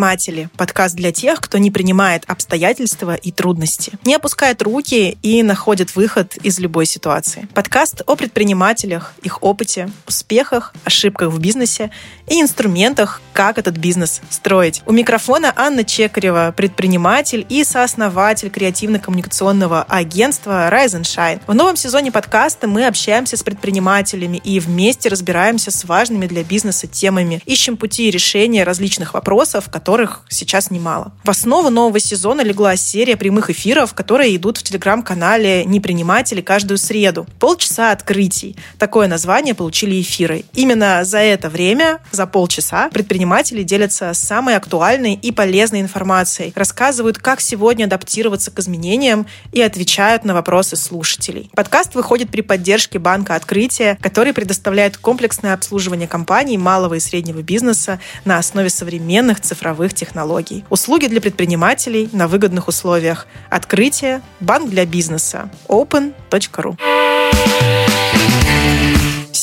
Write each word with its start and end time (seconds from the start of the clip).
Предприниматели– 0.00 0.48
подкаст 0.56 0.96
для 0.96 1.12
тех, 1.12 1.42
кто 1.42 1.58
не 1.58 1.70
принимает 1.70 2.24
обстоятельства 2.26 3.16
и 3.16 3.30
трудности, 3.30 3.92
не 4.06 4.14
опускает 4.14 4.62
руки 4.62 5.18
и 5.20 5.42
находит 5.42 5.94
выход 5.94 6.38
из 6.38 6.58
любой 6.58 6.86
ситуации. 6.86 7.46
Подкаст 7.52 8.00
о 8.06 8.16
предпринимателях, 8.16 9.12
их 9.22 9.42
опыте, 9.42 9.90
успехах, 10.08 10.72
ошибках 10.84 11.28
в 11.30 11.38
бизнесе 11.38 11.90
и 12.28 12.40
инструментах, 12.40 13.20
как 13.34 13.58
этот 13.58 13.76
бизнес 13.76 14.22
строить. 14.30 14.82
У 14.86 14.92
микрофона 14.92 15.52
Анна 15.54 15.84
Чекарева, 15.84 16.54
предприниматель 16.56 17.44
и 17.50 17.62
сооснователь 17.62 18.48
креативно-коммуникационного 18.48 19.84
агентства 19.86 20.70
Rise 20.70 20.98
and 20.98 21.02
Shine. 21.02 21.42
В 21.46 21.52
новом 21.52 21.76
сезоне 21.76 22.10
подкаста 22.10 22.66
мы 22.66 22.86
общаемся 22.86 23.36
с 23.36 23.42
предпринимателями 23.42 24.38
и 24.38 24.60
вместе 24.60 25.10
разбираемся 25.10 25.70
с 25.70 25.84
важными 25.84 26.26
для 26.26 26.42
бизнеса 26.42 26.86
темами, 26.86 27.42
ищем 27.44 27.76
пути 27.76 28.10
решения 28.10 28.64
различных 28.64 29.12
вопросов, 29.12 29.68
которых 29.90 30.20
сейчас 30.28 30.70
немало. 30.70 31.10
В 31.24 31.30
основу 31.30 31.68
нового 31.68 31.98
сезона 31.98 32.42
легла 32.42 32.76
серия 32.76 33.16
прямых 33.16 33.50
эфиров, 33.50 33.92
которые 33.92 34.36
идут 34.36 34.58
в 34.58 34.62
телеграм-канале 34.62 35.64
«Неприниматели» 35.64 36.40
каждую 36.40 36.78
среду. 36.78 37.26
Полчаса 37.40 37.90
открытий. 37.90 38.54
Такое 38.78 39.08
название 39.08 39.52
получили 39.52 40.00
эфиры. 40.00 40.44
Именно 40.54 41.02
за 41.02 41.18
это 41.18 41.48
время, 41.48 41.98
за 42.12 42.28
полчаса, 42.28 42.88
предприниматели 42.90 43.64
делятся 43.64 44.14
самой 44.14 44.54
актуальной 44.54 45.14
и 45.14 45.32
полезной 45.32 45.80
информацией, 45.80 46.52
рассказывают, 46.54 47.18
как 47.18 47.40
сегодня 47.40 47.86
адаптироваться 47.86 48.52
к 48.52 48.60
изменениям 48.60 49.26
и 49.50 49.60
отвечают 49.60 50.24
на 50.24 50.34
вопросы 50.34 50.76
слушателей. 50.76 51.50
Подкаст 51.56 51.96
выходит 51.96 52.30
при 52.30 52.42
поддержке 52.42 53.00
банка 53.00 53.34
«Открытие», 53.34 53.98
который 54.00 54.34
предоставляет 54.34 54.96
комплексное 54.98 55.52
обслуживание 55.52 56.06
компаний 56.06 56.58
малого 56.58 56.94
и 56.94 57.00
среднего 57.00 57.42
бизнеса 57.42 57.98
на 58.24 58.38
основе 58.38 58.70
современных 58.70 59.40
цифровых 59.40 59.79
технологий. 59.88 60.64
Услуги 60.70 61.06
для 61.06 61.20
предпринимателей 61.20 62.08
на 62.12 62.28
выгодных 62.28 62.68
условиях. 62.68 63.26
Открытие. 63.48 64.20
Банк 64.40 64.70
для 64.70 64.84
бизнеса. 64.84 65.50
open.ru 65.68 66.76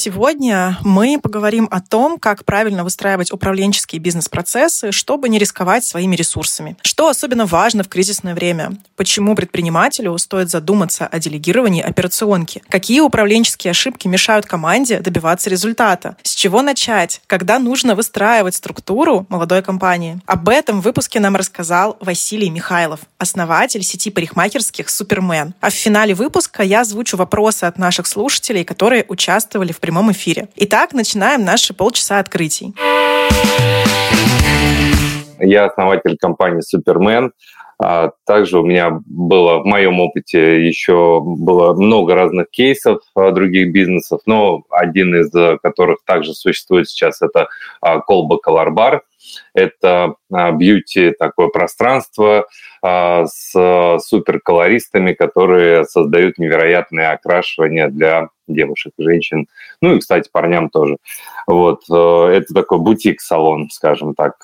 Сегодня 0.07 0.77
мы 0.85 1.19
поговорим 1.21 1.67
о 1.69 1.81
том, 1.81 2.17
как 2.17 2.45
правильно 2.45 2.85
выстраивать 2.85 3.33
управленческие 3.33 3.99
бизнес-процессы, 3.99 4.93
чтобы 4.93 5.27
не 5.27 5.37
рисковать 5.37 5.83
своими 5.83 6.15
ресурсами. 6.15 6.77
Что 6.81 7.09
особенно 7.09 7.45
важно 7.45 7.83
в 7.83 7.89
кризисное 7.89 8.33
время? 8.33 8.77
Почему 8.95 9.35
предпринимателю 9.35 10.17
стоит 10.17 10.49
задуматься 10.49 11.07
о 11.07 11.19
делегировании 11.19 11.81
операционки? 11.81 12.63
Какие 12.69 13.01
управленческие 13.01 13.71
ошибки 13.71 14.07
мешают 14.07 14.45
команде 14.45 15.01
добиваться 15.01 15.49
результата? 15.49 16.15
С 16.23 16.35
чего 16.35 16.61
начать? 16.61 17.19
Когда 17.27 17.59
нужно 17.59 17.93
выстраивать 17.93 18.55
структуру 18.55 19.25
молодой 19.27 19.61
компании? 19.61 20.21
Об 20.25 20.47
этом 20.47 20.79
в 20.79 20.85
выпуске 20.85 21.19
нам 21.19 21.35
рассказал 21.35 21.97
Василий 21.99 22.49
Михайлов, 22.49 23.01
основатель 23.17 23.83
сети 23.83 24.09
парикмахерских 24.09 24.87
«Супермен». 24.87 25.53
А 25.59 25.69
в 25.69 25.73
финале 25.73 26.13
выпуска 26.13 26.63
я 26.63 26.81
озвучу 26.81 27.17
вопросы 27.17 27.65
от 27.65 27.77
наших 27.77 28.07
слушателей, 28.07 28.63
которые 28.63 29.03
участвовали 29.09 29.73
в 29.73 29.81
прямом 29.81 29.96
прямом 29.97 30.11
эфире. 30.11 30.47
Итак, 30.55 30.93
начинаем 30.93 31.43
наши 31.43 31.73
полчаса 31.73 32.19
открытий. 32.19 32.73
Я 35.39 35.65
основатель 35.65 36.17
компании 36.17 36.61
Супермен. 36.61 37.31
А 37.79 38.09
также 38.25 38.59
у 38.59 38.65
меня 38.65 38.99
было 39.05 39.59
в 39.59 39.65
моем 39.65 39.99
опыте 39.99 40.67
еще 40.67 41.21
было 41.23 41.75
много 41.75 42.15
разных 42.15 42.49
кейсов 42.49 43.01
а, 43.15 43.29
других 43.31 43.71
бизнесов, 43.71 44.21
но 44.25 44.63
один 44.71 45.13
из 45.13 45.31
которых 45.61 45.99
также 46.03 46.33
существует 46.33 46.89
сейчас 46.89 47.21
это 47.21 47.49
Колба 48.07 48.39
Bar. 48.47 49.01
Это 49.53 50.15
бьюти 50.29 51.11
такое 51.11 51.47
пространство 51.47 52.47
с 52.83 53.99
суперколористами, 53.99 55.13
которые 55.13 55.85
создают 55.85 56.37
невероятные 56.37 57.09
окрашивания 57.09 57.89
для 57.89 58.29
девушек, 58.47 58.93
женщин, 58.97 59.47
ну 59.81 59.95
и, 59.95 59.99
кстати, 59.99 60.29
парням 60.31 60.69
тоже. 60.69 60.97
Вот, 61.45 61.81
э, 61.91 62.31
это 62.33 62.53
такой 62.53 62.79
бутик-салон, 62.79 63.69
скажем 63.69 64.15
так. 64.15 64.35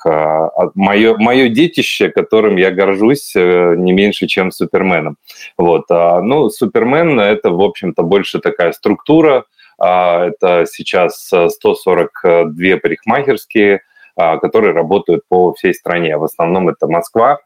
Мое, 0.74 1.16
мое 1.18 1.48
детище, 1.48 2.08
которым 2.08 2.56
я 2.56 2.70
горжусь 2.70 3.34
э, 3.34 3.74
не 3.76 3.92
меньше, 3.92 4.26
чем 4.26 4.50
Суперменом. 4.50 5.16
Вот, 5.58 5.84
а, 5.90 6.20
ну, 6.20 6.50
Супермен– 6.50 7.18
это, 7.20 7.50
в 7.50 7.60
общем-то, 7.60 8.02
больше 8.02 8.38
такая 8.38 8.72
структура, 8.72 9.44
а, 9.78 10.26
это 10.26 10.66
сейчас 10.70 11.26
142 11.26 12.76
парикмахерские, 12.76 13.76
а, 13.76 13.80
которые 14.16 14.72
работают 14.72 15.22
по 15.28 15.52
всей 15.54 15.74
стране. 15.74 16.16
В 16.16 16.24
основном 16.24 16.68
это 16.68 16.86
Москва, 16.86 17.38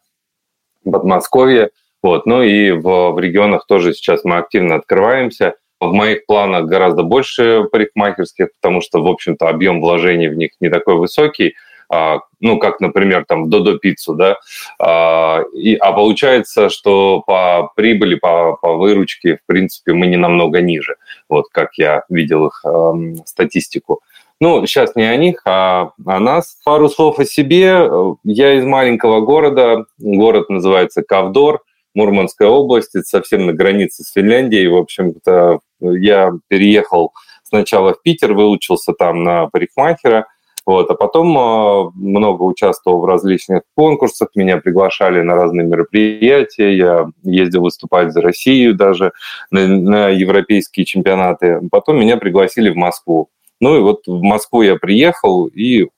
Подмосковье, 0.84 1.71
вот. 2.03 2.27
Ну 2.27 2.43
и 2.43 2.71
в, 2.71 3.12
в 3.12 3.19
регионах 3.19 3.67
тоже 3.67 3.93
сейчас 3.93 4.25
мы 4.25 4.37
активно 4.37 4.77
открываемся– 4.77 5.55
в 5.81 5.93
моих 5.93 6.27
планах 6.27 6.67
гораздо 6.67 7.03
больше 7.03 7.65
парикмахерских, 7.71 8.49
потому 8.61 8.81
что, 8.81 9.03
в 9.03 9.06
общем-то, 9.06 9.49
объем 9.49 9.81
вложений 9.81 10.29
в 10.29 10.37
них 10.37 10.51
не 10.61 10.71
такой 10.71 10.97
высокий, 10.97 11.55
а, 11.91 12.19
ну, 12.41 12.59
как, 12.59 12.81
например, 12.81 13.25
там, 13.27 13.49
Додо 13.49 13.79
пиццу, 13.79 14.15
да, 14.15 14.37
а, 14.79 15.43
и, 15.55 15.75
а 15.77 15.93
получается, 15.93 16.69
что 16.69 17.23
по 17.27 17.71
прибыли, 17.77 18.17
по, 18.17 18.59
по 18.61 18.75
выручке, 18.75 19.37
в 19.37 19.47
принципе, 19.47 19.93
мы 19.93 20.06
не 20.06 20.17
намного 20.17 20.61
ниже, 20.61 20.97
вот 21.29 21.47
как 21.50 21.79
я 21.79 22.05
видел 22.11 22.49
их 22.49 22.62
э, 22.65 22.93
статистику. 23.25 24.00
Ну, 24.41 24.65
сейчас 24.66 24.94
не 24.94 25.03
о 25.03 25.16
них, 25.16 25.43
а 25.47 25.91
о 26.06 26.21
нас. 26.21 26.59
Пару 26.65 26.88
слов 26.88 27.19
о 27.19 27.25
себе. 27.25 27.91
Я 28.22 28.54
из 28.54 28.65
маленького 28.65 29.21
города, 29.21 29.84
город 29.99 30.49
называется 30.49 31.03
Кавдор, 31.03 31.62
Мурманская 31.94 32.49
область, 32.49 32.94
это 32.94 33.04
совсем 33.04 33.47
на 33.47 33.53
границе 33.53 34.04
с 34.04 34.12
Финляндией. 34.12 34.69
В 34.69 34.76
общем-то, 34.76 35.59
я 35.81 36.32
переехал 36.47 37.12
сначала 37.43 37.94
в 37.94 38.03
Питер, 38.03 38.34
выучился 38.34 38.93
там 38.93 39.25
на 39.25 39.47
парикмахера, 39.47 40.26
вот, 40.69 40.91
а 40.91 40.94
потом 40.94 41.37
э, 41.37 41.91
много 41.94 42.43
участвовал 42.43 43.00
в 43.00 43.06
различных 43.06 43.62
конкурсах, 43.75 44.28
меня 44.34 44.59
приглашали 44.59 45.22
на 45.22 45.34
разные 45.34 45.66
мероприятия, 45.66 46.76
я 46.76 47.06
ездил 47.22 47.62
выступать 47.62 48.12
за 48.12 48.20
Россию 48.20 48.75
даже 48.75 49.12
на, 49.50 49.66
на 49.66 50.09
европейские 50.10 50.84
чемпионаты. 50.84 51.62
Потом 51.70 51.99
меня 51.99 52.19
пригласили 52.19 52.69
в 52.69 52.76
Москву. 52.76 53.31
Ну 53.61 53.77
и 53.77 53.81
вот 53.81 54.07
в 54.07 54.23
Москву 54.23 54.63
я 54.63 54.77
приехал 54.77 55.47
и, 55.47 55.89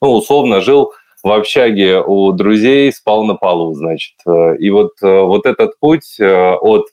ну, 0.00 0.12
условно 0.12 0.60
жил 0.60 0.92
в 1.22 1.30
общаге 1.30 2.00
у 2.00 2.32
друзей, 2.32 2.92
спал 2.92 3.24
на 3.24 3.34
полу, 3.34 3.74
значит. 3.74 4.14
Э, 4.26 4.56
и 4.56 4.70
вот, 4.70 4.92
э, 5.02 5.20
вот 5.22 5.46
этот 5.46 5.78
путь 5.78 6.16
э, 6.18 6.54
от 6.54 6.86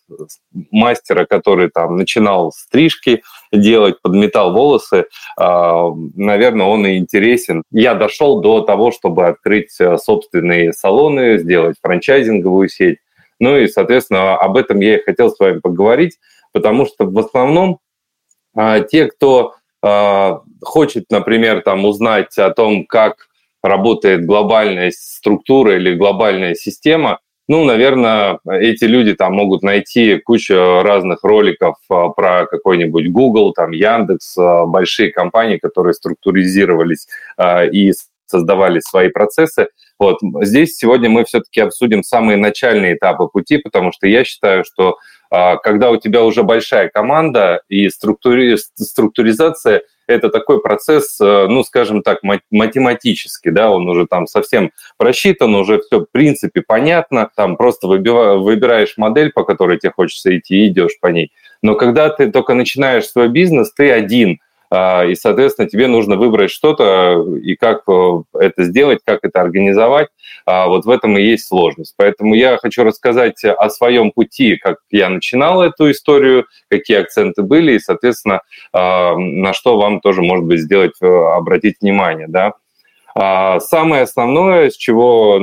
мастера, 0.71 1.25
который 1.25 1.69
там 1.69 1.95
начинал 1.95 2.51
стрижки 2.51 3.23
делать, 3.53 4.01
подметал 4.01 4.51
волосы, 4.51 5.05
наверное, 5.37 6.65
он 6.65 6.85
и 6.85 6.97
интересен. 6.97 7.63
Я 7.71 7.95
дошел 7.95 8.41
до 8.41 8.61
того, 8.61 8.91
чтобы 8.91 9.27
открыть 9.27 9.71
собственные 9.71 10.73
салоны, 10.73 11.37
сделать 11.37 11.77
франчайзинговую 11.81 12.67
сеть. 12.67 12.97
Ну 13.39 13.55
и, 13.55 13.67
соответственно, 13.67 14.35
об 14.35 14.57
этом 14.57 14.81
я 14.81 14.97
и 14.97 15.03
хотел 15.03 15.29
с 15.29 15.39
вами 15.39 15.59
поговорить, 15.59 16.17
потому 16.51 16.85
что 16.85 17.05
в 17.05 17.17
основном 17.17 17.79
те, 18.91 19.05
кто 19.05 19.53
хочет, 20.61 21.05
например, 21.11 21.61
там 21.61 21.85
узнать 21.85 22.37
о 22.37 22.49
том, 22.49 22.85
как 22.85 23.27
работает 23.63 24.25
глобальная 24.25 24.91
структура 24.91 25.75
или 25.75 25.95
глобальная 25.95 26.55
система, 26.55 27.19
ну, 27.49 27.63
наверное, 27.63 28.39
эти 28.45 28.83
люди 28.83 29.13
там 29.13 29.33
могут 29.33 29.63
найти 29.63 30.17
кучу 30.17 30.81
разных 30.81 31.23
роликов 31.23 31.75
а, 31.89 32.09
про 32.09 32.45
какой-нибудь 32.45 33.09
Google, 33.09 33.53
там 33.53 33.71
Яндекс, 33.71 34.37
а, 34.37 34.65
большие 34.65 35.13
компании, 35.13 35.57
которые 35.57 35.93
структуризировались 35.93 37.07
а, 37.37 37.63
и 37.65 37.93
создавали 38.25 38.81
свои 38.81 39.07
процессы. 39.07 39.69
Вот 39.97 40.17
здесь 40.41 40.75
сегодня 40.75 41.09
мы 41.09 41.23
все-таки 41.23 41.61
обсудим 41.61 42.03
самые 42.03 42.37
начальные 42.37 42.95
этапы 42.95 43.27
пути, 43.27 43.57
потому 43.59 43.93
что 43.93 44.07
я 44.07 44.25
считаю, 44.25 44.65
что 44.65 44.97
когда 45.29 45.91
у 45.91 45.97
тебя 45.97 46.23
уже 46.23 46.43
большая 46.43 46.89
команда 46.89 47.61
и 47.69 47.89
структури... 47.89 48.55
структуризация– 48.55 49.83
это 50.07 50.29
такой 50.29 50.61
процесс, 50.61 51.19
э, 51.19 51.47
ну, 51.49 51.63
скажем 51.63 52.01
так, 52.01 52.19
математический, 52.49 53.51
да, 53.51 53.69
он 53.69 53.87
уже 53.89 54.07
там 54.07 54.25
совсем 54.25 54.71
просчитан, 54.97 55.53
уже 55.53 55.79
все 55.81 55.99
в 55.99 56.05
принципе 56.11 56.63
понятно, 56.65 57.29
там 57.35 57.57
просто 57.57 57.87
выбираешь 57.87 58.97
модель, 58.97 59.31
по 59.33 59.43
которой 59.43 59.77
тебе 59.77 59.91
хочется 59.91 60.35
идти, 60.37 60.65
и 60.65 60.67
идешь 60.69 60.99
по 61.01 61.07
ней. 61.07 61.31
Но 61.61 61.75
когда 61.75 62.09
ты 62.09 62.31
только 62.31 62.53
начинаешь 62.53 63.07
свой 63.07 63.27
бизнес, 63.27 63.71
ты 63.73 63.91
один– 63.91 64.39
а, 64.46 64.46
и, 64.71 65.15
соответственно, 65.15 65.69
тебе 65.69 65.87
нужно 65.87 66.17
выбрать 66.17 66.51
что-то 66.51 67.25
и 67.41 67.55
как 67.55 67.83
э, 67.87 68.23
это 68.33 68.63
сделать, 68.63 68.99
как 69.05 69.19
это 69.23 69.41
организовать. 69.41 70.09
А, 70.45 70.67
вот 70.67 70.85
в 70.85 70.89
этом 70.89 71.17
и 71.17 71.23
есть 71.23 71.47
сложность. 71.47 71.93
Поэтому 71.97 72.33
я 72.33 72.57
хочу 72.57 72.83
рассказать 72.83 73.43
о 73.43 73.69
своем 73.69 74.11
пути, 74.11 74.55
как 74.55 74.77
я 74.91 75.09
начинал 75.09 75.61
эту 75.61 75.91
историю, 75.91 76.45
какие 76.69 76.97
акценты 76.97 77.43
были, 77.43 77.73
и, 77.73 77.79
соответственно, 77.79 78.41
а, 78.71 79.15
на 79.17 79.53
что 79.53 79.77
вам 79.77 79.99
тоже, 79.99 80.21
может 80.21 80.45
быть, 80.45 80.61
сделать, 80.61 80.93
э, 81.01 81.05
обратить 81.05 81.75
внимание. 81.81 82.27
Да? 82.27 82.53
А 83.13 83.59
самое 83.59 84.03
основное, 84.03 84.69
с 84.69 84.77
чего 84.77 85.41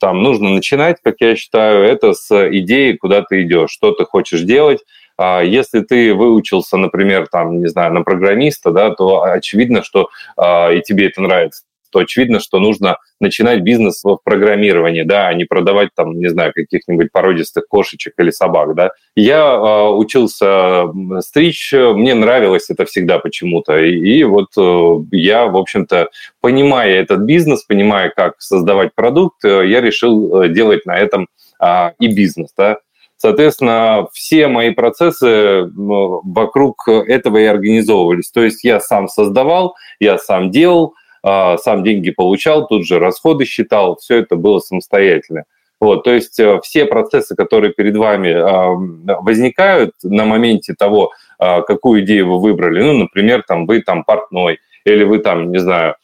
там 0.00 0.22
нужно 0.22 0.48
начинать, 0.48 0.96
как 1.02 1.16
я 1.20 1.36
считаю, 1.36 1.84
это 1.84 2.14
с 2.14 2.48
идеи, 2.50 2.92
куда 2.92 3.22
ты 3.22 3.42
идешь, 3.42 3.70
что 3.70 3.92
ты 3.92 4.04
хочешь 4.04 4.40
делать. 4.40 4.80
А 5.16 5.42
если 5.42 5.80
ты 5.80 6.14
выучился, 6.14 6.76
например, 6.76 7.26
там, 7.30 7.60
не 7.60 7.68
знаю, 7.68 7.92
на 7.92 8.02
программиста, 8.02 8.70
да, 8.70 8.90
то 8.90 9.22
очевидно, 9.22 9.82
что 9.82 10.08
а, 10.36 10.70
и 10.70 10.80
тебе 10.82 11.06
это 11.06 11.20
нравится 11.22 11.62
то 11.94 12.00
очевидно, 12.00 12.40
что 12.40 12.58
нужно 12.58 12.98
начинать 13.20 13.60
бизнес 13.60 14.02
в 14.02 14.18
программировании, 14.24 15.02
да, 15.02 15.28
а 15.28 15.34
не 15.34 15.44
продавать 15.44 15.90
там, 15.94 16.18
не 16.18 16.28
знаю, 16.28 16.52
каких-нибудь 16.52 17.12
породистых 17.12 17.68
кошечек 17.68 18.14
или 18.18 18.30
собак, 18.30 18.74
да. 18.74 18.90
Я 19.14 19.38
э, 19.38 19.88
учился 19.90 20.88
стричь, 21.20 21.72
мне 21.72 22.14
нравилось 22.14 22.68
это 22.68 22.84
всегда 22.84 23.20
почему-то, 23.20 23.78
и, 23.78 23.92
и 23.92 24.24
вот 24.24 24.48
э, 24.58 24.94
я, 25.12 25.46
в 25.46 25.56
общем-то, 25.56 26.08
понимая 26.40 26.96
этот 26.96 27.20
бизнес, 27.20 27.62
понимая, 27.62 28.10
как 28.10 28.34
создавать 28.40 28.92
продукт, 28.96 29.44
э, 29.44 29.68
я 29.68 29.80
решил 29.80 30.42
э, 30.42 30.48
делать 30.48 30.84
на 30.86 30.96
этом 30.96 31.28
э, 31.62 31.90
и 32.00 32.08
бизнес, 32.08 32.50
да. 32.56 32.78
Соответственно, 33.24 34.06
все 34.12 34.48
мои 34.48 34.74
процессы 34.74 35.66
вокруг 35.74 36.86
этого 36.86 37.38
и 37.38 37.44
организовывались. 37.46 38.30
То 38.30 38.42
есть 38.44 38.62
я 38.64 38.80
сам 38.80 39.08
создавал, 39.08 39.76
я 39.98 40.18
сам 40.18 40.50
делал, 40.50 40.92
а, 41.22 41.56
сам 41.56 41.84
деньги 41.84 42.10
получал, 42.10 42.66
тут 42.66 42.86
же 42.86 42.98
расходы 42.98 43.46
считал, 43.46 43.96
все 43.96 44.18
это 44.18 44.36
было 44.36 44.58
самостоятельно. 44.58 45.44
Вот, 45.80 46.04
то 46.04 46.12
есть 46.12 46.38
э, 46.38 46.60
все 46.62 46.84
процессы, 46.84 47.34
которые 47.34 47.72
перед 47.72 47.96
вами 47.96 48.30
а, 48.30 48.74
возникают 49.22 49.92
на 50.02 50.26
моменте 50.26 50.74
того, 50.78 51.12
а, 51.38 51.62
какую 51.62 52.02
идею 52.04 52.28
вы 52.28 52.40
выбрали, 52.42 52.82
ну, 52.82 52.92
например, 52.92 53.42
там 53.48 53.64
вы 53.64 53.80
там 53.80 54.04
портной, 54.04 54.58
или 54.84 55.02
вы 55.02 55.16
там, 55.20 55.50
не 55.50 55.60
знаю, 55.60 55.94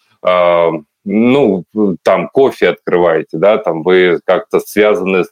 ну, 1.05 1.64
там 2.02 2.28
кофе 2.28 2.69
открываете, 2.69 3.37
да, 3.37 3.58
там 3.58 3.82
вы 3.82 4.20
как-то 4.25 4.61
связаны 4.61 5.25
с 5.25 5.31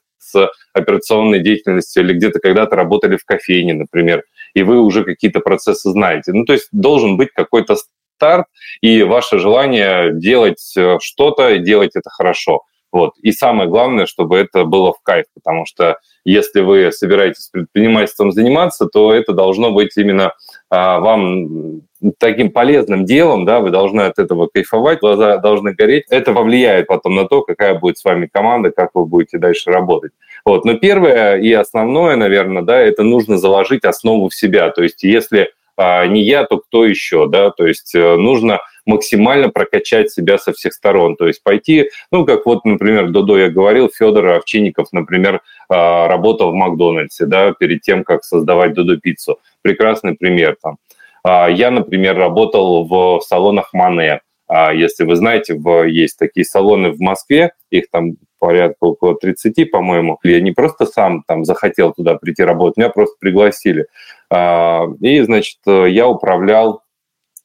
операционной 0.73 1.41
деятельностью 1.41 2.03
или 2.03 2.15
где-то 2.15 2.41
когда-то 2.41 2.77
работали 2.77 3.17
в 3.17 3.25
кофейне, 3.25 3.75
например, 3.75 4.25
и 4.55 4.63
вы 4.63 4.81
уже 4.81 5.05
какие-то 5.05 5.41
процессы 5.41 5.91
знаете. 5.91 6.33
Ну, 6.33 6.45
то 6.45 6.53
есть 6.53 6.69
должен 6.73 7.17
быть 7.17 7.31
какой-то 7.35 7.77
старт 8.17 8.47
и 8.81 9.03
ваше 9.03 9.39
желание 9.39 10.13
делать 10.13 10.75
э, 10.77 10.99
что-то 11.01 11.59
делать 11.59 11.93
это 11.95 12.11
хорошо. 12.11 12.63
Вот. 12.91 13.13
И 13.23 13.33
самое 13.33 13.69
главное, 13.69 14.07
чтобы 14.07 14.39
это 14.39 14.65
было 14.65 14.93
в 14.93 15.03
кайф, 15.03 15.27
потому 15.35 15.67
что 15.67 15.99
если 16.25 16.61
вы 16.61 16.91
собираетесь 16.91 17.49
предпринимательством 17.53 18.33
заниматься, 18.33 18.87
то 18.87 19.13
это 19.13 19.33
должно 19.33 19.73
быть 19.73 19.97
именно 19.97 20.33
а, 20.71 20.99
вам 21.01 21.83
таким 22.19 22.51
полезным 22.51 23.05
делом, 23.05 23.45
да, 23.45 23.61
вы 23.61 23.71
должны 23.71 24.03
от 24.03 24.19
этого 24.19 24.49
кайфовать, 24.53 25.01
глаза 25.01 25.37
должны 25.39 25.75
гореть. 25.75 26.05
Это 26.11 26.33
повлияет 26.33 26.87
потом 26.87 27.15
на 27.15 27.27
то, 27.27 27.43
какая 27.43 27.75
будет 27.75 27.99
с 27.99 28.05
вами 28.05 28.29
команда, 28.33 28.71
как 28.71 28.91
вы 28.95 29.05
будете 29.05 29.39
дальше 29.39 29.71
работать. 29.71 30.13
Вот. 30.45 30.65
Но 30.65 30.75
первое 30.75 31.39
и 31.39 31.53
основное, 31.53 32.17
наверное, 32.17 32.63
да, 32.63 32.81
это 32.81 33.03
нужно 33.03 33.37
заложить 33.37 33.85
основу 33.85 34.29
в 34.29 34.35
себя. 34.35 34.71
То 34.71 34.83
есть 34.83 35.03
если 35.03 35.51
а 35.79 36.05
не 36.09 36.25
я, 36.25 36.45
то 36.45 36.59
кто 36.59 36.85
еще, 36.85 37.29
да, 37.29 37.51
то 37.51 37.65
есть 37.65 37.95
э, 37.95 38.17
нужно 38.17 38.59
максимально 38.89 39.51
прокачать 39.51 40.11
себя 40.11 40.39
со 40.39 40.53
всех 40.53 40.73
сторон, 40.73 41.15
то 41.15 41.27
есть 41.27 41.43
пойти, 41.43 41.91
ну, 42.11 42.25
как 42.25 42.47
вот, 42.47 42.65
например, 42.65 43.11
Додо 43.11 43.39
я 43.39 43.51
говорил, 43.51 43.91
Федор 43.95 44.27
Овчинников, 44.29 44.89
например, 44.93 45.43
а, 45.69 46.09
работал 46.09 46.51
в 46.51 46.55
Макдональдсе, 46.55 47.27
да, 47.27 47.53
перед 47.53 47.83
тем, 47.83 48.03
как 48.03 48.25
создавать 48.25 48.73
Додо 48.73 48.97
пиццу, 48.97 49.39
прекрасный 49.63 50.15
пример 50.15 50.57
там. 50.63 50.79
А 51.23 51.49
я, 51.49 51.71
например, 51.71 52.17
работал 52.17 52.87
в 52.87 53.21
салонах 53.21 53.75
Мане, 53.75 54.23
если 54.51 55.05
вы 55.05 55.15
знаете, 55.17 55.61
есть 55.89 56.19
такие 56.19 56.47
салоны 56.47 56.91
в 56.91 57.01
Москве, 57.01 57.53
их 57.69 57.91
там 57.91 58.15
порядка 58.39 58.85
около 58.85 59.15
30, 59.15 59.71
по-моему. 59.71 60.19
Я 60.23 60.41
не 60.41 60.53
просто 60.53 60.87
сам 60.87 61.23
там 61.27 61.45
захотел 61.45 61.93
туда 61.93 62.15
прийти 62.15 62.43
работать, 62.43 62.79
меня 62.79 62.89
просто 62.89 63.17
пригласили. 63.21 63.89
А, 64.31 64.87
и, 65.03 65.21
значит, 65.21 65.59
я 65.67 66.09
управлял 66.09 66.83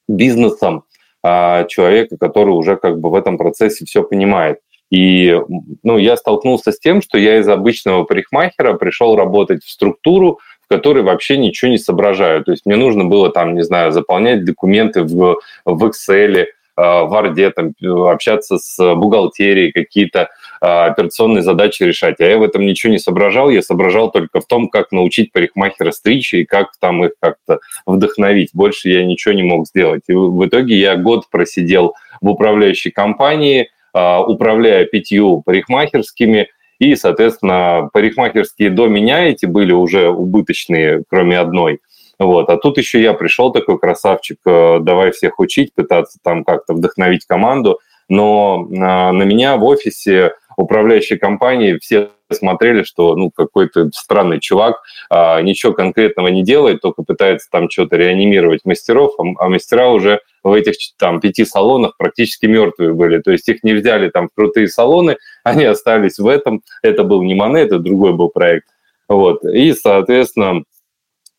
бизнесом 0.08 0.86
а, 1.24 1.64
человека, 1.66 2.18
который 2.18 2.52
уже 2.52 2.76
как 2.76 3.00
бы 3.00 3.10
в 3.10 3.16
этом 3.16 3.38
процессе 3.38 3.86
все 3.86 4.04
понимает. 4.04 4.60
И 4.92 5.36
ну, 5.82 5.98
я 5.98 6.18
столкнулся 6.18 6.72
с 6.72 6.80
тем, 6.80 7.02
что 7.02 7.18
я 7.18 7.40
из 7.40 7.48
обычного 7.48 8.04
парикмахера 8.04 8.74
пришел 8.74 9.16
работать 9.16 9.64
в 9.64 9.72
структуру, 9.72 10.40
в 10.62 10.68
которой 10.68 11.02
вообще 11.02 11.38
ничего 11.38 11.72
не 11.72 11.78
соображаю. 11.78 12.44
То 12.44 12.52
есть 12.52 12.66
мне 12.66 12.76
нужно 12.76 13.06
было 13.06 13.30
там, 13.30 13.56
не 13.56 13.64
знаю, 13.64 13.92
заполнять 13.92 14.46
документы 14.46 15.04
в, 15.04 15.38
в 15.66 15.86
Excel, 15.86 16.46
Э, 16.76 17.04
в 17.04 17.14
Орде, 17.14 17.52
там, 17.52 17.74
общаться 18.08 18.58
с 18.58 18.96
бухгалтерией, 18.96 19.72
какие-то 19.72 20.30
операционные 20.64 21.42
задачи 21.42 21.84
решать. 21.84 22.20
А 22.20 22.26
я 22.26 22.38
в 22.38 22.44
этом 22.44 22.66
ничего 22.66 22.92
не 22.92 23.00
соображал, 23.00 23.50
я 23.50 23.62
соображал 23.62 24.12
только 24.12 24.40
в 24.40 24.46
том, 24.46 24.70
как 24.70 24.92
научить 24.92 25.32
парикмахера 25.32 25.92
стричь 25.92 26.34
и 26.34 26.46
как 26.46 26.72
там 26.80 27.04
их 27.04 27.12
как-то 27.20 27.60
вдохновить. 27.86 28.52
Больше 28.54 28.90
я 28.90 29.04
ничего 29.04 29.34
не 29.34 29.44
мог 29.44 29.68
сделать. 29.68 30.04
И 30.08 30.14
в 30.14 30.46
итоге 30.46 30.78
я 30.78 30.96
год 30.96 31.30
просидел 31.30 31.96
в 32.22 32.30
управляющей 32.30 32.92
компании, 32.92 33.70
э, 33.94 34.18
управляя 34.20 34.86
пятью 34.86 35.42
парикмахерскими, 35.42 36.48
и, 36.80 36.96
соответственно, 36.96 37.90
парикмахерские 37.94 38.70
до 38.70 38.88
меня 38.88 39.26
эти 39.26 39.46
были 39.46 39.74
уже 39.74 40.10
убыточные, 40.10 41.04
кроме 41.10 41.40
одной– 41.40 41.80
вот. 42.20 42.50
А 42.50 42.58
тут 42.58 42.78
еще 42.78 43.02
я 43.02 43.14
пришел 43.14 43.52
такой 43.52 43.80
красавчик, 43.80 44.38
э, 44.46 44.80
давай 44.82 45.12
всех 45.12 45.40
учить, 45.40 45.74
пытаться 45.74 46.20
там 46.24 46.44
как-то 46.44 46.74
вдохновить 46.74 47.26
команду. 47.26 47.80
Но 48.10 48.68
на 48.70 49.24
меня 49.24 49.56
в 49.56 49.64
офисе 49.64 50.34
управляющей 50.58 51.18
компании 51.18 51.78
все 51.82 52.10
смотрели, 52.32 52.84
что 52.84 53.16
ну 53.16 53.32
какой-то 53.32 53.90
странный 53.94 54.40
чувак 54.40 54.82
а, 55.10 55.42
ничего 55.42 55.74
конкретного 55.74 56.28
не 56.28 56.44
делает, 56.44 56.82
только 56.82 57.04
пытается 57.04 57.48
там 57.52 57.70
что-то 57.70 57.96
реанимировать 57.96 58.62
мастеров, 58.66 59.14
а, 59.20 59.24
а 59.38 59.50
мастера 59.50 59.90
уже 59.90 60.20
в 60.44 60.52
этих 60.52 60.76
там 60.98 61.20
пяти 61.20 61.46
салонах 61.46 61.96
практически 61.98 62.46
мертвые 62.46 62.94
были. 62.94 63.22
То 63.22 63.32
есть 63.32 63.48
их 63.50 63.64
не 63.64 63.74
взяли 63.74 64.10
там 64.10 64.30
в 64.30 64.36
крутые 64.36 64.68
салоны, 64.68 65.18
они 65.44 65.66
остались 65.66 66.20
в 66.20 66.28
этом. 66.28 66.64
Это 66.82 67.04
был 67.04 67.24
не 67.24 67.36
Мане, 67.36 67.62
это 67.62 67.80
другой 67.80 68.14
был 68.14 68.30
проект. 68.30 68.68
Вот. 69.08 69.44
И, 69.44 69.74
соответственно, 69.74 70.64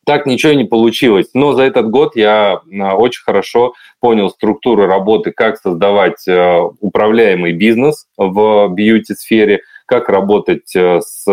так 0.05 0.25
ничего 0.25 0.53
не 0.53 0.63
получилось. 0.63 1.29
Но 1.33 1.53
за 1.53 1.63
этот 1.63 1.89
год 1.89 2.15
я 2.15 2.61
а, 2.79 2.95
очень 2.95 3.23
хорошо 3.23 3.73
понял 3.99 4.29
структуру 4.29 4.85
работы, 4.85 5.31
как 5.31 5.57
создавать 5.57 6.27
э, 6.27 6.59
управляемый 6.79 7.53
бизнес 7.53 8.05
в 8.15 8.67
бьюти-сфере, 8.69 9.61
как 9.87 10.09
работать 10.09 10.75
э, 10.75 11.01
с 11.01 11.25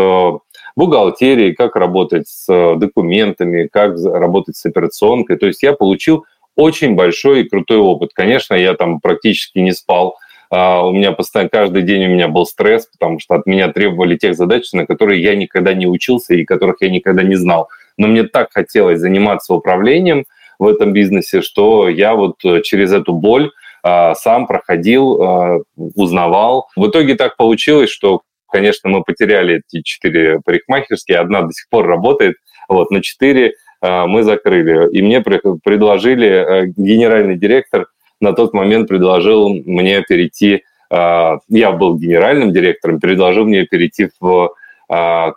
бухгалтерией, 0.75 1.55
как 1.55 1.77
работать 1.77 2.29
с 2.29 2.47
документами, 2.77 3.69
как 3.71 3.95
работать 4.03 4.57
с 4.57 4.65
операционкой. 4.65 5.37
То 5.37 5.47
есть 5.47 5.63
я 5.63 5.75
получил 5.75 6.25
очень 6.57 6.95
большой 6.95 7.43
и 7.43 7.49
крутой 7.49 7.79
опыт. 7.79 8.11
Конечно, 8.15 8.55
я 8.55 8.75
там 8.75 9.01
практически 9.01 9.59
не 9.59 9.73
спал. 9.73 10.17
А, 10.51 10.87
у 10.87 10.93
меня 10.93 11.13
постоянно 11.13 11.51
каждый 11.51 11.83
день 11.83 12.07
у 12.07 12.09
меня 12.09 12.29
был 12.29 12.47
стресс, 12.47 12.87
потому 12.87 13.19
что 13.19 13.35
от 13.35 13.45
меня 13.47 13.69
требовали 13.71 14.17
тех 14.17 14.35
задач, 14.35 14.73
на 14.73 14.87
которые 14.87 15.23
я 15.23 15.35
никогда 15.35 15.75
не 15.75 15.87
учился 15.87 16.35
и 16.35 16.45
которых 16.45 16.77
я 16.81 16.89
никогда 16.89 17.23
не 17.23 17.35
знал 17.37 17.69
но 18.03 18.09
мне 18.09 18.25
так 18.25 18.53
хотелось 18.53 18.99
заниматься 18.99 19.55
управлением 19.55 20.25
в 20.59 20.67
этом 20.67 20.93
бизнесе, 20.93 21.41
что 21.41 21.89
я 21.89 22.15
вот 22.15 22.45
э, 22.45 22.61
через 22.63 22.93
эту 22.93 23.13
боль 23.13 23.53
а, 23.85 24.15
сам 24.17 24.49
проходил, 24.49 25.23
а, 25.23 25.59
узнавал. 25.77 26.67
В 26.77 26.89
итоге 26.89 27.15
так 27.15 27.37
получилось, 27.37 27.91
что, 27.91 28.23
конечно, 28.51 28.91
мы 28.91 29.05
потеряли 29.05 29.63
эти 29.65 29.83
четыре 29.83 30.41
парикмахерские, 30.45 31.19
одна 31.19 31.43
до 31.43 31.53
сих 31.53 31.69
пор 31.69 31.87
работает, 31.87 32.37
вот, 32.69 32.91
на 32.91 33.03
четыре 33.03 33.55
а, 33.81 34.09
мы 34.09 34.25
закрыли. 34.25 34.91
И 34.91 35.01
мне 35.01 35.21
предложили, 35.21 36.29
э, 36.29 36.67
генеральный 36.77 37.37
директор 37.37 37.87
на 38.21 38.33
тот 38.33 38.53
момент 38.53 38.89
предложил 38.89 39.49
мне 39.49 40.03
перейти, 40.03 40.65
я 40.91 41.73
был 41.73 41.99
генеральным 41.99 42.53
директором, 42.53 43.01
предложил 43.01 43.47
мне 43.47 43.65
перейти 43.65 44.11
в 44.21 44.51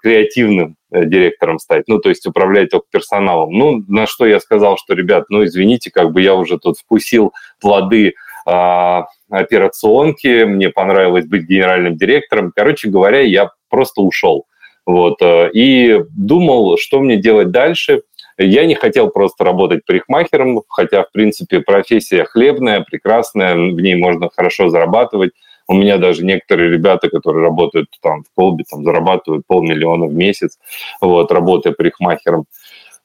креативным 0.01 0.75
Э, 0.95 1.05
директором 1.05 1.59
стать, 1.59 1.83
ну, 1.87 1.99
то 1.99 2.09
есть 2.09 2.25
управлять 2.25 2.69
только 2.69 2.85
персоналом. 2.89 3.51
Ну, 3.51 3.83
на 3.89 4.07
что 4.07 4.25
я 4.25 4.39
сказал, 4.39 4.77
что, 4.77 4.93
ребят, 4.93 5.25
ну, 5.29 5.43
извините, 5.43 5.91
как 5.91 6.13
бы 6.13 6.21
я 6.21 6.35
уже 6.35 6.57
тут 6.57 6.77
вкусил 6.77 7.33
плоды 7.59 8.13
а, 8.45 9.07
операционки, 9.29 10.43
мне 10.45 10.69
понравилось 10.69 11.25
быть 11.25 11.47
генеральным 11.47 11.97
директором. 11.97 12.53
Короче 12.55 12.89
говоря, 12.89 13.19
я 13.19 13.51
просто 13.69 14.01
ушел. 14.01 14.45
Вот, 14.85 15.21
э, 15.21 15.49
и 15.53 15.99
думал, 16.15 16.77
что 16.77 17.01
мне 17.01 17.17
делать 17.17 17.51
дальше. 17.51 18.03
Я 18.37 18.65
не 18.65 18.75
хотел 18.75 19.09
просто 19.09 19.43
работать 19.43 19.85
парикмахером, 19.85 20.61
хотя, 20.69 21.03
в 21.03 21.11
принципе, 21.11 21.59
профессия 21.59 22.23
хлебная, 22.23 22.81
прекрасная, 22.81 23.55
в 23.55 23.81
ней 23.81 23.95
можно 23.95 24.29
хорошо 24.33 24.69
зарабатывать. 24.69 25.31
У 25.67 25.73
меня 25.73 25.97
даже 25.97 26.23
некоторые 26.23 26.69
ребята, 26.69 27.09
которые 27.09 27.43
работают 27.43 27.89
там 28.01 28.23
в 28.23 28.27
колбе, 28.35 28.63
там 28.69 28.83
зарабатывают 28.83 29.45
полмиллиона 29.47 30.05
в 30.05 30.13
месяц, 30.13 30.59
вот, 31.01 31.31
работая 31.31 31.73
парикмахером. 31.73 32.45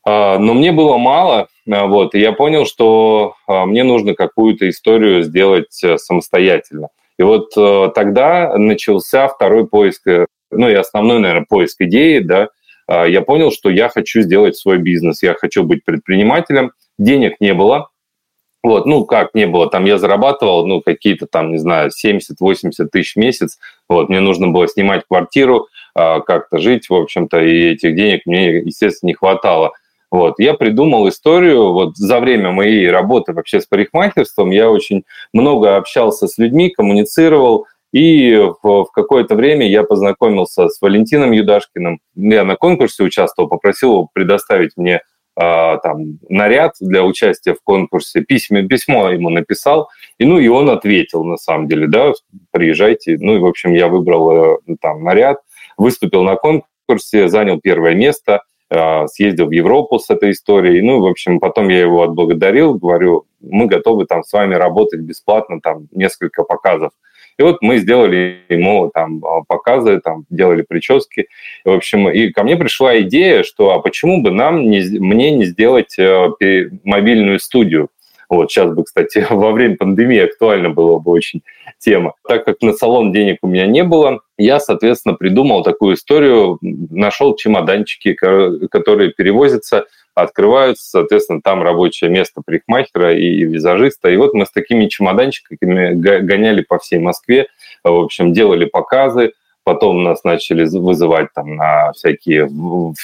А, 0.05 0.39
но 0.39 0.55
мне 0.55 0.73
было 0.73 0.97
мало, 0.97 1.49
а, 1.71 1.87
вот, 1.87 2.15
и 2.15 2.21
я 2.21 2.33
понял, 2.33 2.67
что 2.67 3.35
а, 3.47 3.67
мне 3.67 3.85
нужно 3.85 4.15
какую-то 4.15 4.69
историю 4.69 5.23
сделать 5.23 5.83
э, 5.85 5.99
самостоятельно. 5.99 6.89
И 7.19 7.23
вот 7.23 7.51
тогда 7.95 8.57
начался 8.57 9.29
второй 9.29 9.69
поиск, 9.69 10.07
ну 10.51 10.71
и 10.71 10.73
основной, 10.73 11.19
наверное, 11.19 11.45
поиск 11.47 11.83
идеи, 11.83 12.21
да, 12.21 12.49
я 12.89 13.21
понял, 13.21 13.53
что 13.53 13.69
я 13.69 13.91
хочу 13.91 14.23
сделать 14.23 14.57
свой 14.57 14.79
бизнес, 14.79 15.23
я 15.23 15.35
хочу 15.35 15.63
быть 15.63 15.85
предпринимателем, 15.85 16.73
денег 16.99 17.35
не 17.39 17.53
было, 17.53 17.90
вот, 18.63 18.87
ну, 18.87 19.05
как 19.05 19.35
не 19.35 19.47
было, 19.47 19.69
там 19.69 19.85
я 19.85 19.99
зарабатывал, 19.99 20.67
ну, 20.67 20.81
какие-то 20.81 21.27
там, 21.27 21.53
не 21.53 21.59
знаю, 21.59 21.91
70-80 21.91 22.89
тысяч 22.93 23.15
в 23.15 23.19
месяц. 23.19 23.59
Вот, 23.89 24.09
мне 24.09 24.21
нужно 24.21 24.49
было 24.49 24.69
снимать 24.69 25.05
квартиру, 25.09 25.69
а, 25.95 26.21
как-то 26.21 26.59
жить, 26.59 26.89
в 26.89 26.95
общем-то, 26.95 27.41
и 27.41 27.73
этих 27.73 27.95
денег 27.97 28.23
мне, 28.27 28.59
естественно, 28.59 29.09
не 29.09 29.15
хватало. 29.15 29.73
Вот, 30.11 30.35
я 30.39 30.55
придумал 30.55 31.09
историю, 31.09 31.73
вот 31.73 31.97
за 31.97 32.21
время 32.21 32.51
моей 32.51 32.91
работы 32.91 33.33
вообще 33.33 33.61
с 33.61 33.67
парикмахерством 33.67 34.51
я 34.51 34.69
очень 34.69 35.05
много 35.33 35.77
общался 35.77 36.27
с 36.27 36.37
людьми, 36.37 36.71
коммуницировал, 36.71 37.67
и 37.93 38.37
в, 38.63 38.85
в 38.85 38.91
какое-то 38.93 39.35
время 39.35 39.69
я 39.69 39.85
познакомился 39.85 40.69
с 40.69 40.81
Валентином 40.81 41.33
Юдашкиным. 41.33 42.01
Я 42.15 42.45
на 42.45 42.57
конкурсе 42.57 43.03
участвовал, 43.03 43.49
попросил 43.49 44.09
предоставить 44.13 44.77
мне 44.77 45.01
там, 45.35 46.19
наряд 46.29 46.75
для 46.81 47.05
участия 47.05 47.55
в 47.55 47.63
конкурсе, 47.63 48.21
письмо, 48.21 48.67
письмо 48.67 49.11
ему 49.11 49.31
написал, 49.31 49.89
и, 50.19 50.25
ну, 50.25 50.39
и 50.39 50.49
он 50.49 50.69
ответил, 50.69 51.25
на 51.25 51.37
самом 51.37 51.69
деле, 51.69 51.87
да, 51.87 52.13
приезжайте. 52.51 53.17
Ну, 53.19 53.37
и, 53.37 53.39
в 53.39 53.47
общем, 53.47 53.73
я 53.73 53.89
выбрал 53.89 54.55
э, 54.55 54.59
там 54.81 55.03
наряд, 55.03 55.39
выступил 55.77 56.25
на 56.25 56.37
конкурсе, 56.37 57.29
занял 57.29 57.59
первое 57.61 57.95
место, 57.95 58.43
а, 58.73 59.09
съездил 59.09 59.47
в 59.47 59.51
Европу 59.51 59.99
с 59.99 60.11
этой 60.11 60.31
историей. 60.31 60.81
Ну, 60.83 61.01
в 61.01 61.07
общем, 61.07 61.41
потом 61.41 61.69
я 61.69 61.81
его 61.81 62.03
отблагодарил, 62.03 62.75
говорю, 62.75 63.27
мы 63.41 63.67
готовы 63.67 64.07
там 64.07 64.23
с 64.23 64.33
вами 64.33 64.55
работать 64.55 65.01
бесплатно, 65.01 65.61
там 65.61 65.89
несколько 65.91 66.45
показов 66.45 66.93
и 67.41 67.43
вот 67.43 67.63
мы 67.63 67.79
сделали 67.79 68.41
ему 68.51 68.91
там 68.93 69.25
а, 69.25 69.41
показы, 69.49 69.99
там 70.01 70.27
делали 70.29 70.61
прически. 70.61 71.29
В 71.65 71.71
общем, 71.71 72.11
и 72.11 72.29
ко 72.29 72.43
мне 72.43 72.55
пришла 72.55 73.01
идея, 73.01 73.45
что 73.45 73.73
а 73.73 73.79
почему 73.79 74.21
бы 74.21 74.31
нам 74.31 74.69
не, 74.69 74.83
мне 74.99 75.31
не 75.31 75.47
сделать 75.47 75.99
э, 75.99 76.29
мобильную 76.85 77.41
студию? 77.41 77.89
Вот 78.29 78.51
сейчас 78.51 78.75
бы, 78.75 78.85
кстати, 78.85 79.27
во 79.31 79.53
время 79.53 79.79
пандемии 79.79 80.19
актуально 80.19 80.69
было 80.69 80.99
бы 80.99 81.13
очень 81.13 81.41
тема. 81.79 82.13
Так 82.29 82.45
как 82.45 82.61
на 82.61 82.75
салон 82.75 83.11
денег 83.11 83.39
у 83.41 83.49
меня 83.49 83.67
не 83.67 83.85
было, 83.85 84.21
я, 84.37 84.61
соответственно, 84.61 85.15
придумал 85.15 85.63
такую 85.63 85.95
историю, 85.95 86.59
нашел 86.61 87.37
чемоданчики, 87.37 88.13
которые 88.13 89.13
перевозятся 89.13 89.87
открываются, 90.15 90.89
соответственно, 90.89 91.41
там 91.43 91.63
рабочее 91.63 92.11
место 92.11 92.43
парикмахера 92.45 93.15
и 93.15 93.45
визажиста. 93.45 94.11
И 94.11 94.17
вот 94.17 94.35
мы 94.35 94.47
с 94.47 94.51
такими 94.51 94.87
чемоданчиками 94.87 95.95
гоняли 95.95 96.63
по 96.63 96.79
всей 96.79 96.99
Москве, 96.99 97.49
в 97.85 97.93
общем, 97.93 98.33
делали 98.33 98.65
показы, 98.65 99.33
потом 99.65 100.03
нас 100.03 100.25
начали 100.25 100.65
вызывать 100.65 101.29
там 101.35 101.57
на 101.57 101.93
всякие 101.93 102.49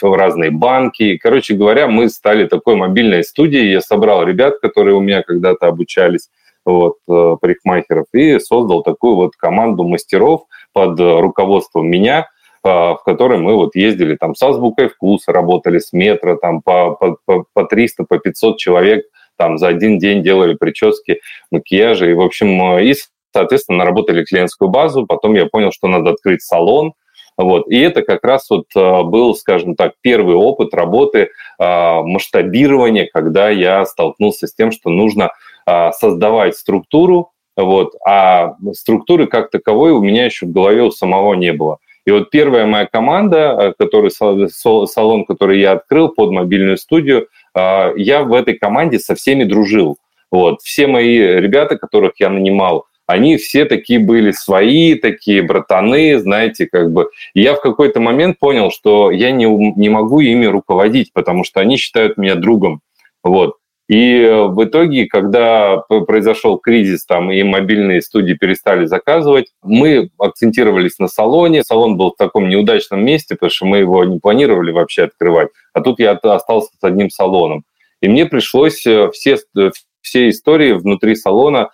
разные 0.03 0.51
банки. 0.51 1.17
Короче 1.17 1.55
говоря, 1.55 1.87
мы 1.87 2.09
стали 2.09 2.47
такой 2.47 2.77
мобильной 2.77 3.25
студией. 3.25 3.73
Я 3.73 3.81
собрал 3.81 4.25
ребят, 4.25 4.59
которые 4.61 4.95
у 4.95 5.01
меня 5.01 5.23
когда-то 5.23 5.67
обучались, 5.69 6.29
вот, 6.65 6.97
э, 7.09 7.37
парикмахеров, 7.41 8.07
и 8.13 8.39
создал 8.41 8.83
такую 8.83 9.15
вот 9.15 9.37
команду 9.37 9.85
мастеров 9.85 10.45
под 10.73 10.99
руководством 10.99 11.89
меня– 11.89 12.29
в 12.67 13.03
которой 13.05 13.39
мы 13.39 13.55
вот 13.55 13.77
ездили 13.77 14.17
там 14.17 14.35
с 14.35 14.43
азбукой 14.43 14.89
вкуса, 14.89 15.33
работали 15.33 15.79
с 15.79 15.93
метро, 15.93 16.37
там 16.37 16.63
по, 16.63 16.93
по, 17.25 17.45
по 17.53 17.65
300, 17.65 18.05
по 18.05 18.19
500 18.19 18.59
человек 18.59 19.05
там 19.37 19.59
за 19.59 19.69
один 19.69 19.99
день 19.99 20.23
делали 20.23 20.55
прически, 20.55 21.21
макияжи, 21.51 22.11
и, 22.11 22.15
в 22.15 22.21
общем, 22.21 22.79
и, 22.79 22.95
соответственно, 23.33 23.79
наработали 23.79 24.25
клиентскую 24.25 24.71
базу, 24.71 25.07
потом 25.07 25.35
я 25.35 25.47
понял, 25.47 25.73
что 25.73 25.89
надо 25.89 26.11
открыть 26.11 26.43
салон, 26.43 26.95
вот. 27.37 27.69
И 27.69 27.79
это 27.79 28.03
как 28.03 28.25
раз 28.25 28.49
вот 28.49 28.65
э, 28.75 29.03
был, 29.03 29.35
скажем 29.35 29.75
так, 29.75 29.93
первый 30.01 30.37
опыт 30.37 30.73
работы 30.73 31.19
э, 31.19 31.29
масштабирования, 31.59 33.09
когда 33.13 33.51
я 33.51 33.85
столкнулся 33.85 34.47
с 34.47 34.55
тем, 34.55 34.73
что 34.73 34.89
нужно 34.89 35.33
э, 35.67 35.91
создавать 35.93 36.57
структуру, 36.57 37.33
вот, 37.55 37.95
а 38.07 38.55
структуры 38.73 39.27
как 39.27 39.51
таковой 39.51 39.93
у 39.93 40.01
меня 40.01 40.27
еще 40.27 40.47
в 40.47 40.53
голове 40.53 40.83
у 40.83 40.91
самого 40.91 41.35
не 41.35 41.53
было. 41.53 41.79
И 42.07 42.11
вот 42.13 42.31
первая 42.31 42.67
моя 42.67 42.87
команда, 42.87 43.37
э, 43.59 43.73
который, 43.79 44.11
салон, 44.11 45.25
который 45.25 45.61
я 45.61 45.73
открыл 45.73 46.09
под 46.09 46.31
мобильную 46.31 46.77
студию, 46.77 47.29
э, 47.55 47.93
я 47.97 48.23
в 48.23 48.33
этой 48.33 48.55
команде 48.55 48.99
со 48.99 49.15
всеми 49.15 49.45
дружил. 49.45 49.99
Вот. 50.31 50.61
Все 50.63 50.87
мои 50.87 51.19
ребята, 51.19 51.77
которых 51.77 52.13
я 52.19 52.31
нанимал, 52.31 52.87
они 53.07 53.37
все 53.37 53.65
такие 53.65 54.01
были 54.01 54.33
свои, 54.33 54.95
такие 54.95 55.43
братаны, 55.43 56.19
знаете, 56.19 56.67
как 56.67 56.93
бы. 56.93 57.09
И 57.35 57.41
я 57.41 57.55
в 57.55 57.61
какой-то 57.61 58.01
момент 58.01 58.39
понял, 58.39 58.71
что 58.71 59.11
я 59.11 59.31
не, 59.31 59.47
не 59.77 59.89
могу 59.89 60.21
ими 60.21 60.47
руководить, 60.47 61.13
потому 61.13 61.45
что 61.45 61.61
они 61.61 61.77
считают 61.77 62.17
меня 62.17 62.35
другом. 62.35 62.81
Вот. 63.23 63.57
И 63.89 64.21
э, 64.21 64.47
в 64.47 64.65
итоге, 64.65 65.07
когда 65.07 65.79
произошел 65.79 66.59
кризис 66.59 67.05
там 67.05 67.31
и 67.31 67.43
мобильные 67.45 68.03
студии 68.03 68.35
перестали 68.35 68.87
заказывать, 68.87 69.53
мы 69.63 70.11
акцентировались 70.19 70.99
на 70.99 71.07
салоне. 71.07 71.63
Салон 71.63 71.97
был 71.97 72.11
в 72.11 72.17
таком 72.17 72.49
неудачном 72.49 73.05
месте, 73.05 73.37
потому 73.37 73.51
что 73.51 73.67
мы 73.67 73.79
его 73.79 74.05
не 74.05 74.19
планировали 74.19 74.73
вообще 74.73 75.05
открывать. 75.05 75.51
А 75.73 75.81
тут 75.81 76.01
я 76.01 76.13
остался 76.13 76.71
с 76.79 76.83
одним 76.83 77.11
салоном. 77.11 77.65
И 78.01 78.09
мне 78.09 78.27
пришлось 78.27 78.85
э, 78.87 79.11
все, 79.13 79.39
э, 79.57 79.71
все 80.01 80.29
истории 80.29 80.73
внутри 80.73 81.15
салона 81.15 81.71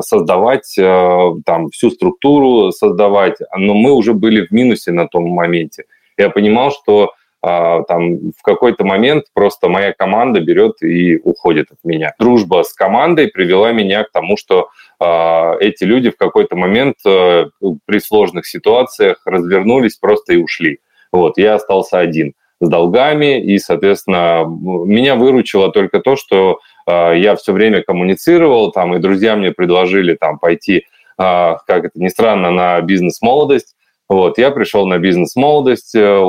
создавать 0.00 0.74
там 0.76 1.68
всю 1.70 1.90
структуру, 1.90 2.70
создавать. 2.70 3.36
Но 3.54 3.74
мы 3.74 3.92
уже 3.92 4.14
были 4.14 4.46
в 4.46 4.52
минусе 4.52 4.92
на 4.92 5.08
том 5.08 5.28
моменте. 5.28 5.84
Я 6.16 6.30
понимал, 6.30 6.70
что 6.70 7.06
а, 7.06 7.08
там 7.42 8.32
в 8.38 8.42
какой-то 8.42 8.84
момент 8.84 9.24
просто 9.32 9.68
моя 9.68 9.92
команда 9.92 10.40
берет 10.40 10.82
и 10.82 11.16
уходит 11.24 11.68
от 11.70 11.78
меня. 11.84 12.12
Дружба 12.18 12.62
с 12.64 12.74
командой 12.74 13.28
привела 13.28 13.72
меня 13.72 14.04
к 14.04 14.10
тому, 14.12 14.36
что 14.36 14.68
а, 14.98 15.56
эти 15.58 15.84
люди 15.84 16.10
в 16.10 16.16
какой-то 16.16 16.56
момент 16.56 16.96
а, 17.06 17.46
при 17.86 17.98
сложных 17.98 18.46
ситуациях 18.46 19.22
развернулись 19.24 19.96
просто 19.96 20.34
и 20.34 20.36
ушли. 20.36 20.80
Вот, 21.12 21.38
я 21.38 21.54
остался 21.54 21.98
один 21.98 22.34
с 22.60 22.68
долгами, 22.68 23.40
и, 23.40 23.58
соответственно, 23.58 24.44
меня 24.46 25.16
выручило 25.16 25.72
только 25.72 26.00
то, 26.00 26.14
что 26.14 26.60
э, 26.86 27.14
я 27.16 27.34
все 27.34 27.54
время 27.54 27.82
коммуницировал, 27.82 28.70
там, 28.70 28.94
и 28.94 28.98
друзья 28.98 29.34
мне 29.34 29.50
предложили 29.50 30.14
там 30.14 30.38
пойти, 30.38 30.76
э, 30.76 30.82
как 31.16 31.86
это 31.86 31.92
ни 31.94 32.08
странно, 32.08 32.50
на 32.50 32.80
бизнес-молодость, 32.82 33.74
вот, 34.10 34.38
я 34.38 34.50
пришел 34.50 34.88
на 34.88 34.98
бизнес-молодость, 34.98 35.94
э, 35.94 36.20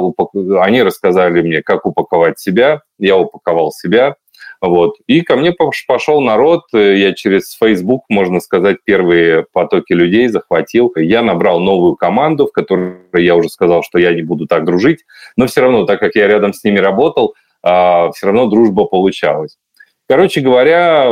они 0.59 0.83
рассказали 0.83 1.41
мне, 1.41 1.63
как 1.63 1.88
упаковать 1.88 2.39
себя, 2.39 2.83
я 3.00 3.17
упаковал 3.17 3.71
себя, 3.71 4.17
вот. 4.61 4.97
И 5.07 5.21
ко 5.21 5.35
мне 5.35 5.51
пошел 5.88 6.21
народ, 6.21 6.65
э, 6.75 6.97
я 6.97 7.13
через 7.13 7.57
Facebook, 7.59 8.03
можно 8.07 8.39
сказать, 8.39 8.77
первые 8.85 9.47
потоки 9.51 9.93
людей 9.93 10.27
захватил. 10.27 10.93
Я 10.95 11.23
набрал 11.23 11.59
новую 11.59 11.95
команду, 11.95 12.45
в 12.45 12.51
которой 12.51 12.97
я 13.15 13.35
уже 13.35 13.50
сказал, 13.50 13.81
что 13.81 13.97
я 13.97 14.13
не 14.13 14.21
буду 14.21 14.45
так 14.45 14.63
дружить, 14.63 15.00
но 15.35 15.47
все 15.47 15.61
равно, 15.61 15.85
так 15.85 16.00
как 16.00 16.13
я 16.13 16.27
рядом 16.27 16.53
с 16.53 16.63
ними 16.63 16.77
работал, 16.77 17.33
а, 17.63 18.11
все 18.11 18.27
равно 18.27 18.45
дружба 18.45 18.85
получалась. 18.85 19.57
Короче 20.07 20.41
говоря, 20.41 21.05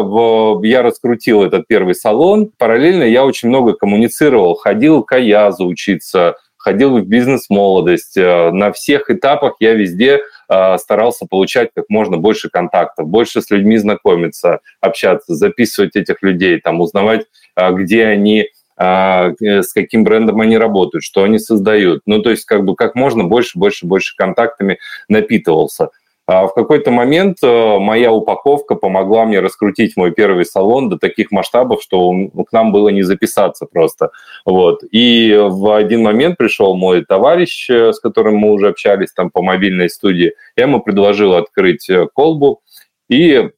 я 0.63 0.83
раскрутил 0.83 1.43
этот 1.43 1.65
первый 1.67 1.95
салон. 1.95 2.51
Параллельно 2.57 3.03
я 3.03 3.25
очень 3.25 3.47
много 3.47 3.73
коммуницировал, 3.73 4.55
ходил 4.55 5.03
к 5.03 5.13
Аязу 5.13 5.65
учиться, 5.65 6.35
ходил 6.59 6.99
в 6.99 7.05
бизнес-молодость. 7.05 8.17
Э, 8.17 8.51
на 8.51 8.71
всех 8.71 9.09
этапах 9.09 9.55
я 9.59 9.73
везде 9.73 10.19
э, 10.49 10.77
старался 10.77 11.25
получать 11.25 11.71
как 11.73 11.85
можно 11.89 12.17
больше 12.17 12.49
контактов, 12.49 13.07
больше 13.07 13.41
с 13.41 13.49
людьми 13.49 13.77
знакомиться, 13.77 14.59
общаться, 14.81 15.33
записывать 15.33 15.95
этих 15.95 16.21
людей, 16.21 16.59
там, 16.59 16.81
узнавать, 16.81 17.25
э, 17.55 17.71
где 17.73 18.05
они, 18.05 18.49
с 18.81 19.73
каким 19.73 20.05
брендом 20.05 20.39
они 20.39 20.57
работают, 20.57 21.03
что 21.03 21.23
они 21.23 21.37
создают. 21.37 22.03
Ну, 22.05 22.21
то 22.21 22.29
есть 22.29 22.45
как 22.45 22.63
бы 22.63 22.77
как 22.77 22.95
можно 22.95 23.25
больше, 23.25 23.59
больше, 23.59 23.85
больше 23.85 24.15
контактами 24.15 24.79
напитывался. 25.09 25.89
А 26.31 26.45
в 26.45 26.53
какой-то 26.53 26.91
момент 26.91 27.39
э, 27.41 27.79
моя 27.79 28.11
упаковка 28.11 28.75
помогла 28.75 29.25
мне 29.25 29.39
раскрутить 29.39 29.97
мой 29.97 30.11
первый 30.11 30.45
салон 30.45 30.87
до 30.87 30.99
таких 30.99 31.31
масштабов, 31.31 31.81
что 31.81 32.11
к 32.47 32.51
нам 32.51 32.71
было 32.71 32.89
не 32.89 33.01
записаться 33.01 33.65
просто. 33.65 34.11
Вот. 34.45 34.83
И 34.91 35.35
в 35.35 35.75
один 35.75 36.03
момент 36.03 36.37
пришел 36.37 36.75
мой 36.75 37.03
товарищ, 37.03 37.67
э, 37.71 37.93
с 37.93 37.99
которым 37.99 38.35
мы 38.35 38.51
уже 38.51 38.67
общались 38.67 39.11
там 39.11 39.31
по 39.31 39.41
мобильной 39.41 39.89
студии. 39.89 40.33
Я 40.55 40.65
ему 40.65 40.81
предложил 40.81 41.33
открыть 41.33 41.89
э, 41.89 42.07
колбу, 42.13 42.61
и 43.09 43.49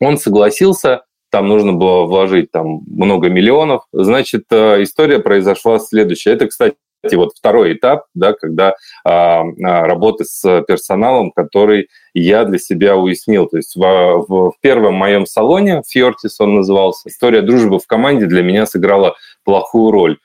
он 0.00 0.16
согласился. 0.16 1.02
Там 1.30 1.48
нужно 1.48 1.74
было 1.74 2.06
вложить 2.06 2.50
там 2.50 2.80
много 2.86 3.28
миллионов. 3.28 3.82
Значит, 3.92 4.44
история 4.50 5.18
произошла 5.18 5.78
следующая. 5.78 6.32
Это, 6.32 6.46
кстати, 6.46 6.76
кстати, 7.02 7.14
вот 7.14 7.30
второй 7.34 7.72
этап, 7.72 8.04
да, 8.14 8.34
когда 8.34 8.74
а, 9.04 9.42
а, 9.42 9.86
работы 9.86 10.24
с 10.24 10.62
персоналом, 10.68 11.32
который 11.32 11.88
я 12.12 12.44
для 12.44 12.58
себя 12.58 12.96
уяснил. 12.96 13.46
То 13.46 13.56
есть 13.56 13.74
в, 13.74 13.80
в, 13.80 14.50
в 14.50 14.54
первом 14.60 14.94
моем 14.94 15.24
салоне, 15.24 15.82
Фьортис 15.88 16.38
он 16.40 16.56
назывался, 16.56 17.08
история 17.08 17.40
дружбы 17.40 17.78
в 17.78 17.86
команде 17.86 18.26
для 18.26 18.42
меня 18.42 18.66
сыграла 18.66 19.14
плохую 19.44 19.90
роль. 19.90 20.18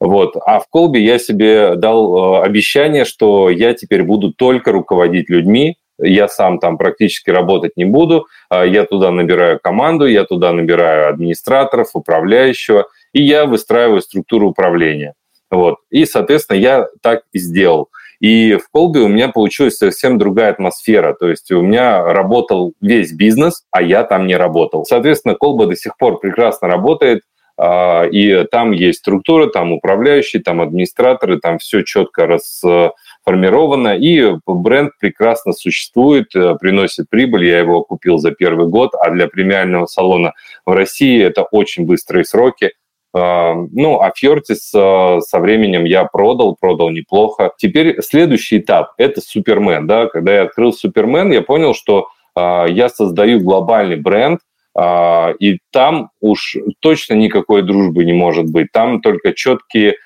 Вот. 0.00 0.36
А 0.44 0.60
в 0.60 0.68
Колбе 0.68 1.00
я 1.02 1.18
себе 1.18 1.74
дал 1.74 2.42
э, 2.42 2.44
обещание, 2.44 3.04
что 3.04 3.48
я 3.48 3.74
теперь 3.74 4.04
буду 4.04 4.32
только 4.32 4.70
руководить 4.70 5.28
людьми, 5.28 5.76
я 6.00 6.28
сам 6.28 6.60
там 6.60 6.78
практически 6.78 7.30
работать 7.30 7.72
не 7.76 7.84
буду, 7.84 8.26
а 8.48 8.64
я 8.64 8.84
туда 8.84 9.10
набираю 9.10 9.58
команду, 9.60 10.06
я 10.06 10.24
туда 10.24 10.52
набираю 10.52 11.08
администраторов, 11.08 11.88
управляющего, 11.94 12.86
и 13.12 13.22
я 13.22 13.46
выстраиваю 13.46 14.00
структуру 14.00 14.50
управления. 14.50 15.14
Вот. 15.50 15.76
И, 15.90 16.04
соответственно, 16.04 16.58
я 16.58 16.86
так 17.02 17.22
и 17.32 17.38
сделал. 17.38 17.88
И 18.20 18.56
в 18.56 18.68
Колбе 18.70 19.00
у 19.00 19.08
меня 19.08 19.28
получилась 19.28 19.76
совсем 19.76 20.18
другая 20.18 20.50
атмосфера. 20.50 21.14
То 21.14 21.28
есть 21.28 21.50
у 21.52 21.62
меня 21.62 22.02
работал 22.02 22.74
весь 22.80 23.12
бизнес, 23.12 23.64
а 23.70 23.80
я 23.80 24.02
там 24.04 24.26
не 24.26 24.36
работал. 24.36 24.84
Соответственно, 24.84 25.34
Колба 25.34 25.66
до 25.66 25.76
сих 25.76 25.96
пор 25.96 26.18
прекрасно 26.18 26.68
работает. 26.68 27.22
А, 27.60 28.04
и 28.04 28.44
там 28.44 28.70
есть 28.70 29.00
структура, 29.00 29.48
там 29.48 29.72
управляющие, 29.72 30.40
там 30.40 30.60
администраторы, 30.60 31.40
там 31.40 31.58
все 31.58 31.82
четко 31.82 32.26
расформировано, 32.26 33.96
и 33.96 34.36
бренд 34.46 34.92
прекрасно 35.00 35.52
существует, 35.52 36.36
э, 36.36 36.54
приносит 36.54 37.10
прибыль, 37.10 37.46
я 37.46 37.58
его 37.58 37.82
купил 37.82 38.18
за 38.18 38.30
первый 38.30 38.68
год, 38.68 38.94
а 38.94 39.10
для 39.10 39.26
премиального 39.26 39.86
салона 39.86 40.34
в 40.64 40.70
России 40.70 41.20
это 41.20 41.42
очень 41.42 41.84
быстрые 41.84 42.24
сроки, 42.24 42.74
ну, 43.14 44.00
а 44.00 44.12
Фьортис 44.14 44.70
а, 44.74 45.20
со 45.20 45.40
временем 45.40 45.84
я 45.84 46.04
продал, 46.04 46.56
продал 46.60 46.90
неплохо. 46.90 47.52
Теперь 47.56 48.02
следующий 48.02 48.58
этап– 48.58 48.92
это 48.98 49.20
Супермен. 49.20 49.86
Да? 49.86 50.06
Когда 50.06 50.34
я 50.34 50.42
открыл 50.42 50.72
Супермен, 50.72 51.32
я 51.32 51.42
понял, 51.42 51.74
что 51.74 52.08
я 52.36 52.88
создаю 52.88 53.40
глобальный 53.40 53.96
бренд, 53.96 54.40
а, 54.76 55.32
и 55.40 55.58
там 55.72 56.10
уж 56.20 56.56
точно 56.80 57.14
никакой 57.14 57.62
дружбы 57.62 58.04
не 58.04 58.12
может 58.12 58.50
быть. 58.50 58.70
Там 58.72 59.00
только 59.00 59.32
четкие 59.32 59.96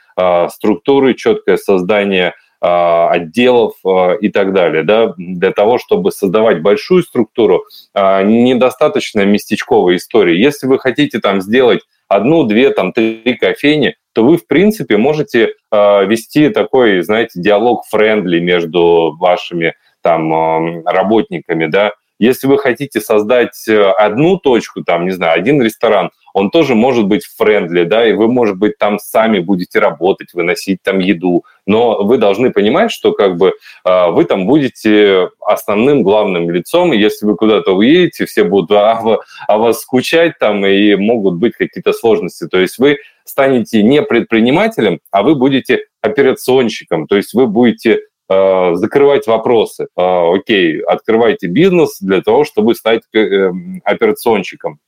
структуры, 0.48 1.14
четкое 1.14 1.56
создание 1.56 2.34
отделов 2.60 3.72
и 4.20 4.28
так 4.28 4.52
далее. 4.52 4.84
Да? 4.84 5.14
Для 5.16 5.50
того, 5.50 5.78
чтобы 5.78 6.12
создавать 6.12 6.62
большую 6.62 7.02
структуру, 7.02 7.64
недостаточно 7.94 9.24
местечковой 9.24 9.96
истории. 9.96 10.36
Если 10.36 10.66
вы 10.66 10.78
хотите 10.78 11.18
там 11.18 11.40
сделать 11.40 11.80
одну, 12.14 12.44
две, 12.44 12.70
там, 12.70 12.92
три 12.92 13.36
кофейни, 13.40 13.96
то 14.12 14.24
вы, 14.24 14.36
в 14.36 14.46
принципе, 14.46 14.96
можете 14.96 15.54
вести 15.70 16.50
такой, 16.50 17.02
знаете, 17.02 17.40
диалог 17.40 17.84
friendly 17.90 18.40
между 18.40 19.16
вашими 19.18 19.74
там 20.02 20.84
работниками, 20.84 21.66
да, 21.66 21.92
если 22.22 22.46
вы 22.46 22.56
хотите 22.58 23.00
создать 23.00 23.66
э, 23.68 23.82
одну 23.82 24.38
точку, 24.38 24.84
там, 24.84 25.06
не 25.06 25.10
знаю, 25.10 25.34
один 25.34 25.60
ресторан, 25.60 26.10
он 26.34 26.50
тоже 26.50 26.76
может 26.76 27.06
быть 27.06 27.24
friendly, 27.26 27.82
да, 27.82 28.08
и 28.08 28.12
вы, 28.12 28.28
может 28.28 28.56
быть, 28.56 28.78
там 28.78 29.00
сами 29.00 29.40
будете 29.40 29.80
работать, 29.80 30.32
выносить 30.32 30.80
там 30.82 31.00
еду, 31.00 31.44
но 31.66 32.04
вы 32.04 32.18
должны 32.18 32.52
понимать, 32.52 32.92
что 32.92 33.12
как 33.12 33.36
бы 33.36 33.48
э, 33.84 34.10
вы 34.12 34.24
там 34.24 34.46
будете 34.46 35.30
основным 35.40 36.04
главным 36.04 36.48
лицом, 36.48 36.92
и 36.92 36.98
если 36.98 37.26
вы 37.26 37.36
куда-то 37.36 37.72
уедете, 37.72 38.24
все 38.26 38.44
будут 38.44 38.70
о, 38.70 39.18
о 39.48 39.58
вас 39.58 39.80
скучать 39.80 40.38
там, 40.38 40.64
и 40.64 40.94
могут 40.94 41.34
быть 41.34 41.54
какие-то 41.54 41.92
сложности. 41.92 42.46
То 42.46 42.60
есть 42.60 42.78
вы 42.78 42.98
станете 43.24 43.82
не 43.82 44.00
предпринимателем, 44.00 45.00
а 45.10 45.24
вы 45.24 45.34
будете 45.34 45.86
операционщиком, 46.00 47.08
то 47.08 47.16
есть 47.16 47.34
вы 47.34 47.48
будете 47.48 48.02
Э, 48.32 48.74
закрывать 48.74 49.26
вопросы. 49.26 49.88
Э, 49.96 50.34
окей, 50.34 50.80
открывайте 50.80 51.48
бизнес 51.48 51.98
для 52.00 52.22
того, 52.22 52.44
чтобы 52.44 52.74
стать 52.74 53.02
э, 53.14 53.50
операционщиком. 53.84 54.78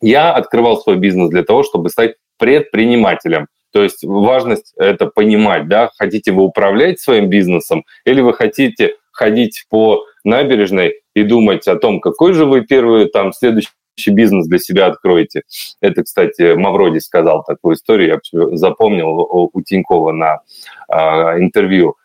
Я 0.00 0.32
открывал 0.32 0.80
свой 0.80 0.96
бизнес 0.96 1.30
для 1.30 1.42
того, 1.42 1.62
чтобы 1.62 1.90
стать 1.90 2.14
предпринимателем. 2.38 3.48
То 3.72 3.82
есть 3.82 4.02
важность 4.02 4.72
это 4.76 5.06
понимать, 5.06 5.68
да, 5.68 5.90
хотите 5.96 6.32
вы 6.32 6.42
управлять 6.42 7.00
своим 7.00 7.28
бизнесом 7.28 7.84
или 8.04 8.20
вы 8.20 8.32
хотите 8.32 8.94
ходить 9.12 9.66
по 9.68 10.04
набережной 10.24 10.94
и 11.14 11.22
думать 11.22 11.68
о 11.68 11.76
том, 11.76 12.00
какой 12.00 12.32
же 12.32 12.46
вы 12.46 12.62
первый 12.62 13.06
там 13.06 13.32
следующий 13.32 13.70
бизнес 14.06 14.46
для 14.46 14.58
себя 14.58 14.86
откроете. 14.86 15.42
Это, 15.80 16.02
кстати, 16.02 16.54
Мавроди 16.54 16.98
сказал 16.98 17.44
такую 17.44 17.76
историю, 17.76 18.20
я 18.32 18.56
запомнил 18.56 19.20
у 19.52 19.62
Тинькова 19.62 20.12
на 20.12 20.40
э, 20.88 21.40
интервью 21.40 21.96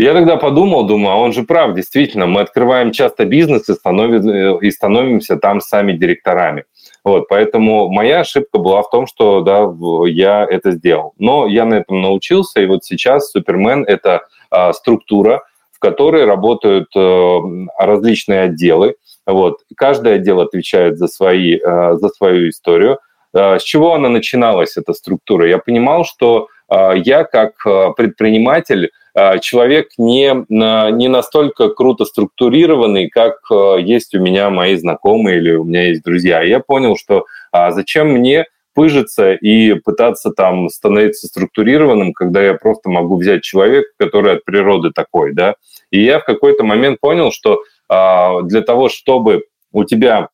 я 0.00 0.14
тогда 0.14 0.36
подумал, 0.36 0.86
думаю, 0.86 1.14
а 1.14 1.18
он 1.18 1.32
же 1.32 1.42
прав, 1.42 1.74
действительно, 1.74 2.26
мы 2.26 2.40
открываем 2.40 2.92
часто 2.92 3.24
бизнес 3.24 3.68
и, 3.68 3.74
становим, 3.74 4.58
и 4.58 4.70
становимся 4.70 5.36
там 5.36 5.60
сами 5.60 5.92
директорами. 5.92 6.64
Вот, 7.04 7.28
поэтому 7.28 7.88
моя 7.88 8.20
ошибка 8.20 8.58
была 8.58 8.82
в 8.82 8.90
том, 8.90 9.06
что 9.06 9.40
да, 9.40 9.70
я 10.08 10.46
это 10.48 10.72
сделал. 10.72 11.14
Но 11.18 11.46
я 11.46 11.64
на 11.64 11.74
этом 11.74 12.00
научился, 12.02 12.60
и 12.60 12.66
вот 12.66 12.84
сейчас 12.84 13.30
Супермен– 13.30 13.84
это 13.86 14.22
а, 14.50 14.72
структура, 14.72 15.42
в 15.72 15.78
которой 15.78 16.24
работают 16.24 16.88
а, 16.96 17.40
различные 17.78 18.42
отделы. 18.42 18.96
Вот. 19.26 19.58
Каждый 19.76 20.14
отдел 20.14 20.40
отвечает 20.40 20.98
за, 20.98 21.08
свои, 21.08 21.58
а, 21.58 21.96
за 21.96 22.08
свою 22.08 22.48
историю. 22.48 22.98
А, 23.32 23.58
с 23.58 23.62
чего 23.62 23.94
она 23.94 24.08
начиналась, 24.08 24.76
эта 24.76 24.92
структура? 24.92 25.48
Я 25.48 25.58
понимал, 25.58 26.04
что 26.04 26.48
а, 26.68 26.92
я 26.92 27.24
как 27.24 27.54
предприниматель 27.96 28.90
человек 29.40 29.88
не, 29.98 30.44
не 30.48 31.08
настолько 31.08 31.68
круто 31.70 32.04
структурированный, 32.04 33.08
как 33.08 33.38
а, 33.50 33.76
есть 33.76 34.14
у 34.14 34.20
меня 34.20 34.50
мои 34.50 34.76
знакомые 34.76 35.38
или 35.38 35.52
у 35.54 35.64
меня 35.64 35.88
есть 35.88 36.02
друзья. 36.02 36.42
я 36.42 36.60
понял, 36.60 36.96
что 36.96 37.24
а 37.52 37.72
зачем 37.72 38.08
мне 38.08 38.46
пыжиться 38.74 39.32
и 39.32 39.74
пытаться 39.74 40.30
там 40.30 40.68
становиться 40.68 41.26
структурированным, 41.26 42.12
когда 42.12 42.42
я 42.42 42.54
просто 42.54 42.88
могу 42.88 43.16
взять 43.16 43.42
человека, 43.42 43.88
который 43.98 44.34
от 44.34 44.44
природы 44.44 44.90
такой, 44.94 45.32
да. 45.32 45.56
И 45.90 46.02
я 46.02 46.20
в 46.20 46.24
какой-то 46.24 46.64
момент 46.64 47.00
понял, 47.00 47.32
что 47.32 47.62
а, 47.88 48.42
для 48.42 48.62
того, 48.62 48.88
чтобы 48.88 49.42
у 49.72 49.84
тебя 49.84 50.28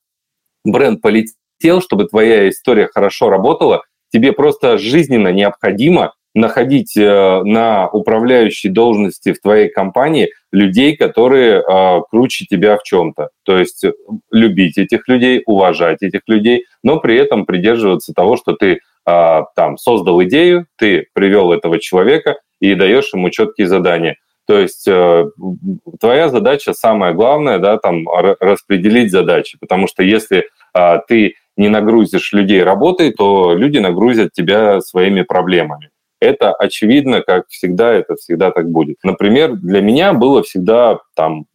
бренд 0.64 1.00
полетел, 1.00 1.80
чтобы 1.80 2.06
твоя 2.06 2.48
история 2.48 2.88
хорошо 2.92 3.30
работала, 3.30 3.82
тебе 4.12 4.32
просто 4.32 4.78
жизненно 4.78 5.32
необходимо 5.32 6.14
находить 6.36 6.96
э, 6.98 7.42
на 7.44 7.88
управляющей 7.88 8.68
должности 8.68 9.32
в 9.32 9.40
твоей 9.40 9.70
компании 9.70 10.28
людей, 10.52 10.94
которые 10.94 11.62
э, 11.62 12.00
круче 12.10 12.44
тебя 12.44 12.76
в 12.76 12.82
чем-то. 12.82 13.30
То 13.42 13.56
есть 13.56 13.84
любить 14.30 14.76
этих 14.76 15.08
людей, 15.08 15.42
уважать 15.46 16.02
этих 16.02 16.20
людей, 16.26 16.66
но 16.82 17.00
при 17.00 17.16
этом 17.16 17.46
придерживаться 17.46 18.12
того, 18.12 18.36
что 18.36 18.52
ты 18.52 18.80
э, 19.06 19.40
там 19.56 19.78
создал 19.78 20.22
идею, 20.24 20.66
ты 20.76 21.06
привел 21.14 21.52
этого 21.52 21.80
человека 21.80 22.36
и 22.60 22.74
даешь 22.74 23.14
ему 23.14 23.30
четкие 23.30 23.66
задания. 23.66 24.16
То 24.46 24.58
есть 24.58 24.86
э, 24.86 25.24
твоя 25.98 26.28
задача 26.28 26.74
самая 26.74 27.14
главная, 27.14 27.58
да, 27.58 27.78
там 27.78 28.06
распределить 28.40 29.10
задачи, 29.10 29.56
потому 29.58 29.88
что 29.88 30.02
если 30.02 30.44
э, 30.74 30.98
ты 31.08 31.36
не 31.56 31.70
нагрузишь 31.70 32.34
людей 32.34 32.62
работой, 32.62 33.10
то 33.12 33.54
люди 33.54 33.78
нагрузят 33.78 34.32
тебя 34.32 34.82
своими 34.82 35.22
проблемами. 35.22 35.88
Это 36.20 36.52
очевидно, 36.52 37.20
как 37.20 37.48
всегда, 37.48 37.92
это 37.92 38.16
всегда 38.16 38.50
так 38.50 38.70
будет. 38.70 38.96
Например, 39.02 39.52
для 39.54 39.80
меня 39.80 40.12
было 40.12 40.42
всегда 40.42 40.98
там 41.14 41.46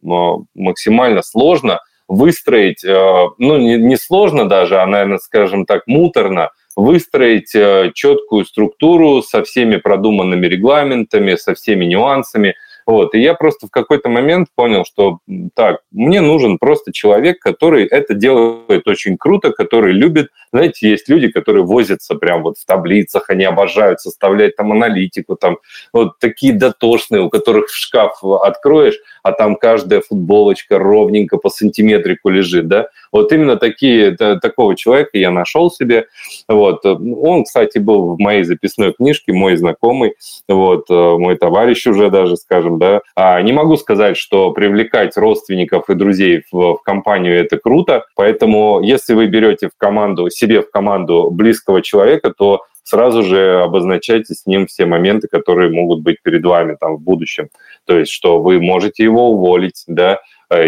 максимально 0.54 1.22
сложно 1.22 1.80
выстроить, 2.08 2.84
э, 2.84 3.26
ну, 3.38 3.56
не, 3.56 3.76
не 3.76 3.96
сложно 3.96 4.48
даже, 4.48 4.78
а, 4.78 4.86
наверное, 4.86 5.18
скажем 5.18 5.64
так, 5.64 5.86
муторно, 5.86 6.50
выстроить 6.76 7.54
э, 7.54 7.90
четкую 7.94 8.44
структуру 8.44 9.22
со 9.22 9.42
всеми 9.42 9.76
продуманными 9.76 10.46
регламентами, 10.46 11.36
со 11.36 11.54
всеми 11.54 11.84
нюансами– 11.86 12.54
вот. 12.92 13.14
И 13.14 13.20
я 13.20 13.32
просто 13.32 13.68
в 13.68 13.70
какой-то 13.70 14.10
момент 14.10 14.48
понял, 14.54 14.84
что 14.84 15.20
так, 15.54 15.80
мне 15.90 16.20
нужен 16.20 16.58
просто 16.58 16.92
человек, 16.92 17.38
который 17.38 17.86
это 17.86 18.12
делает 18.12 18.86
очень 18.86 19.16
круто, 19.16 19.50
который 19.50 19.94
любит. 19.94 20.28
Знаете, 20.52 20.90
есть 20.90 21.08
люди, 21.08 21.28
которые 21.28 21.64
возятся 21.64 22.16
прям 22.16 22.42
вот 22.42 22.58
в 22.58 22.66
таблицах, 22.66 23.30
они 23.30 23.44
обожают 23.44 24.00
составлять 24.00 24.56
там 24.56 24.72
аналитику, 24.72 25.36
там 25.36 25.56
вот 25.94 26.18
такие 26.18 26.52
дотошные, 26.52 27.22
у 27.22 27.30
которых 27.30 27.70
в 27.70 27.74
шкаф 27.74 28.22
откроешь, 28.22 28.98
а 29.22 29.32
там 29.32 29.56
каждая 29.56 30.02
футболочка 30.02 30.78
ровненько 30.78 31.38
по 31.38 31.48
сантиметрику 31.48 32.28
лежит, 32.28 32.68
да. 32.68 32.88
Вот 33.12 33.30
именно 33.32 33.56
такие, 33.56 34.16
такого 34.16 34.74
человека 34.74 35.10
я 35.14 35.30
нашел 35.30 35.70
себе. 35.70 36.06
Вот. 36.48 36.84
Он, 36.84 37.44
кстати, 37.44 37.78
был 37.78 38.14
в 38.14 38.18
моей 38.18 38.42
записной 38.42 38.92
книжке, 38.92 39.32
мой 39.32 39.56
знакомый, 39.56 40.14
вот, 40.48 40.86
э, 40.90 40.94
мой 40.94 41.36
товарищ 41.36 41.86
уже 41.86 42.10
даже, 42.10 42.36
скажем, 42.36 42.78
да. 42.78 43.02
А 43.14 43.40
не 43.42 43.52
могу 43.52 43.76
сказать, 43.76 44.16
что 44.16 44.50
привлекать 44.52 45.16
родственников 45.16 45.90
и 45.90 45.94
друзей 45.94 46.42
в, 46.50 46.76
в 46.76 46.82
компанию 46.82 47.38
это 47.38 47.58
круто, 47.58 48.04
поэтому 48.16 48.80
если 48.82 49.14
вы 49.14 49.26
берете 49.26 49.68
в 49.68 49.76
команду, 49.76 50.30
себе 50.30 50.62
в 50.62 50.70
команду 50.70 51.28
близкого 51.30 51.82
человека, 51.82 52.32
то 52.36 52.62
сразу 52.82 53.22
же 53.22 53.62
обозначайте 53.62 54.34
с 54.34 54.46
ним 54.46 54.66
все 54.66 54.86
моменты, 54.86 55.28
которые 55.28 55.70
могут 55.70 56.00
быть 56.00 56.22
перед 56.22 56.44
вами 56.44 56.76
там 56.80 56.96
в 56.96 57.00
будущем. 57.00 57.48
То 57.86 57.98
есть, 57.98 58.10
что 58.10 58.40
вы 58.40 58.60
можете 58.60 59.02
его 59.04 59.30
уволить, 59.30 59.84
да, 59.86 60.20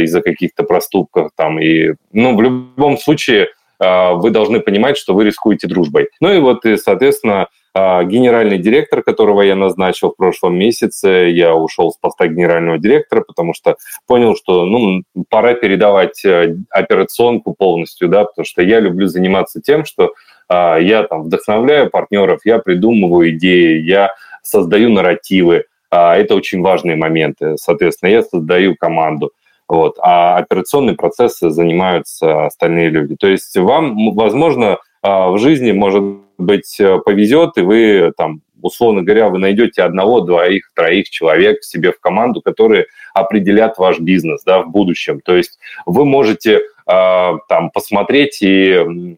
из-за 0.02 0.20
каких-то 0.20 0.64
проступков 0.64 1.30
там. 1.36 1.60
И, 1.60 1.94
ну, 2.12 2.36
в 2.36 2.42
любом 2.42 2.98
случае, 2.98 3.48
э, 3.80 4.12
вы 4.14 4.30
должны 4.30 4.60
понимать, 4.60 4.96
что 4.96 5.14
вы 5.14 5.24
рискуете 5.24 5.66
дружбой. 5.66 6.08
Ну 6.20 6.32
и 6.32 6.38
вот, 6.38 6.62
соответственно, 6.76 7.48
э, 7.74 8.04
генеральный 8.04 8.58
директор, 8.58 9.02
которого 9.02 9.42
я 9.42 9.56
назначил 9.56 10.10
в 10.10 10.16
прошлом 10.16 10.56
месяце, 10.56 11.08
я 11.30 11.54
ушел 11.54 11.92
с 11.92 11.96
поста 11.96 12.26
генерального 12.26 12.78
директора, 12.78 13.22
потому 13.22 13.54
что 13.54 13.76
понял, 14.06 14.36
что 14.36 14.64
ну, 14.64 15.02
пора 15.28 15.54
передавать 15.54 16.24
операционку 16.70 17.54
полностью, 17.56 18.08
да, 18.08 18.24
потому 18.24 18.44
что 18.44 18.62
я 18.62 18.80
люблю 18.80 19.06
заниматься 19.06 19.60
тем, 19.60 19.84
что 19.84 20.12
я 20.50 21.06
там 21.08 21.22
вдохновляю 21.22 21.88
партнеров, 21.88 22.40
я 22.44 22.58
придумываю 22.58 23.30
идеи, 23.30 23.80
я 23.80 24.10
создаю 24.42 24.90
нарративы. 24.90 25.64
А, 25.90 26.16
это 26.16 26.34
очень 26.34 26.60
важные 26.60 26.96
моменты. 26.96 27.56
Соответственно, 27.56 28.10
я 28.10 28.22
создаю 28.22 28.74
команду. 28.76 29.32
Вот. 29.74 29.96
А 30.00 30.36
операционные 30.36 30.94
процессы 30.94 31.50
занимаются 31.50 32.46
остальные 32.46 32.90
люди. 32.90 33.16
То 33.16 33.26
есть 33.26 33.56
вам, 33.56 34.14
возможно, 34.14 34.78
а, 35.02 35.30
в 35.30 35.38
жизни, 35.38 35.72
может 35.72 36.04
быть, 36.38 36.80
повезет, 37.04 37.58
и 37.58 37.62
вы 37.62 38.12
там 38.16 38.40
условно 38.62 39.02
говоря, 39.02 39.28
вы 39.28 39.38
найдете 39.38 39.82
одного, 39.82 40.20
двоих, 40.20 40.70
троих 40.74 41.10
человек 41.10 41.62
себе 41.62 41.92
в 41.92 42.00
команду, 42.00 42.40
которые 42.40 42.86
определят 43.12 43.76
ваш 43.76 43.98
бизнес 43.98 44.42
да, 44.44 44.62
в 44.62 44.70
будущем. 44.70 45.20
То 45.20 45.36
есть 45.36 45.58
вы 45.84 46.06
можете 46.06 46.60
э, 46.60 47.32
там 47.48 47.70
посмотреть 47.70 48.38
и 48.40 49.16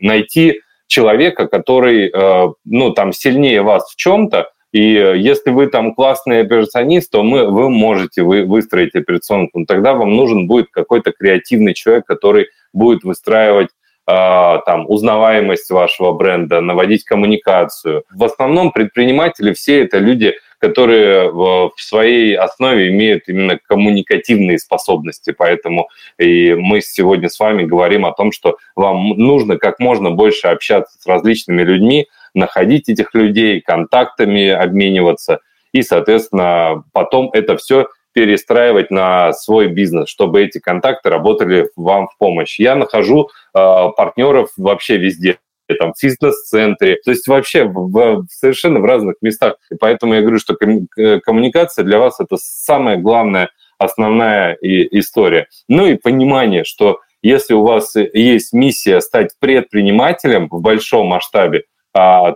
найти 0.00 0.62
человека, 0.86 1.46
который, 1.46 2.08
э, 2.08 2.48
ну, 2.64 2.90
там, 2.92 3.12
сильнее 3.12 3.60
вас 3.60 3.92
в 3.92 3.96
чем-то, 3.96 4.50
и 4.76 4.92
если 5.16 5.48
вы 5.50 5.68
там 5.68 5.94
классный 5.94 6.42
операционист, 6.42 7.10
то 7.10 7.22
мы, 7.22 7.50
вы 7.50 7.70
можете 7.70 8.22
вы, 8.22 8.44
выстроить 8.44 8.94
операционку. 8.94 9.60
Но 9.60 9.64
тогда 9.64 9.94
вам 9.94 10.14
нужен 10.14 10.46
будет 10.46 10.66
какой-то 10.70 11.12
креативный 11.12 11.72
человек, 11.72 12.04
который 12.04 12.48
будет 12.74 13.02
выстраивать 13.02 13.68
э, 14.06 14.58
там, 14.66 14.84
узнаваемость 14.86 15.70
вашего 15.70 16.12
бренда, 16.12 16.60
наводить 16.60 17.04
коммуникацию. 17.04 18.04
В 18.10 18.22
основном 18.22 18.70
предприниматели 18.70 19.54
все 19.54 19.82
это 19.82 19.96
люди, 19.96 20.34
которые 20.58 21.30
в 21.30 21.72
своей 21.76 22.36
основе 22.36 22.88
имеют 22.88 23.28
именно 23.28 23.58
коммуникативные 23.66 24.58
способности. 24.58 25.34
Поэтому 25.36 25.88
и 26.18 26.52
мы 26.52 26.82
сегодня 26.82 27.30
с 27.30 27.38
вами 27.38 27.64
говорим 27.64 28.04
о 28.04 28.12
том, 28.12 28.30
что 28.30 28.58
вам 28.74 29.08
нужно 29.16 29.56
как 29.56 29.78
можно 29.78 30.10
больше 30.10 30.48
общаться 30.48 30.98
с 31.00 31.06
различными 31.06 31.62
людьми, 31.62 32.08
находить 32.36 32.88
этих 32.88 33.14
людей, 33.14 33.60
контактами 33.60 34.48
обмениваться 34.48 35.40
и, 35.72 35.82
соответственно, 35.82 36.84
потом 36.92 37.30
это 37.32 37.56
все 37.56 37.88
перестраивать 38.12 38.90
на 38.90 39.32
свой 39.34 39.68
бизнес, 39.68 40.08
чтобы 40.08 40.42
эти 40.42 40.58
контакты 40.58 41.10
работали 41.10 41.68
вам 41.76 42.08
в 42.08 42.16
помощь. 42.16 42.58
Я 42.58 42.74
нахожу 42.74 43.28
э, 43.54 43.88
партнеров 43.94 44.50
вообще 44.56 44.96
везде 44.96 45.38
там, 45.78 45.92
в 45.92 45.98
фитнес-центре, 45.98 46.96
то 47.04 47.10
есть 47.10 47.26
вообще 47.28 47.64
в, 47.64 47.90
в, 47.90 48.26
совершенно 48.30 48.80
в 48.80 48.84
разных 48.84 49.16
местах. 49.20 49.56
И 49.70 49.74
поэтому 49.74 50.14
я 50.14 50.22
говорю, 50.22 50.38
что 50.38 50.54
коммуникация 50.54 51.84
для 51.84 51.98
вас 51.98 52.20
это 52.20 52.36
самая 52.38 52.96
главная, 52.96 53.50
основная 53.76 54.54
и, 54.54 54.98
история. 54.98 55.48
Ну 55.68 55.86
и 55.86 55.96
понимание, 55.96 56.64
что 56.64 57.00
если 57.20 57.54
у 57.54 57.64
вас 57.64 57.96
есть 57.96 58.52
миссия 58.52 59.00
стать 59.00 59.32
предпринимателем 59.40 60.48
в 60.50 60.60
большом 60.60 61.08
масштабе, 61.08 61.64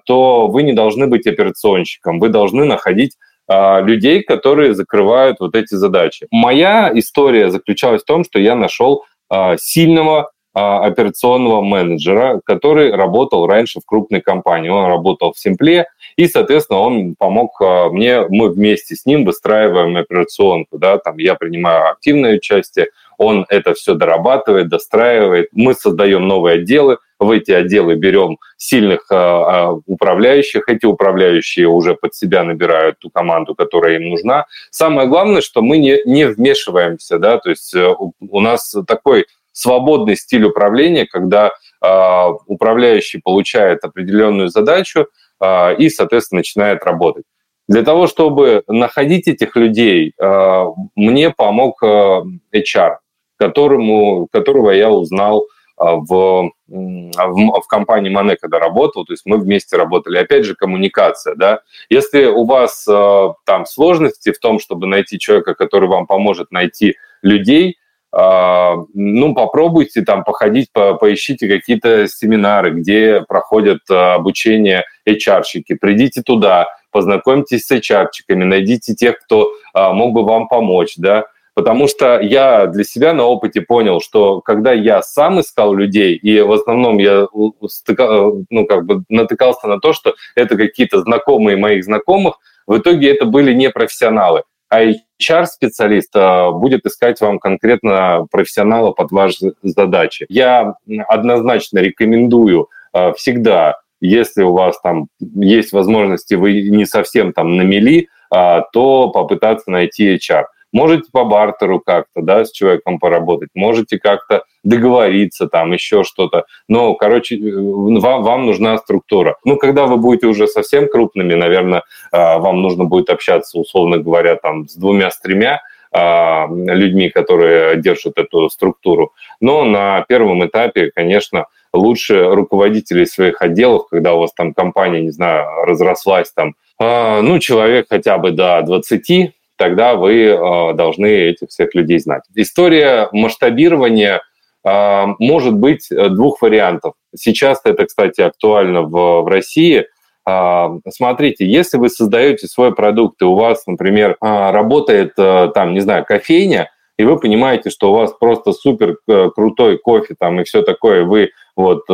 то 0.05 0.47
вы 0.47 0.63
не 0.63 0.73
должны 0.73 1.07
быть 1.07 1.27
операционщиком, 1.27 2.19
вы 2.19 2.29
должны 2.29 2.65
находить 2.65 3.17
а, 3.47 3.81
людей, 3.81 4.23
которые 4.23 4.75
закрывают 4.75 5.41
вот 5.41 5.57
эти 5.57 5.75
задачи. 5.75 6.29
Моя 6.31 6.91
история 6.95 7.51
заключалась 7.51 8.03
в 8.03 8.07
том, 8.07 8.25
что 8.25 8.39
я 8.39 8.55
нашел 8.55 9.05
а, 9.29 9.57
сильного 9.59 10.31
а, 10.53 10.85
операционного 10.85 11.61
менеджера, 11.61 12.41
который 12.45 12.93
работал 12.93 13.47
раньше 13.47 13.81
в 13.81 13.87
крупной 13.87 14.21
компании. 14.21 14.69
Он 14.69 14.87
работал 14.87 15.33
в 15.33 15.39
Симпле, 15.39 15.87
и, 16.17 16.27
соответственно, 16.27 16.81
он 16.81 17.15
помог 17.17 17.61
а, 17.61 17.89
мне, 17.89 18.23
мы 18.29 18.51
вместе 18.51 18.95
с 18.97 19.07
ним 19.07 19.25
выстраиваем 19.25 19.97
операционку, 19.97 20.79
да, 20.79 20.99
там 20.99 21.19
я 21.19 21.35
принимаю 21.35 21.91
активное 21.91 22.37
участие, 22.37 22.89
он 23.17 23.47
это 23.49 23.75
все 23.75 23.95
дорабатывает, 23.95 24.69
достраивает, 24.69 25.49
мы 25.53 25.75
создаем 25.75 26.27
новые 26.27 26.61
отделы, 26.61 26.99
в 27.21 27.31
эти 27.31 27.51
отделы 27.53 27.95
берем 27.97 28.39
сильных 28.57 29.07
а, 29.11 29.73
управляющих, 29.87 30.69
эти 30.69 30.87
управляющие 30.87 31.69
уже 31.69 31.95
под 31.95 32.15
себя 32.15 32.43
набирают 32.43 32.99
ту 32.99 33.11
команду, 33.11 33.55
которая 33.55 33.97
им 33.97 34.09
нужна. 34.09 34.47
Самое 34.71 35.07
главное, 35.07 35.43
что 35.43 35.63
мы 35.63 35.79
не, 35.79 36.01
не 36.07 36.27
вмешиваемся, 36.27 37.19
да, 37.19 37.39
то 37.39 37.51
есть 37.51 37.75
э, 37.75 37.95
у 37.99 38.41
нас 38.41 38.75
такой 38.87 39.27
свободный 39.53 40.17
стиль 40.17 40.45
управления, 40.45 41.07
когда 41.07 41.51
э, 41.83 42.27
управляющий 42.47 43.21
получает 43.23 43.85
определенную 43.85 44.49
задачу 44.49 45.07
э, 45.41 45.77
и, 45.77 45.91
соответственно, 45.91 46.39
начинает 46.39 46.85
работать. 46.85 47.25
Для 47.69 47.83
того, 47.83 48.07
чтобы 48.07 48.65
находить 48.67 49.29
этих 49.29 49.55
людей, 49.57 50.13
э, 50.19 50.65
мне 50.97 51.31
помог 51.31 51.83
э, 51.83 52.23
HR, 52.53 52.97
которому, 53.39 54.27
которого 54.33 54.71
я 54.71 54.91
узнал 54.91 55.45
в, 55.81 56.51
в, 56.69 57.11
в 57.17 57.67
компании 57.69 58.11
Мане, 58.11 58.37
когда 58.37 58.59
работал, 58.59 59.05
то 59.05 59.13
есть 59.13 59.23
мы 59.25 59.39
вместе 59.39 59.77
работали. 59.77 60.19
Опять 60.19 60.45
же, 60.45 60.55
коммуникация, 60.55 61.35
да. 61.35 61.61
Если 61.89 62.27
у 62.27 62.45
вас 62.45 62.85
там 62.85 63.65
сложности 63.67 64.33
в 64.33 64.39
том, 64.39 64.59
чтобы 64.59 64.87
найти 64.87 65.19
человека, 65.19 65.55
который 65.55 65.89
вам 65.89 66.07
поможет 66.07 66.53
найти 66.53 66.97
людей, 67.23 67.79
а, 68.13 68.75
ну, 68.93 69.35
попробуйте 69.35 70.03
там 70.03 70.25
походить, 70.25 70.73
по, 70.73 70.95
поищите 70.95 71.49
какие-то 71.49 72.09
семинары, 72.09 72.73
где 72.73 73.23
проходят 73.23 73.79
а, 73.89 74.15
обучение 74.15 74.85
HR-щики, 75.09 75.75
придите 75.75 76.23
туда, 76.23 76.69
познакомьтесь 76.91 77.67
с 77.67 77.71
HR-чиками, 77.71 78.43
найдите 78.43 78.95
тех, 78.95 79.19
кто 79.21 79.53
а, 79.75 79.93
мог 79.93 80.13
бы 80.13 80.25
вам 80.25 80.49
помочь, 80.49 80.95
да, 80.97 81.27
потому 81.61 81.89
что 81.89 82.19
я 82.21 82.69
для 82.69 82.85
себя 82.85 83.13
на 83.13 83.25
опыте 83.25 83.61
понял, 83.61 84.01
что 84.01 84.41
когда 84.41 84.73
я 84.73 85.03
сам 85.03 85.41
искал 85.41 85.75
людей, 85.75 86.17
и 86.17 86.41
в 86.41 86.53
основном 86.53 86.97
я 86.97 87.27
ну, 87.31 88.67
как 88.67 88.87
бы 88.87 89.05
натыкался 89.11 89.67
на 89.67 89.79
то, 89.79 89.93
что 89.93 90.15
это 90.35 90.57
какие-то 90.57 91.03
знакомые 91.03 91.59
моих 91.59 91.85
знакомых, 91.85 92.39
в 92.67 92.79
итоге 92.79 93.11
это 93.11 93.27
были 93.27 93.53
не 93.53 93.69
профессионалы 93.69 94.45
а 94.71 94.85
HR-специалист 95.21 96.11
а, 96.15 96.53
будет 96.53 96.87
искать 96.87 97.21
вам 97.21 97.41
конкретно 97.41 98.27
профессионала 98.31 98.93
под 98.93 99.11
ваши 99.11 99.53
задачи. 99.63 100.25
Я 100.31 100.77
однозначно 101.09 101.81
рекомендую 101.81 102.69
всегда, 103.17 103.81
если 104.01 104.43
у 104.43 104.53
вас 104.53 104.81
там 104.81 105.09
есть 105.21 105.73
возможности, 105.73 106.35
вы 106.35 106.63
не 106.71 106.87
совсем 106.87 107.33
там 107.33 107.57
на 107.57 107.63
мели, 107.63 108.09
то 108.31 109.11
попытаться 109.13 109.71
найти 109.73 110.15
HR. 110.15 110.45
Можете 110.73 111.11
по 111.13 111.25
бартеру 111.25 111.81
как-то, 111.81 112.23
да, 112.23 112.45
с 112.45 112.53
человеком 112.53 112.99
поработать, 112.99 113.51
можете 113.55 113.99
как-то 113.99 114.45
договориться, 114.63 115.47
там, 115.49 115.73
еще 115.73 116.05
что-то. 116.05 116.45
Но, 116.69 116.95
короче, 116.95 117.37
э, 117.37 117.41
вам, 117.55 118.23
вам 118.23 118.47
нужна 118.47 118.79
структура. 118.79 119.37
Ну, 119.45 119.57
когда 119.57 119.87
вы 119.87 119.97
будете 119.97 120.27
уже 120.27 120.47
совсем 120.47 120.89
крупными, 120.89 121.35
наверное, 121.35 121.83
а, 122.13 122.39
вам 122.39 122.63
нужно 122.63 122.85
будет 122.85 123.11
общаться, 123.11 123.59
условно 123.59 123.99
говоря, 123.99 124.37
там, 124.37 124.69
с 124.69 124.75
двумя, 124.77 125.11
с 125.11 125.21
тремя, 125.21 125.63
а, 125.93 126.47
людьми, 126.49 127.09
которые 127.09 127.77
держат 127.81 128.19
эту 128.19 128.49
структуру. 128.49 129.13
Но 129.41 129.65
на 129.65 130.03
первом 130.03 130.47
этапе, 130.47 130.93
конечно, 130.95 131.47
лучше 131.73 132.29
руководителей 132.31 133.07
своих 133.07 133.43
отделов, 133.43 133.89
когда 133.89 134.15
у 134.15 134.21
вас 134.21 134.33
там 134.33 134.55
компания, 134.55 135.01
не 135.01 135.11
знаю, 135.11 135.47
разрослась 135.65 136.33
там, 136.33 136.55
а, 136.79 137.23
ну, 137.23 137.39
человек 137.39 137.87
хотя 137.89 138.19
бы 138.19 138.31
до 138.31 138.63
20, 138.63 139.33
тогда 139.61 139.95
вы 139.95 140.23
э, 140.23 140.73
должны 140.73 141.07
этих 141.07 141.51
всех 141.51 141.75
людей 141.75 141.99
знать. 141.99 142.23
История 142.35 143.11
масштабирования 143.13 144.23
э, 144.65 145.07
может 145.19 145.55
быть 145.55 145.93
э, 145.93 146.09
двух 146.09 146.41
вариантов. 146.41 146.95
Сейчас 147.15 147.61
это, 147.65 147.85
кстати, 147.85 148.23
актуально 148.23 148.83
в, 148.83 149.21
в 149.21 149.27
России. 149.29 149.85
Э, 150.27 150.69
смотрите, 150.89 151.45
если 151.45 151.77
вы 151.77 151.91
создаете 151.91 152.47
свой 152.47 152.75
продукт, 152.75 153.21
и 153.21 153.27
у 153.27 153.35
вас, 153.35 153.67
например, 153.67 154.13
э, 154.13 154.51
работает 154.51 155.13
э, 155.19 155.51
там, 155.53 155.75
не 155.75 155.81
знаю, 155.81 156.07
кофейня, 156.07 156.71
и 156.97 157.05
вы 157.05 157.19
понимаете, 157.19 157.69
что 157.69 157.93
у 157.93 157.97
вас 157.97 158.15
просто 158.19 158.53
супер 158.53 158.97
крутой 159.35 159.77
кофе 159.79 160.15
там 160.19 160.41
и 160.41 160.45
все 160.45 160.63
такое, 160.63 161.05
вы 161.05 161.31
вот 161.57 161.87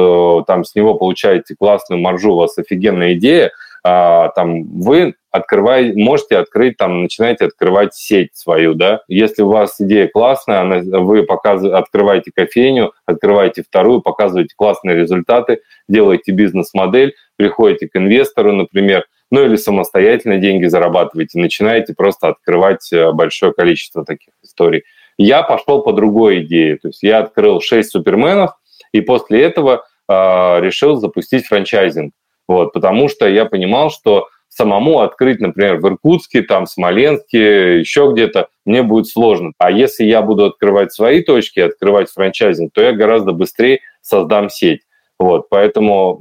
там 0.47 0.65
с 0.65 0.75
него 0.75 0.95
получаете 0.95 1.55
классную 1.57 2.03
маржу, 2.03 2.33
у 2.33 2.39
вас 2.39 2.59
офигенная 2.59 3.15
идея, 3.15 3.47
а, 3.47 3.51
там 3.83 4.81
вы 4.81 5.15
открывай, 5.37 5.93
можете 5.95 6.39
открыть, 6.39 6.77
там, 6.77 7.03
начинаете 7.03 7.47
открывать 7.47 7.95
сеть 7.95 8.31
свою, 8.35 8.75
да. 8.75 9.03
Если 9.09 9.43
у 9.43 9.49
вас 9.49 9.81
идея 9.81 10.09
классная, 10.09 10.62
она, 10.62 10.81
вы 11.01 11.23
показываете, 11.23 11.77
открываете 11.77 12.31
кофейню, 12.35 12.93
открываете 13.05 13.62
вторую, 13.62 14.01
показываете 14.01 14.55
классные 14.57 14.97
результаты, 14.97 15.61
делаете 15.89 16.33
бизнес-модель, 16.33 17.15
приходите 17.37 17.89
к 17.89 17.97
инвестору, 17.97 18.53
например, 18.53 19.05
ну 19.31 19.45
или 19.45 19.57
самостоятельно 19.57 20.39
деньги 20.39 20.67
зарабатываете, 20.67 21.39
начинаете 21.39 21.95
просто 21.95 22.29
открывать 22.29 22.93
э, 22.93 23.11
большое 23.12 23.53
количество 23.53 24.05
таких 24.05 24.35
историй. 24.43 24.85
Я 25.19 25.43
пошел 25.43 25.83
по 25.83 25.93
другой 25.93 26.43
идее, 26.43 26.77
то 26.77 26.89
есть 26.89 27.03
я 27.03 27.19
открыл 27.19 27.61
6 27.61 27.91
суперменов, 27.91 28.53
и 28.93 29.01
после 29.01 29.43
этого 29.43 29.85
э, 30.09 30.12
решил 30.61 30.97
запустить 30.97 31.47
франчайзинг. 31.47 32.12
Вот, 32.49 32.73
потому 32.73 33.09
что 33.09 33.29
я 33.29 33.45
понимал, 33.45 33.91
что 33.91 34.29
самому 34.49 35.01
открыть, 35.01 35.41
например, 35.41 35.77
в 35.77 35.87
Иркутске, 35.87 36.43
там, 36.43 36.67
Смоленске, 36.67 37.81
еще 37.81 38.11
где-то, 38.13 38.49
мне 38.65 38.83
будет 38.83 39.07
сложно. 39.07 39.53
А 39.59 39.71
если 39.71 40.05
я 40.05 40.23
буду 40.23 40.47
открывать 40.47 40.93
свои 40.93 41.23
точки, 41.23 41.61
открывать 41.61 42.11
франчайзинг, 42.11 42.73
то 42.73 42.83
я 42.83 42.93
гораздо 42.93 43.33
быстрее 43.33 43.81
создам 44.01 44.49
сеть. 44.49 44.81
Вот, 45.19 45.49
поэтому 45.49 46.21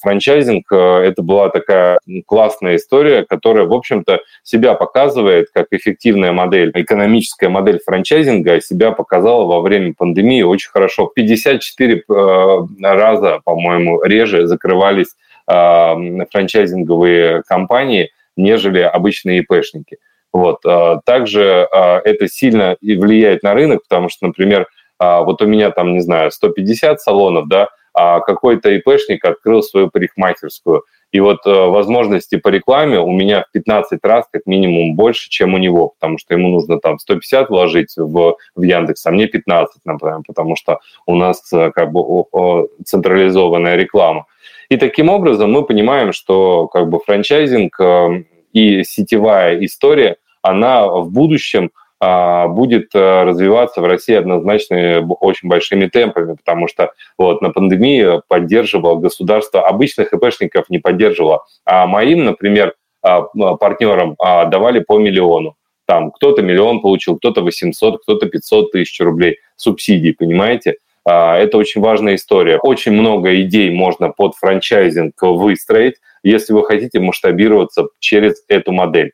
франчайзинг 0.00 0.70
э,– 0.70 0.76
это 1.04 1.22
была 1.22 1.48
такая 1.48 1.98
классная 2.26 2.76
история, 2.76 3.24
которая, 3.24 3.66
в 3.66 3.72
общем-то, 3.72 4.20
себя 4.44 4.74
показывает 4.74 5.48
как 5.52 5.66
эффективная 5.72 6.30
модель, 6.30 6.70
экономическая 6.72 7.48
модель 7.48 7.80
франчайзинга 7.84 8.60
себя 8.60 8.92
показала 8.92 9.46
во 9.46 9.62
время 9.62 9.94
пандемии 9.98 10.42
очень 10.42 10.70
хорошо. 10.70 11.06
54 11.06 12.04
э, 12.08 12.58
раза, 12.82 13.40
по-моему, 13.44 14.00
реже 14.04 14.46
закрывались 14.46 15.16
франчайзинговые 15.46 17.42
компании, 17.46 18.10
нежели 18.36 18.80
обычные 18.80 19.40
ИПшники. 19.40 19.98
Вот. 20.32 20.62
Также 21.04 21.68
это 21.72 22.28
сильно 22.28 22.76
влияет 22.82 23.42
на 23.42 23.54
рынок, 23.54 23.82
потому 23.88 24.08
что, 24.08 24.26
например, 24.26 24.66
вот 24.98 25.40
у 25.40 25.46
меня 25.46 25.70
там, 25.70 25.94
не 25.94 26.00
знаю, 26.00 26.30
150 26.30 27.00
салонов, 27.00 27.48
да, 27.48 27.68
а 27.96 28.20
какой-то 28.20 28.70
ИПшник 28.70 29.24
открыл 29.24 29.62
свою 29.62 29.88
парикмахерскую. 29.88 30.82
И 31.12 31.20
вот 31.20 31.46
э, 31.46 31.50
возможности 31.50 32.36
по 32.36 32.48
рекламе 32.48 33.00
у 33.00 33.10
меня 33.10 33.44
в 33.48 33.52
15 33.52 34.00
раз 34.02 34.26
как 34.30 34.42
минимум 34.44 34.94
больше, 34.94 35.30
чем 35.30 35.54
у 35.54 35.58
него, 35.58 35.94
потому 35.98 36.18
что 36.18 36.34
ему 36.34 36.48
нужно 36.48 36.78
там 36.78 36.98
150 36.98 37.48
вложить 37.48 37.96
в, 37.96 38.36
в 38.54 38.62
Яндекс, 38.62 39.06
а 39.06 39.12
мне 39.12 39.26
15, 39.26 39.86
например, 39.86 40.20
потому 40.26 40.56
что 40.56 40.80
у 41.06 41.14
нас 41.14 41.50
э, 41.54 41.70
как 41.74 41.90
бы 41.90 42.68
централизованная 42.84 43.76
реклама. 43.76 44.26
И 44.68 44.76
таким 44.76 45.08
образом 45.08 45.52
мы 45.52 45.64
понимаем, 45.64 46.12
что 46.12 46.66
как 46.68 46.88
бы 46.88 46.98
франчайзинг 46.98 47.80
э, 47.80 48.24
и 48.52 48.82
сетевая 48.84 49.64
история, 49.64 50.16
она 50.42 50.86
в 50.86 51.10
будущем 51.10 51.70
а, 51.98 52.46
будет 52.48 52.94
э, 52.94 53.22
развиваться 53.22 53.80
в 53.80 53.86
России 53.86 54.14
однозначно 54.14 55.06
очень 55.20 55.48
большими 55.48 55.86
темпами, 55.86 56.34
потому 56.34 56.68
что 56.68 56.92
вот 57.16 57.40
на 57.40 57.50
пандемии 57.50 58.20
поддерживало 58.28 58.96
государство, 58.96 59.66
обычных 59.66 60.12
ИПшников 60.12 60.68
не 60.68 60.78
поддерживало, 60.78 61.44
а 61.64 61.86
моим, 61.86 62.26
например, 62.26 62.74
а, 63.02 63.22
партнерам 63.56 64.14
а, 64.18 64.44
давали 64.44 64.80
по 64.80 64.98
миллиону. 64.98 65.56
Там 65.86 66.10
кто-то 66.10 66.42
миллион 66.42 66.80
получил, 66.80 67.16
кто-то 67.16 67.42
800, 67.42 68.02
кто-то 68.02 68.26
500 68.26 68.72
тысяч 68.72 69.00
рублей 69.00 69.38
субсидий, 69.56 70.12
понимаете? 70.12 70.76
Это 71.08 71.56
очень 71.58 71.80
важная 71.80 72.16
история. 72.16 72.58
Очень 72.58 72.92
много 72.92 73.40
идей 73.40 73.70
можно 73.70 74.08
под 74.08 74.34
франчайзинг 74.34 75.14
выстроить, 75.22 75.94
если 76.24 76.52
вы 76.52 76.64
хотите 76.64 76.98
масштабироваться 76.98 77.86
через 78.00 78.42
эту 78.48 78.72
модель. 78.72 79.12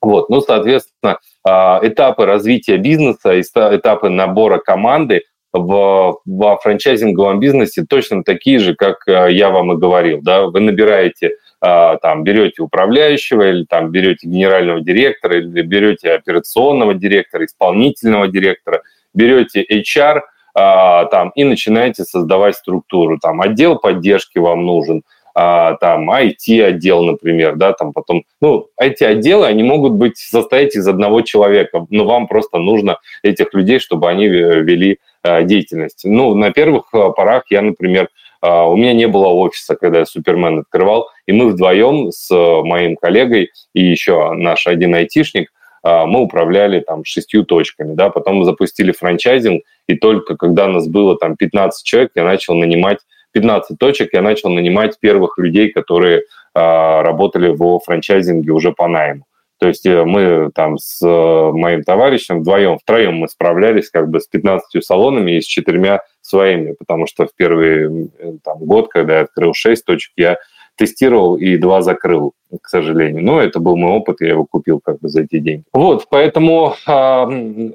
Вот, 0.00 0.30
ну, 0.30 0.40
соответственно, 0.40 1.18
а, 1.46 1.80
этапы 1.82 2.24
развития 2.24 2.76
бизнеса, 2.78 3.40
этапы 3.40 4.08
набора 4.08 4.58
команды 4.58 5.24
в, 5.52 6.20
во 6.24 6.56
франчайзинговом 6.56 7.40
бизнесе 7.40 7.84
точно 7.88 8.22
такие 8.22 8.58
же, 8.60 8.74
как 8.74 9.06
э, 9.06 9.32
я 9.32 9.50
вам 9.50 9.72
и 9.72 9.76
говорил. 9.76 10.20
Да? 10.22 10.46
Вы 10.46 10.60
набираете, 10.60 11.32
а, 11.60 11.96
там, 11.96 12.24
берете 12.24 12.62
управляющего 12.62 13.50
или 13.50 13.64
там, 13.64 13.90
берете 13.90 14.26
генерального 14.26 14.80
директора 14.80 15.38
или 15.38 15.62
берете 15.62 16.12
операционного 16.12 16.94
директора, 16.94 17.44
исполнительного 17.44 18.28
директора, 18.28 18.82
берете 19.12 19.62
HR 19.62 20.18
а, 20.18 20.22
там, 20.54 21.30
и 21.34 21.44
начинаете 21.44 22.04
создавать 22.04 22.56
структуру. 22.56 23.18
Там, 23.18 23.40
отдел 23.40 23.78
поддержки 23.78 24.38
вам 24.38 24.64
нужен– 24.64 25.02
а, 25.34 25.74
там 25.76 26.10
IT-отдел, 26.10 27.04
например, 27.04 27.56
да, 27.56 27.72
там 27.72 27.92
потом, 27.92 28.24
ну, 28.40 28.68
IT-отделы, 28.80 29.46
они 29.46 29.62
могут 29.62 29.92
быть, 29.92 30.16
состоять 30.16 30.74
из 30.74 30.86
одного 30.88 31.22
человека, 31.22 31.86
но 31.90 32.04
вам 32.04 32.26
просто 32.26 32.58
нужно 32.58 32.98
этих 33.22 33.54
людей, 33.54 33.78
чтобы 33.78 34.08
они 34.08 34.28
вели 34.28 34.98
а, 35.22 35.42
деятельность. 35.42 36.02
Ну, 36.04 36.34
на 36.34 36.50
первых 36.50 36.92
а, 36.92 37.10
порах 37.10 37.44
я, 37.50 37.62
например, 37.62 38.08
а, 38.40 38.66
у 38.68 38.76
меня 38.76 38.92
не 38.92 39.06
было 39.06 39.28
офиса, 39.28 39.76
когда 39.76 40.00
я 40.00 40.06
Супермен 40.06 40.60
открывал, 40.60 41.08
и 41.26 41.32
мы 41.32 41.48
вдвоем 41.48 42.10
с 42.10 42.30
моим 42.30 42.96
коллегой 42.96 43.50
и 43.74 43.84
еще 43.84 44.32
наш 44.32 44.66
один 44.66 44.94
айтишник, 44.94 45.50
мы 45.82 46.20
управляли 46.20 46.80
там 46.80 47.04
шестью 47.04 47.44
точками, 47.44 47.94
да, 47.94 48.10
потом 48.10 48.36
мы 48.36 48.44
запустили 48.44 48.92
франчайзинг, 48.92 49.62
и 49.86 49.96
только 49.96 50.36
когда 50.36 50.68
нас 50.68 50.86
было 50.86 51.16
там 51.16 51.36
15 51.36 51.84
человек, 51.86 52.10
я 52.14 52.24
начал 52.24 52.54
нанимать 52.54 52.98
15 53.32 53.78
точек 53.78 54.12
я 54.12 54.22
начал 54.22 54.50
нанимать 54.50 54.98
первых 55.00 55.38
людей, 55.38 55.70
которые 55.70 56.24
а, 56.54 57.02
работали 57.02 57.48
в 57.48 57.78
франчайзинге 57.80 58.50
уже 58.50 58.72
по 58.72 58.88
найму. 58.88 59.24
То 59.58 59.68
есть 59.68 59.84
э, 59.84 60.04
мы 60.04 60.50
там 60.54 60.78
с 60.78 61.06
э, 61.06 61.50
моим 61.52 61.82
товарищем 61.84 62.40
вдвоем, 62.40 62.78
втроем 62.78 63.16
мы 63.16 63.28
справлялись 63.28 63.90
как 63.90 64.08
бы 64.08 64.18
с 64.18 64.26
15 64.26 64.82
салонами 64.82 65.32
и 65.32 65.42
с 65.42 65.44
четырьмя 65.44 66.00
своими, 66.22 66.72
потому 66.72 67.06
что 67.06 67.26
в 67.26 67.34
первый 67.36 68.10
э, 68.18 68.32
там, 68.42 68.58
год, 68.60 68.88
когда 68.88 69.16
я 69.16 69.20
открыл 69.20 69.52
6 69.52 69.84
точек, 69.84 70.12
я 70.16 70.38
тестировал 70.80 71.36
и 71.36 71.58
два 71.58 71.82
закрыл, 71.82 72.32
к 72.62 72.66
сожалению. 72.68 73.22
Но 73.22 73.40
это 73.40 73.60
был 73.60 73.76
мой 73.76 73.92
опыт, 73.92 74.16
я 74.20 74.28
его 74.28 74.46
купил 74.46 74.80
как 74.82 74.98
бы 74.98 75.08
за 75.10 75.22
эти 75.22 75.38
деньги. 75.38 75.64
Вот, 75.74 76.06
поэтому 76.08 76.74
э, 76.86 77.24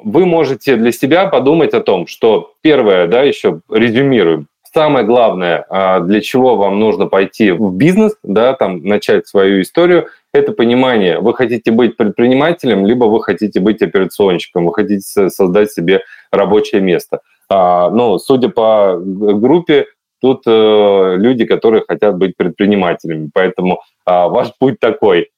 вы 0.04 0.26
можете 0.26 0.76
для 0.76 0.91
себя 0.91 1.28
подумать 1.28 1.74
о 1.76 1.82
том, 1.82 2.08
что 2.08 2.54
первое, 2.62 3.08
да, 3.08 3.22
еще 3.22 3.62
резюмируем, 3.72 4.48
самое 4.74 5.06
главное, 5.06 5.65
а, 5.70 6.00
для 6.02 6.20
чего 6.20 6.58
вам 6.58 6.80
нужно 6.80 7.06
пойти 7.06 7.52
в 7.52 7.74
бизнес, 7.74 8.18
да, 8.24 8.54
там 8.54 8.84
начать 8.84 9.26
свою 9.28 9.62
историю, 9.62 10.08
это 10.34 10.52
понимание, 10.52 11.20
вы 11.20 11.34
хотите 11.34 11.72
быть 11.72 11.96
предпринимателем, 11.96 12.86
либо 12.86 13.06
вы 13.06 13.24
хотите 13.24 13.62
быть 13.62 13.82
операционщиком, 13.82 14.65
вы 14.65 14.74
хотите 14.74 15.30
создать 15.30 15.72
себе 15.72 16.02
рабочее 16.32 16.82
место. 16.82 17.22
А, 17.48 17.89
ну, 17.89 18.18
судя 18.18 18.50
по 18.50 18.98
группе, 19.00 19.86
тут 20.21 20.43
э, 20.45 21.15
люди, 21.17 21.45
которые 21.45 21.84
хотят 21.88 22.17
быть 22.17 22.36
предпринимателями, 22.38 23.30
поэтому 23.34 23.82
а, 24.06 24.28
ваш 24.28 24.51
путь 24.58 24.80
такой. 24.80 25.30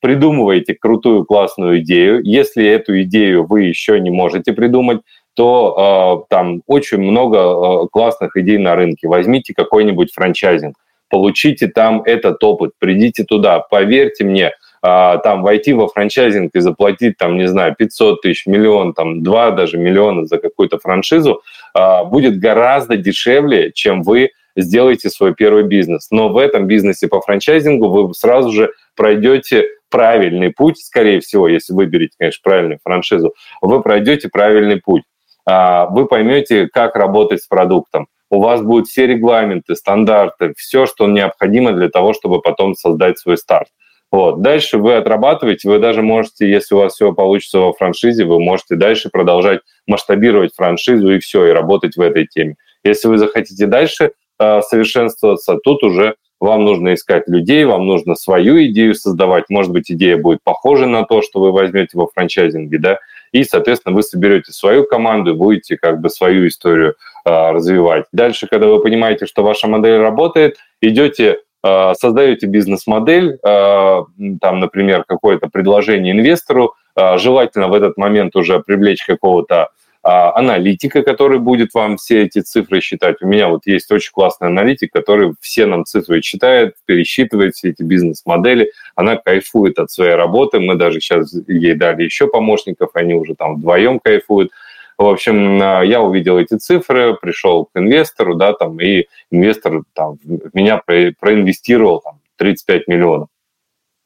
Придумывайте 0.00 0.74
крутую, 0.74 1.26
классную 1.26 1.80
идею. 1.80 2.20
Если 2.24 2.66
эту 2.66 3.02
идею 3.02 3.44
вы 3.46 3.64
еще 3.64 4.00
не 4.00 4.10
можете 4.10 4.54
придумать, 4.54 5.02
то 5.34 6.24
э, 6.26 6.34
там 6.34 6.62
очень 6.66 6.98
много 6.98 7.38
э, 7.38 7.88
классных 7.92 8.36
идей 8.36 8.58
на 8.58 8.74
рынке. 8.74 9.08
Возьмите 9.08 9.54
какой-нибудь 9.54 10.12
франчайзинг, 10.12 10.74
получите 11.08 11.68
там 11.68 12.02
этот 12.02 12.42
опыт, 12.42 12.72
придите 12.78 13.24
туда, 13.24 13.60
поверьте 13.60 14.24
мне, 14.24 14.52
э, 14.82 15.18
там 15.22 15.42
войти 15.42 15.72
во 15.72 15.88
франчайзинг 15.88 16.54
и 16.54 16.60
заплатить 16.60 17.16
там, 17.16 17.36
не 17.36 17.46
знаю, 17.46 17.74
500 17.78 18.22
тысяч, 18.22 18.46
миллион, 18.46 18.92
там, 18.94 19.22
два 19.22 19.50
даже 19.50 19.78
миллиона 19.78 20.24
за 20.24 20.38
какую-то 20.38 20.78
франшизу 20.78 21.34
э, 21.34 21.40
будет 21.74 22.38
гораздо 22.38 22.96
дешевле, 22.96 23.72
чем 23.72 24.02
вы 24.02 24.30
сделаете 24.56 25.10
свой 25.10 25.34
первый 25.34 25.64
бизнес. 25.64 26.08
Но 26.10 26.28
в 26.28 26.38
этом 26.38 26.66
бизнесе 26.66 27.08
по 27.08 27.20
франчайзингу 27.20 27.88
вы 27.88 28.14
сразу 28.14 28.50
же 28.50 28.72
пройдете 28.96 29.66
правильный 29.90 30.50
путь, 30.50 30.78
скорее 30.78 31.20
всего, 31.20 31.48
если 31.48 31.72
выберете, 31.72 32.14
конечно, 32.18 32.40
правильную 32.42 32.78
франшизу, 32.82 33.34
вы 33.60 33.82
пройдете 33.82 34.28
правильный 34.28 34.80
путь. 34.80 35.02
А, 35.46 35.86
вы 35.86 36.06
поймете, 36.06 36.68
как 36.68 36.96
работать 36.96 37.42
с 37.42 37.46
продуктом. 37.46 38.06
У 38.30 38.40
вас 38.40 38.62
будут 38.62 38.86
все 38.86 39.06
регламенты, 39.06 39.74
стандарты, 39.74 40.54
все, 40.56 40.86
что 40.86 41.08
необходимо 41.08 41.72
для 41.72 41.88
того, 41.88 42.12
чтобы 42.12 42.40
потом 42.40 42.74
создать 42.74 43.18
свой 43.18 43.36
старт. 43.36 43.68
Вот. 44.12 44.42
Дальше 44.42 44.78
вы 44.78 44.96
отрабатываете, 44.96 45.68
вы 45.68 45.78
даже 45.78 46.02
можете, 46.02 46.50
если 46.50 46.74
у 46.74 46.78
вас 46.78 46.94
все 46.94 47.12
получится 47.12 47.60
во 47.60 47.72
франшизе, 47.72 48.24
вы 48.24 48.40
можете 48.40 48.74
дальше 48.74 49.08
продолжать 49.08 49.60
масштабировать 49.86 50.54
франшизу 50.54 51.12
и 51.12 51.20
все, 51.20 51.46
и 51.46 51.52
работать 51.52 51.96
в 51.96 52.00
этой 52.00 52.26
теме. 52.26 52.56
Если 52.82 53.08
вы 53.08 53.18
захотите 53.18 53.66
дальше 53.66 54.12
э, 54.38 54.60
совершенствоваться, 54.62 55.58
тут 55.62 55.84
уже 55.84 56.16
вам 56.40 56.64
нужно 56.64 56.94
искать 56.94 57.28
людей, 57.28 57.64
вам 57.64 57.86
нужно 57.86 58.14
свою 58.14 58.64
идею 58.64 58.94
создавать. 58.94 59.44
Может 59.50 59.72
быть, 59.72 59.90
идея 59.92 60.16
будет 60.16 60.42
похожа 60.42 60.86
на 60.86 61.04
то, 61.04 61.20
что 61.22 61.38
вы 61.38 61.52
возьмете 61.52 61.98
во 61.98 62.08
франчайзинге, 62.08 62.78
да, 62.78 62.98
и, 63.32 63.44
соответственно, 63.44 63.94
вы 63.94 64.02
соберете 64.02 64.50
свою 64.52 64.84
команду 64.84 65.32
и 65.32 65.36
будете 65.36 65.76
как 65.76 66.00
бы 66.00 66.08
свою 66.08 66.48
историю 66.48 66.94
э, 67.24 67.50
развивать. 67.52 68.06
Дальше, 68.12 68.48
когда 68.48 68.66
вы 68.66 68.82
понимаете, 68.82 69.26
что 69.26 69.44
ваша 69.44 69.68
модель 69.68 69.98
работает, 69.98 70.56
идете 70.80 71.38
создаете 71.62 72.46
бизнес-модель, 72.46 73.38
э, 73.42 74.02
там, 74.40 74.60
например, 74.60 75.04
какое-то 75.06 75.48
предложение 75.48 76.12
инвестору, 76.12 76.74
э, 76.96 77.18
желательно 77.18 77.68
в 77.68 77.74
этот 77.74 77.96
момент 77.96 78.34
уже 78.36 78.60
привлечь 78.60 79.04
какого-то 79.04 79.68
аналитика, 80.02 81.02
который 81.02 81.40
будет 81.40 81.74
вам 81.74 81.98
все 81.98 82.22
эти 82.22 82.40
цифры 82.40 82.80
считать. 82.80 83.20
У 83.20 83.26
меня 83.26 83.48
вот 83.48 83.66
есть 83.66 83.92
очень 83.92 84.12
классный 84.12 84.48
аналитик, 84.48 84.90
который 84.94 85.34
все 85.42 85.66
нам 85.66 85.84
цифры 85.84 86.22
читает, 86.22 86.76
пересчитывает 86.86 87.54
все 87.54 87.68
эти 87.68 87.82
бизнес-модели. 87.82 88.72
Она 88.94 89.16
кайфует 89.16 89.78
от 89.78 89.90
своей 89.90 90.14
работы. 90.14 90.58
Мы 90.58 90.76
даже 90.76 91.00
сейчас 91.00 91.34
ей 91.46 91.74
дали 91.74 92.04
еще 92.04 92.28
помощников, 92.28 92.92
они 92.94 93.12
уже 93.12 93.34
там 93.34 93.56
вдвоем 93.56 94.00
кайфуют. 94.00 94.52
В 95.00 95.06
общем, 95.06 95.58
а, 95.62 95.82
я 95.82 96.02
увидел 96.02 96.38
эти 96.38 96.58
цифры, 96.58 97.14
пришел 97.14 97.64
к 97.64 97.70
инвестору, 97.74 98.34
да, 98.34 98.52
там, 98.52 98.78
и 98.82 99.06
инвестор 99.30 99.80
там, 99.94 100.18
в 100.22 100.54
меня 100.54 100.82
проинвестировал 100.84 102.00
там, 102.00 102.20
35 102.36 102.86
миллионов. 102.86 103.28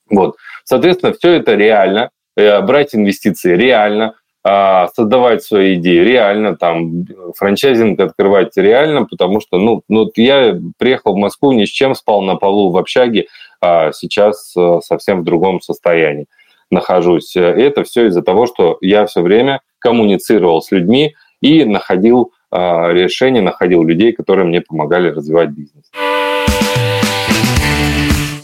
Вот. 0.08 0.36
Соответственно, 0.62 1.12
все 1.12 1.32
это 1.32 1.56
реально. 1.56 2.10
Э, 2.36 2.60
брать 2.60 2.94
инвестиции 2.94 3.56
реально. 3.56 4.14
А, 4.44 4.86
создавать 4.94 5.42
свои 5.42 5.74
идеи 5.74 5.98
реально, 5.98 6.54
там, 6.56 7.06
франчайзинг 7.36 7.98
открывать 7.98 8.56
реально, 8.56 9.04
потому 9.04 9.40
что, 9.40 9.58
ну, 9.58 9.82
ну, 9.88 10.08
я 10.14 10.56
приехал 10.78 11.14
в 11.14 11.18
Москву 11.18 11.50
ни 11.50 11.64
с 11.64 11.70
чем, 11.70 11.96
спал 11.96 12.22
на 12.22 12.36
полу 12.36 12.70
в 12.70 12.76
общаге, 12.76 13.26
а 13.60 13.90
сейчас 13.90 14.54
э, 14.56 14.78
совсем 14.84 15.22
в 15.22 15.24
другом 15.24 15.60
состоянии 15.60 16.26
нахожусь. 16.70 17.34
И 17.34 17.40
это 17.40 17.82
все 17.82 18.06
из-за 18.06 18.22
того, 18.22 18.46
что 18.46 18.78
я 18.80 19.06
все 19.06 19.22
время 19.22 19.60
коммуницировал 19.84 20.62
с 20.62 20.72
людьми 20.72 21.14
и 21.42 21.64
находил 21.64 22.32
а, 22.50 22.88
решения, 22.88 23.42
находил 23.42 23.84
людей, 23.84 24.12
которые 24.12 24.46
мне 24.46 24.62
помогали 24.62 25.08
развивать 25.10 25.50
бизнес. 25.50 25.90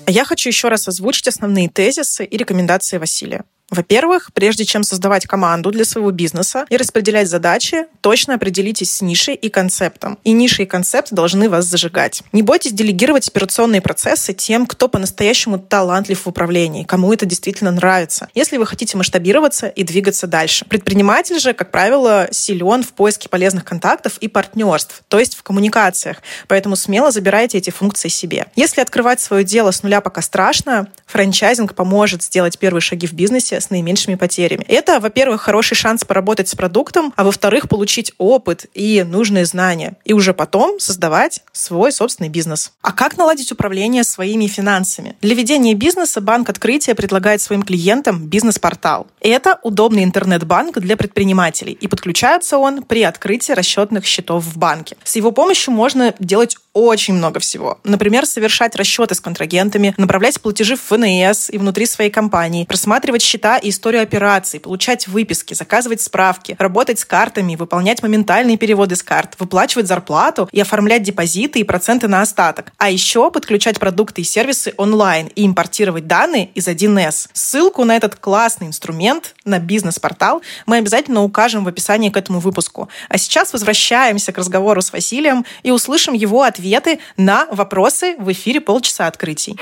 Я 0.07 0.25
хочу 0.25 0.51
еще 0.51 0.69
раз 0.69 0.87
озвучить 0.87 1.29
основные 1.29 1.69
тезисы 1.69 2.25
и 2.25 2.37
рекомендации 2.37 2.99
Василия. 2.99 3.45
Во-первых, 3.71 4.31
прежде 4.35 4.65
чем 4.65 4.83
создавать 4.83 5.27
команду 5.27 5.71
для 5.71 5.85
своего 5.85 6.11
бизнеса 6.11 6.67
и 6.69 6.77
распределять 6.77 7.29
задачи, 7.29 7.87
точно 8.01 8.35
определитесь 8.35 8.93
с 8.93 9.01
нишей 9.01 9.35
и 9.35 9.49
концептом. 9.49 10.19
И 10.25 10.33
ниша 10.33 10.65
и 10.65 10.67
концепт 10.67 11.13
должны 11.13 11.49
вас 11.49 11.67
зажигать. 11.67 12.23
Не 12.33 12.43
бойтесь 12.43 12.73
делегировать 12.73 13.29
операционные 13.29 13.81
процессы 13.81 14.35
тем, 14.35 14.67
кто 14.67 14.89
по-настоящему 14.89 15.59
талантлив 15.59 16.21
в 16.21 16.27
управлении, 16.27 16.83
кому 16.83 17.13
это 17.13 17.27
действительно 17.27 17.71
нравится, 17.71 18.29
если 18.35 18.57
вы 18.57 18.67
хотите 18.67 18.97
масштабироваться 18.97 19.69
и 19.69 19.85
двигаться 19.85 20.27
дальше. 20.27 20.65
Предприниматель 20.65 21.39
же, 21.39 21.53
как 21.53 21.71
правило, 21.71 22.29
силен 22.33 22.83
в 22.83 22.93
поиске 22.93 23.29
полезных 23.29 23.65
контактов 23.65 24.19
и 24.19 24.27
партнерств, 24.27 25.03
то 25.09 25.21
есть 25.21 25.37
в 25.37 25.45
коммуникациях, 25.45 26.17
поэтому 26.49 26.75
смело 26.75 27.13
забирайте 27.13 27.59
эти 27.59 27.71
функции 27.71 28.09
себе. 28.09 28.47
Если 28.57 28.81
открывать 28.81 29.21
свое 29.21 29.45
дело 29.45 29.71
с 29.71 29.85
нуля 29.85 30.01
пока 30.01 30.23
страшно, 30.23 30.89
франчайзинг 31.07 31.75
поможет 31.75 32.25
сделать 32.25 32.59
первые 32.59 32.81
шаги 32.81 33.07
в 33.07 33.13
бизнесе 33.13 33.60
с 33.61 33.71
наименьшими 33.71 34.15
потерями. 34.15 34.65
Это, 34.69 35.01
во-первых, 35.01 35.43
хороший 35.43 35.75
шанс 35.75 36.05
поработать 36.05 36.49
с 36.49 36.55
продуктом, 36.55 37.13
а 37.17 37.25
во-вторых, 37.25 37.69
получить 37.69 38.13
опыт 38.19 38.67
и 38.75 39.03
нужные 39.03 39.45
знания, 39.45 39.97
и 40.05 40.13
уже 40.13 40.35
потом 40.35 40.81
создавать 40.81 41.43
свой 41.53 41.93
собственный 41.93 42.29
бизнес. 42.29 42.73
А 42.83 42.93
как 42.93 43.17
наладить 43.17 43.53
управление 43.53 44.05
своими 44.05 44.47
финансами? 44.47 45.17
Для 45.21 45.35
ведения 45.35 45.75
бизнеса 45.75 46.21
Банк 46.21 46.49
Открытия 46.49 46.95
предлагает 46.95 47.41
своим 47.41 47.63
клиентам 47.63 48.27
бизнес-портал. 48.27 49.07
Это 49.21 49.59
удобный 49.63 50.05
интернет-банк 50.05 50.79
для 50.79 50.97
предпринимателей, 50.97 51.73
и 51.73 51.89
подключается 51.89 52.59
он 52.59 52.83
при 52.83 53.03
открытии 53.03 53.53
расчетных 53.53 54.05
счетов 54.05 54.45
в 54.45 54.57
банке. 54.59 54.97
С 55.05 55.17
его 55.17 55.33
помощью 55.33 55.73
можно 55.75 56.15
делать 56.19 56.57
очень 56.73 57.15
много 57.15 57.41
всего. 57.41 57.81
Например, 57.83 58.27
совершать 58.27 58.77
расчеты 58.77 59.15
с 59.15 59.21
контрагентами, 59.21 59.95
направлять 59.97 60.41
платежи 60.41 60.77
в 60.77 60.81
ФНС 60.83 61.51
и 61.51 61.59
внутри 61.59 61.87
своей 61.87 62.11
компании, 62.11 62.65
просматривать 62.65 63.23
счета 63.23 63.59
и 63.59 63.71
историю 63.71 64.03
операций, 64.03 64.61
получать 64.61 65.09
выписки, 65.09 65.55
заказывать 65.55 66.01
справки, 66.01 66.55
работать 66.59 67.01
с 67.01 67.05
картами, 67.05 67.57
выполнять 67.57 68.03
моментальные 68.03 68.57
переводы 68.57 68.95
с 68.95 69.03
карт, 69.03 69.35
выплачивать 69.39 69.89
зарплату 69.89 70.49
и 70.53 70.61
оформлять 70.61 71.03
депозиты 71.03 71.59
и 71.59 71.65
проценты 71.65 72.07
на 72.07 72.23
остаток. 72.23 72.73
А 72.79 72.89
еще 72.91 73.31
подключать 73.31 73.81
продукты 73.81 74.21
и 74.21 74.25
сервисы 74.25 74.73
онлайн 74.77 75.27
и 75.35 75.47
импортировать 75.47 76.07
данные 76.07 76.51
из 76.55 76.69
1С. 76.69 77.31
Ссылку 77.33 77.85
на 77.85 77.97
этот 77.97 78.17
классный 78.17 78.69
инструмент, 78.69 79.35
на 79.45 79.59
бизнес-портал, 79.59 80.43
мы 80.67 80.77
обязательно 80.77 81.25
укажем 81.25 81.65
в 81.65 81.69
описании 81.69 82.11
к 82.11 82.17
этому 82.17 82.39
выпуску. 82.39 82.89
А 83.09 83.19
сейчас 83.19 83.53
возвращаемся 83.53 84.33
к 84.33 84.39
разговору 84.39 84.83
с 84.83 84.93
Василием 84.93 85.45
и 85.63 85.73
услышим 85.73 86.15
его 86.15 86.43
ответ 86.43 86.60
ответы 86.61 87.01
на 87.17 87.47
вопросы 87.51 88.17
в 88.19 88.31
эфире 88.33 88.61
«Полчаса 88.61 89.07
открытий». 89.07 89.57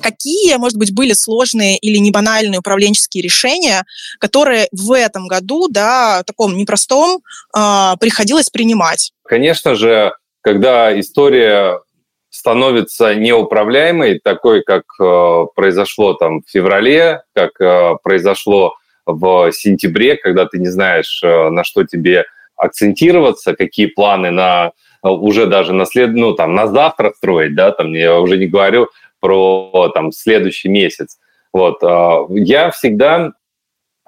Какие, 0.00 0.56
может 0.56 0.78
быть, 0.78 0.94
были 0.94 1.12
сложные 1.12 1.76
или 1.76 1.98
не 1.98 2.10
банальные 2.10 2.60
управленческие 2.60 3.22
решения, 3.22 3.84
которые 4.18 4.68
в 4.72 4.92
этом 4.92 5.26
году, 5.26 5.68
да, 5.68 6.22
таком 6.24 6.56
непростом, 6.56 7.20
э, 7.54 7.92
приходилось 8.00 8.48
принимать? 8.48 9.12
Конечно 9.24 9.74
же, 9.74 10.14
когда 10.40 10.98
история 10.98 11.80
становится 12.30 13.14
неуправляемой, 13.14 14.18
такой, 14.18 14.62
как 14.62 14.84
э, 14.98 15.44
произошло 15.54 16.14
там 16.14 16.40
в 16.40 16.50
феврале, 16.50 17.22
как 17.34 17.60
э, 17.60 17.96
произошло 18.02 18.74
в 19.04 19.52
сентябре, 19.52 20.16
когда 20.16 20.46
ты 20.46 20.58
не 20.58 20.68
знаешь, 20.68 21.20
э, 21.22 21.50
на 21.50 21.64
что 21.64 21.84
тебе 21.84 22.24
акцентироваться, 22.58 23.54
какие 23.54 23.86
планы 23.86 24.30
на 24.30 24.72
э, 25.02 25.08
уже 25.08 25.46
даже 25.46 25.72
на 25.72 25.86
след, 25.86 26.12
ну, 26.12 26.34
там, 26.34 26.54
на 26.54 26.66
завтра 26.66 27.12
строить, 27.16 27.54
да, 27.54 27.70
там, 27.70 27.92
я 27.92 28.18
уже 28.20 28.36
не 28.36 28.46
говорю 28.46 28.88
про 29.20 29.90
там 29.94 30.12
следующий 30.12 30.68
месяц. 30.68 31.18
Вот, 31.52 31.82
э, 31.82 32.26
я 32.30 32.70
всегда 32.70 33.32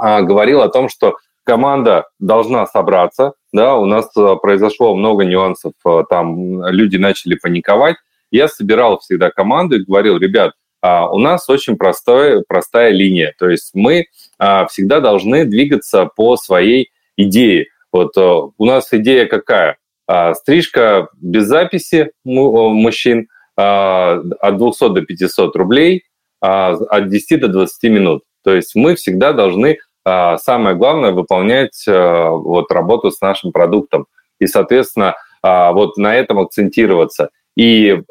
э, 0.02 0.22
говорил 0.22 0.60
о 0.60 0.68
том, 0.68 0.88
что 0.88 1.16
команда 1.44 2.06
должна 2.18 2.66
собраться, 2.66 3.32
да, 3.52 3.76
у 3.76 3.86
нас 3.86 4.10
произошло 4.42 4.94
много 4.94 5.24
нюансов, 5.24 5.72
там 6.08 6.64
люди 6.66 6.96
начали 6.96 7.34
паниковать, 7.34 7.96
я 8.30 8.46
собирал 8.46 8.98
всегда 8.98 9.30
команду 9.30 9.76
и 9.76 9.84
говорил, 9.84 10.18
ребят, 10.18 10.52
у 10.82 11.18
нас 11.18 11.48
очень 11.48 11.76
простой, 11.76 12.44
простая 12.46 12.92
линия, 12.92 13.34
то 13.36 13.48
есть 13.48 13.72
мы 13.74 14.06
всегда 14.38 15.00
должны 15.00 15.44
двигаться 15.44 16.08
по 16.14 16.36
своей 16.36 16.90
идее. 17.16 17.66
Вот 17.92 18.16
э, 18.16 18.20
у 18.20 18.64
нас 18.64 18.92
идея 18.92 19.26
какая? 19.26 19.79
А, 20.11 20.35
стрижка 20.35 21.07
без 21.20 21.44
записи 21.44 22.11
мужчин 22.24 23.29
а, 23.57 24.20
от 24.40 24.59
200 24.59 24.88
до 24.88 25.03
500 25.03 25.55
рублей, 25.55 26.03
а, 26.40 26.72
от 26.72 27.09
10 27.09 27.40
до 27.40 27.46
20 27.46 27.85
минут. 27.85 28.24
То 28.42 28.53
есть 28.53 28.74
мы 28.74 28.96
всегда 28.96 29.33
должны, 29.33 29.79
самое 30.03 30.74
главное, 30.74 31.12
выполнять 31.12 31.85
вот 31.87 32.72
работу 32.72 33.11
с 33.11 33.20
нашим 33.20 33.53
продуктом. 33.53 34.07
И, 34.38 34.46
соответственно, 34.46 35.14
вот 35.42 35.98
на 35.98 36.16
этом 36.16 36.38
акцентироваться 36.38 37.29
и 37.55 38.03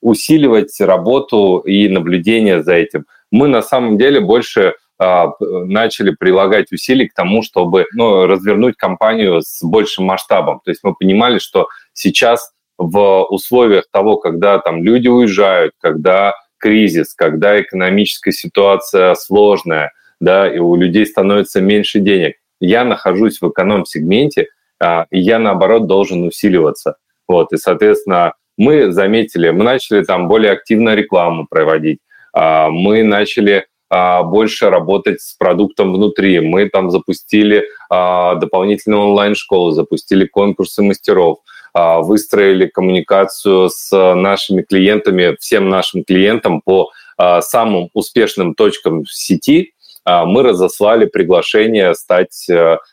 усиливать 0.00 0.80
работу 0.80 1.58
и 1.66 1.88
наблюдение 1.88 2.62
за 2.62 2.74
этим. 2.74 3.06
Мы 3.32 3.48
на 3.48 3.60
самом 3.60 3.98
деле 3.98 4.20
больше 4.20 4.74
начали 5.00 6.10
прилагать 6.10 6.72
усилий 6.72 7.08
к 7.08 7.14
тому, 7.14 7.42
чтобы 7.42 7.86
ну, 7.94 8.26
развернуть 8.26 8.76
компанию 8.76 9.40
с 9.40 9.62
большим 9.62 10.04
масштабом. 10.04 10.60
То 10.62 10.70
есть 10.70 10.84
мы 10.84 10.94
понимали, 10.94 11.38
что 11.38 11.68
сейчас 11.94 12.52
в 12.76 13.24
условиях 13.24 13.84
того, 13.90 14.16
когда 14.16 14.58
там 14.58 14.82
люди 14.82 15.08
уезжают, 15.08 15.72
когда 15.80 16.34
кризис, 16.58 17.14
когда 17.14 17.60
экономическая 17.60 18.32
ситуация 18.32 19.14
сложная, 19.14 19.92
да, 20.20 20.52
и 20.52 20.58
у 20.58 20.76
людей 20.76 21.06
становится 21.06 21.60
меньше 21.60 21.98
денег, 22.00 22.34
я 22.60 22.84
нахожусь 22.84 23.40
в 23.40 23.48
эконом-сегменте, 23.48 24.48
а, 24.78 25.06
и 25.10 25.18
я, 25.18 25.38
наоборот, 25.38 25.86
должен 25.86 26.24
усиливаться. 26.24 26.96
Вот, 27.26 27.52
и, 27.52 27.56
соответственно, 27.56 28.34
мы 28.56 28.92
заметили, 28.92 29.50
мы 29.50 29.64
начали 29.64 30.04
там 30.04 30.28
более 30.28 30.52
активно 30.52 30.94
рекламу 30.94 31.46
проводить, 31.48 32.00
а, 32.32 32.68
мы 32.68 33.02
начали 33.02 33.52
а, 33.52 33.64
больше 33.90 34.70
работать 34.70 35.20
с 35.20 35.34
продуктом 35.34 35.92
внутри. 35.92 36.40
Мы 36.40 36.68
там 36.68 36.90
запустили 36.90 37.64
а, 37.88 38.36
дополнительную 38.36 39.02
онлайн-школу, 39.02 39.72
запустили 39.72 40.26
конкурсы 40.26 40.82
мастеров, 40.82 41.38
а, 41.74 42.00
выстроили 42.00 42.66
коммуникацию 42.66 43.68
с 43.68 43.90
нашими 44.14 44.62
клиентами, 44.62 45.36
всем 45.40 45.68
нашим 45.68 46.04
клиентам 46.04 46.60
по 46.60 46.90
самым 47.40 47.90
успешным 47.92 48.54
точкам 48.54 49.04
в 49.04 49.12
сети. 49.12 49.74
Мы 50.06 50.42
разослали 50.42 51.04
приглашение 51.04 51.94
стать 51.94 52.46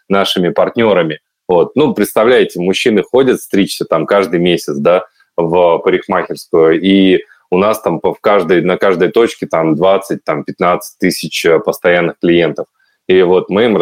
нашими 0.09 0.49
партнерами. 0.49 1.21
Вот. 1.47 1.77
Ну, 1.77 1.93
представляете, 1.93 2.59
мужчины 2.59 3.03
ходят 3.03 3.39
стричься 3.39 3.85
там 3.85 4.05
каждый 4.05 4.41
месяц, 4.41 4.75
да, 4.75 5.05
в 5.37 5.77
парикмахерскую, 5.77 6.81
и 6.81 7.23
у 7.49 7.57
нас 7.57 7.81
там 7.81 7.99
в 8.01 8.17
каждой, 8.21 8.61
на 8.61 8.77
каждой 8.77 9.09
точке 9.09 9.47
там 9.47 9.75
20, 9.75 10.23
там 10.23 10.43
15 10.43 10.99
тысяч 10.99 11.45
э, 11.45 11.59
постоянных 11.59 12.19
клиентов. 12.19 12.67
И 13.07 13.21
вот 13.21 13.49
мы 13.49 13.65
им 13.65 13.77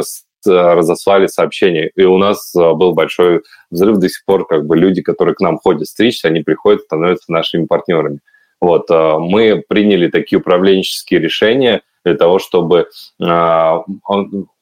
разослали 0.45 1.27
сообщение. 1.27 1.89
И 1.95 2.03
у 2.03 2.17
нас 2.17 2.51
был 2.53 2.93
большой 2.93 3.41
взрыв 3.71 3.97
до 3.97 4.07
сих 4.09 4.23
пор, 4.25 4.45
как 4.45 4.67
бы 4.67 4.77
люди, 4.77 5.01
которые 5.01 5.33
к 5.33 5.39
нам 5.39 5.57
ходят 5.57 5.87
стричься, 5.87 6.27
они 6.27 6.41
приходят, 6.41 6.81
становятся 6.81 7.31
нашими 7.31 7.65
партнерами. 7.65 8.19
Вот, 8.61 8.87
мы 8.89 9.63
приняли 9.67 10.07
такие 10.07 10.39
управленческие 10.39 11.19
решения 11.19 11.81
для 12.03 12.15
того, 12.15 12.37
чтобы 12.37 12.89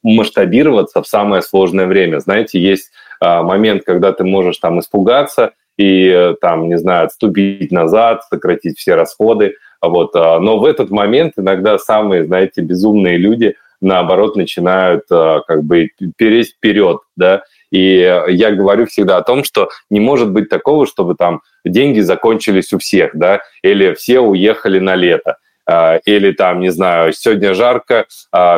масштабироваться 0.02 1.02
в 1.02 1.06
самое 1.06 1.42
сложное 1.42 1.86
время. 1.86 2.20
Знаете, 2.20 2.58
есть 2.58 2.90
момент, 3.20 3.84
когда 3.84 4.12
ты 4.12 4.24
можешь 4.24 4.56
там 4.56 4.80
испугаться 4.80 5.52
и 5.76 6.34
там, 6.40 6.68
не 6.68 6.78
знаю, 6.78 7.06
отступить 7.06 7.72
назад, 7.72 8.22
сократить 8.30 8.78
все 8.78 8.94
расходы, 8.94 9.54
вот. 9.88 10.14
А, 10.14 10.38
но 10.40 10.58
в 10.58 10.64
этот 10.64 10.90
момент 10.90 11.34
иногда 11.36 11.78
самые, 11.78 12.24
знаете, 12.24 12.62
безумные 12.62 13.16
люди, 13.16 13.56
наоборот, 13.80 14.36
начинают 14.36 15.04
а, 15.10 15.40
как 15.40 15.64
бы 15.64 15.90
переть 16.16 16.52
вперед, 16.52 16.98
да, 17.16 17.42
и 17.70 17.98
я 18.28 18.52
говорю 18.52 18.86
всегда 18.86 19.16
о 19.16 19.22
том, 19.22 19.42
что 19.42 19.68
не 19.90 19.98
может 19.98 20.30
быть 20.30 20.48
такого, 20.48 20.86
чтобы 20.86 21.16
там 21.16 21.40
деньги 21.64 22.00
закончились 22.00 22.72
у 22.72 22.78
всех, 22.78 23.10
да, 23.14 23.40
или 23.62 23.94
все 23.94 24.20
уехали 24.20 24.78
на 24.78 24.94
лето, 24.94 25.38
а, 25.66 25.96
или 26.04 26.32
там, 26.32 26.60
не 26.60 26.70
знаю, 26.70 27.12
сегодня 27.12 27.52
жарко, 27.54 28.06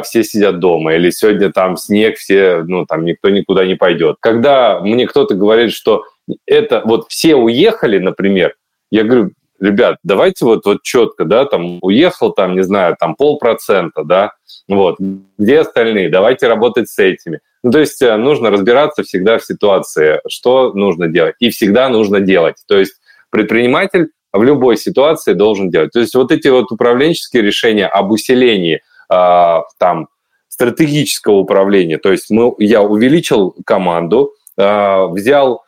все 0.03 0.23
сидят 0.23 0.59
дома, 0.59 0.95
или 0.95 1.11
сегодня 1.11 1.51
там 1.51 1.77
снег, 1.77 2.19
все, 2.19 2.63
ну, 2.67 2.85
там 2.85 3.05
никто 3.05 3.31
никуда 3.31 3.65
не 3.65 3.75
пойдет. 3.75 4.17
Когда 4.21 4.81
мне 4.81 5.07
кто-то 5.07 5.35
говорит, 5.35 5.73
что 5.73 6.05
это 6.47 6.83
вот 6.85 7.07
все 7.09 7.37
уехали, 7.37 7.99
например, 7.99 8.55
я 8.91 9.05
говорю, 9.05 9.31
ребят, 9.61 9.99
давайте 10.03 10.45
вот, 10.45 10.65
вот 10.67 10.83
четко, 10.83 11.25
да, 11.25 11.45
там 11.45 11.79
уехал, 11.83 12.33
там, 12.33 12.55
не 12.55 12.63
знаю, 12.63 12.97
там 12.99 13.15
полпроцента, 13.15 14.05
да, 14.05 14.33
вот, 14.69 14.97
где 15.39 15.61
остальные, 15.61 16.11
давайте 16.11 16.49
работать 16.49 16.89
с 16.89 16.99
этими. 16.99 17.41
Ну, 17.63 17.71
то 17.73 17.81
есть 17.81 18.01
э, 18.03 18.17
нужно 18.17 18.51
разбираться 18.51 19.03
всегда 19.03 19.39
в 19.39 19.45
ситуации, 19.45 20.21
что 20.29 20.73
нужно 20.73 21.09
делать, 21.09 21.35
и 21.41 21.51
всегда 21.51 21.89
нужно 21.89 22.21
делать. 22.21 22.57
То 22.67 22.79
есть 22.79 22.95
предприниматель 23.31 24.11
в 24.33 24.43
любой 24.43 24.77
ситуации 24.77 25.33
должен 25.33 25.71
делать. 25.71 25.93
То 25.93 26.01
есть 26.01 26.15
вот 26.15 26.31
эти 26.31 26.49
вот 26.49 26.71
управленческие 26.71 27.43
решения 27.43 27.87
об 27.87 28.13
усилении 28.13 28.83
э, 29.13 29.61
там 29.79 30.09
стратегического 30.49 31.35
управления, 31.35 31.99
то 31.99 32.11
есть 32.11 32.31
мы, 32.31 32.55
я 32.59 32.83
увеличил 32.83 33.55
команду, 33.67 34.33
э, 34.57 35.07
взял 35.09 35.66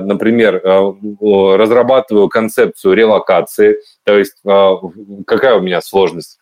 например, 0.00 0.62
а, 0.64 1.56
разрабатываю 1.56 2.28
концепцию 2.28 2.94
релокации, 2.94 3.78
то 4.04 4.18
есть 4.18 4.36
а, 4.46 4.76
какая 5.26 5.56
у 5.56 5.60
меня 5.60 5.80
сложность? 5.80 6.38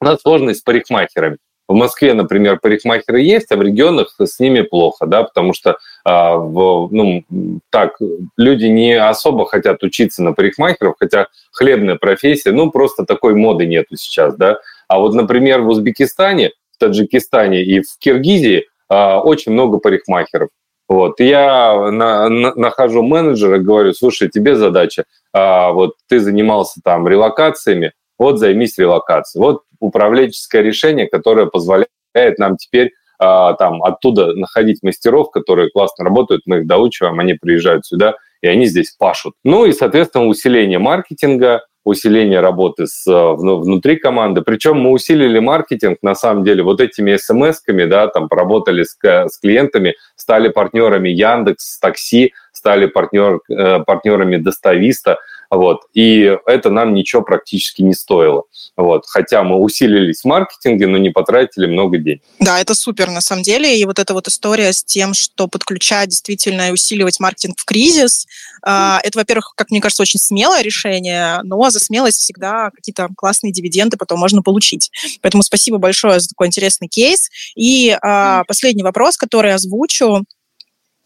У 0.00 0.04
нас 0.04 0.20
сложность 0.20 0.60
с 0.60 0.62
парикмахерами. 0.62 1.38
В 1.66 1.74
Москве, 1.74 2.14
например, 2.14 2.60
парикмахеры 2.60 3.20
есть, 3.20 3.52
а 3.52 3.56
в 3.56 3.62
регионах 3.62 4.14
с 4.18 4.40
ними 4.40 4.62
плохо, 4.62 5.06
да, 5.06 5.24
потому 5.24 5.52
что 5.52 5.76
в, 6.02 6.88
ну, 6.90 7.24
так, 7.68 7.98
люди 8.38 8.64
не 8.66 8.94
особо 8.94 9.44
хотят 9.44 9.82
учиться 9.82 10.22
на 10.22 10.32
парикмахеров, 10.32 10.94
хотя 10.98 11.26
хлебная 11.52 11.96
профессия, 11.96 12.52
ну, 12.52 12.70
просто 12.70 13.04
такой 13.04 13.34
моды 13.34 13.66
нету 13.66 13.96
сейчас, 13.96 14.34
да. 14.36 14.60
А 14.86 14.98
вот, 14.98 15.12
например, 15.12 15.60
в 15.60 15.68
Узбекистане, 15.68 16.52
в 16.72 16.78
Таджикистане 16.78 17.62
и 17.62 17.80
в 17.80 17.98
Киргизии 17.98 18.66
очень 18.88 19.52
много 19.52 19.78
парикмахеров. 19.78 20.48
Вот. 20.88 21.20
Я 21.20 21.90
на, 21.90 22.28
на, 22.28 22.54
нахожу 22.54 23.02
менеджера, 23.02 23.58
говорю, 23.58 23.92
слушай, 23.92 24.28
тебе 24.28 24.56
задача, 24.56 25.04
а, 25.32 25.72
вот 25.72 25.94
ты 26.08 26.18
занимался 26.18 26.80
там 26.82 27.06
релокациями, 27.06 27.92
вот 28.18 28.38
займись 28.38 28.78
релокацией. 28.78 29.44
Вот 29.44 29.62
управленческое 29.80 30.62
решение, 30.62 31.06
которое 31.06 31.46
позволяет 31.46 32.38
нам 32.38 32.56
теперь 32.56 32.92
а, 33.18 33.52
там 33.54 33.82
оттуда 33.82 34.34
находить 34.34 34.82
мастеров, 34.82 35.30
которые 35.30 35.70
классно 35.70 36.04
работают, 36.04 36.42
мы 36.46 36.60
их 36.60 36.66
доучиваем, 36.66 37.20
они 37.20 37.34
приезжают 37.34 37.84
сюда, 37.84 38.14
и 38.40 38.46
они 38.46 38.66
здесь 38.66 38.94
пашут. 38.98 39.34
Ну 39.44 39.66
и, 39.66 39.72
соответственно, 39.72 40.26
усиление 40.26 40.78
маркетинга, 40.78 41.66
усиление 41.88 42.40
работы 42.40 42.86
с, 42.86 43.04
внутри 43.06 43.96
команды. 43.96 44.42
Причем 44.42 44.78
мы 44.78 44.90
усилили 44.90 45.38
маркетинг, 45.38 45.98
на 46.02 46.14
самом 46.14 46.44
деле, 46.44 46.62
вот 46.62 46.80
этими 46.80 47.16
смс-ками, 47.16 47.84
да, 47.84 48.08
там, 48.08 48.28
поработали 48.28 48.82
с, 48.82 48.96
с 49.02 49.38
клиентами, 49.38 49.94
стали 50.16 50.48
партнерами 50.48 51.08
Яндекс, 51.08 51.78
Такси, 51.78 52.32
стали 52.52 52.86
партнер, 52.86 53.40
э, 53.48 53.80
партнерами 53.80 54.36
Достависта, 54.36 55.18
вот, 55.50 55.82
и 55.94 56.36
это 56.46 56.70
нам 56.70 56.94
ничего 56.94 57.22
практически 57.22 57.82
не 57.82 57.94
стоило, 57.94 58.44
вот, 58.76 59.04
хотя 59.06 59.42
мы 59.42 59.56
усилились 59.56 60.20
в 60.20 60.24
маркетинге, 60.26 60.86
но 60.86 60.98
не 60.98 61.10
потратили 61.10 61.66
много 61.66 61.98
денег. 61.98 62.22
Да, 62.38 62.60
это 62.60 62.74
супер 62.74 63.10
на 63.10 63.20
самом 63.20 63.42
деле, 63.42 63.78
и 63.78 63.84
вот 63.84 63.98
эта 63.98 64.14
вот 64.14 64.28
история 64.28 64.72
с 64.72 64.84
тем, 64.84 65.14
что 65.14 65.48
подключать 65.48 66.10
действительно 66.10 66.68
и 66.68 66.72
усиливать 66.72 67.18
маркетинг 67.20 67.58
в 67.58 67.64
кризис, 67.64 68.26
mm. 68.66 68.98
это, 69.02 69.18
во-первых, 69.18 69.54
как 69.56 69.70
мне 69.70 69.80
кажется, 69.80 70.02
очень 70.02 70.20
смелое 70.20 70.62
решение, 70.62 71.40
но 71.44 71.70
за 71.70 71.80
смелость 71.80 72.18
всегда 72.18 72.70
какие-то 72.70 73.08
классные 73.16 73.52
дивиденды 73.52 73.96
потом 73.96 74.18
можно 74.18 74.42
получить. 74.42 74.90
Поэтому 75.22 75.42
спасибо 75.42 75.78
большое 75.78 76.20
за 76.20 76.28
такой 76.28 76.46
интересный 76.46 76.88
кейс. 76.88 77.30
И 77.56 77.90
mm. 77.90 78.44
последний 78.46 78.82
вопрос, 78.82 79.16
который 79.16 79.54
озвучу, 79.54 80.24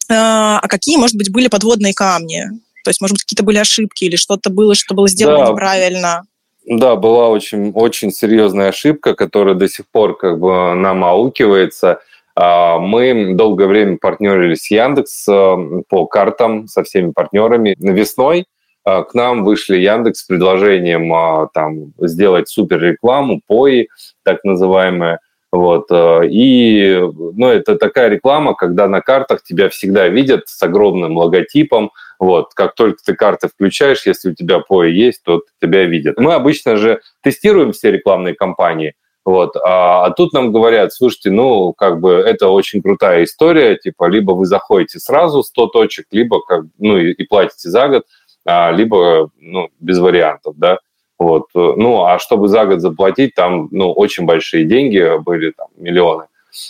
а, 0.08 0.58
а 0.58 0.68
какие, 0.68 0.96
может 0.96 1.16
быть, 1.16 1.30
были 1.30 1.48
подводные 1.48 1.94
камни? 1.94 2.50
То 2.84 2.90
есть, 2.90 3.00
может 3.00 3.14
быть, 3.14 3.22
какие-то 3.22 3.44
были 3.44 3.58
ошибки 3.58 4.04
или 4.04 4.16
что-то 4.16 4.50
было, 4.50 4.74
что 4.74 4.94
было 4.94 5.08
сделано 5.08 5.46
да. 5.46 5.52
неправильно? 5.52 6.22
Да, 6.64 6.96
была 6.96 7.28
очень, 7.28 7.72
очень 7.72 8.12
серьезная 8.12 8.68
ошибка, 8.68 9.14
которая 9.14 9.54
до 9.54 9.68
сих 9.68 9.86
пор 9.88 10.16
как 10.16 10.38
бы 10.38 10.74
нам 10.74 11.04
аукивается. 11.04 12.00
А, 12.34 12.78
мы 12.78 13.34
долгое 13.34 13.66
время 13.66 13.98
партнерились 14.00 14.62
с 14.62 14.70
Яндекс 14.70 15.28
э, 15.28 15.82
по 15.88 16.06
картам 16.06 16.68
со 16.68 16.82
всеми 16.82 17.10
партнерами. 17.10 17.74
Весной 17.78 18.46
э, 18.86 19.02
к 19.02 19.12
нам 19.14 19.44
вышли 19.44 19.76
Яндекс 19.76 20.20
с 20.20 20.24
предложением 20.24 21.12
а, 21.12 21.48
там, 21.52 21.92
сделать 21.98 22.48
супер 22.48 22.80
рекламу, 22.80 23.42
пои, 23.46 23.88
так 24.22 24.44
называемая. 24.44 25.18
Вот. 25.50 25.88
Э, 25.90 26.26
и 26.26 26.98
ну, 27.34 27.48
это 27.48 27.76
такая 27.76 28.08
реклама, 28.08 28.54
когда 28.54 28.88
на 28.88 29.02
картах 29.02 29.42
тебя 29.42 29.68
всегда 29.68 30.08
видят 30.08 30.44
с 30.46 30.62
огромным 30.62 31.18
логотипом. 31.18 31.90
Вот. 32.22 32.54
Как 32.54 32.76
только 32.76 33.02
ты 33.04 33.16
карты 33.16 33.48
включаешь, 33.48 34.06
если 34.06 34.30
у 34.30 34.34
тебя 34.36 34.60
POE 34.60 34.90
есть, 34.90 35.24
то 35.24 35.42
тебя 35.60 35.86
видят. 35.86 36.20
Мы 36.20 36.34
обычно 36.34 36.76
же 36.76 37.00
тестируем 37.20 37.72
все 37.72 37.90
рекламные 37.90 38.36
кампании, 38.36 38.94
вот. 39.24 39.56
А, 39.56 40.04
а 40.04 40.10
тут 40.12 40.32
нам 40.32 40.52
говорят, 40.52 40.92
слушайте, 40.94 41.32
ну, 41.32 41.72
как 41.72 41.98
бы 41.98 42.12
это 42.12 42.46
очень 42.46 42.80
крутая 42.80 43.24
история, 43.24 43.74
типа, 43.74 44.04
либо 44.04 44.30
вы 44.32 44.46
заходите 44.46 45.00
сразу 45.00 45.42
100 45.42 45.66
точек, 45.66 46.06
либо 46.12 46.40
как, 46.42 46.66
ну, 46.78 46.96
и, 46.96 47.10
и 47.10 47.26
платите 47.26 47.68
за 47.68 47.88
год, 47.88 48.04
а, 48.44 48.70
либо, 48.70 49.30
ну, 49.40 49.70
без 49.80 49.98
вариантов, 49.98 50.54
да. 50.56 50.78
Вот. 51.18 51.46
Ну, 51.54 52.04
а 52.04 52.20
чтобы 52.20 52.46
за 52.46 52.66
год 52.66 52.80
заплатить, 52.80 53.34
там, 53.34 53.66
ну, 53.72 53.90
очень 53.90 54.26
большие 54.26 54.64
деньги 54.64 55.18
были, 55.18 55.50
там, 55.50 55.66
миллионы. 55.76 56.26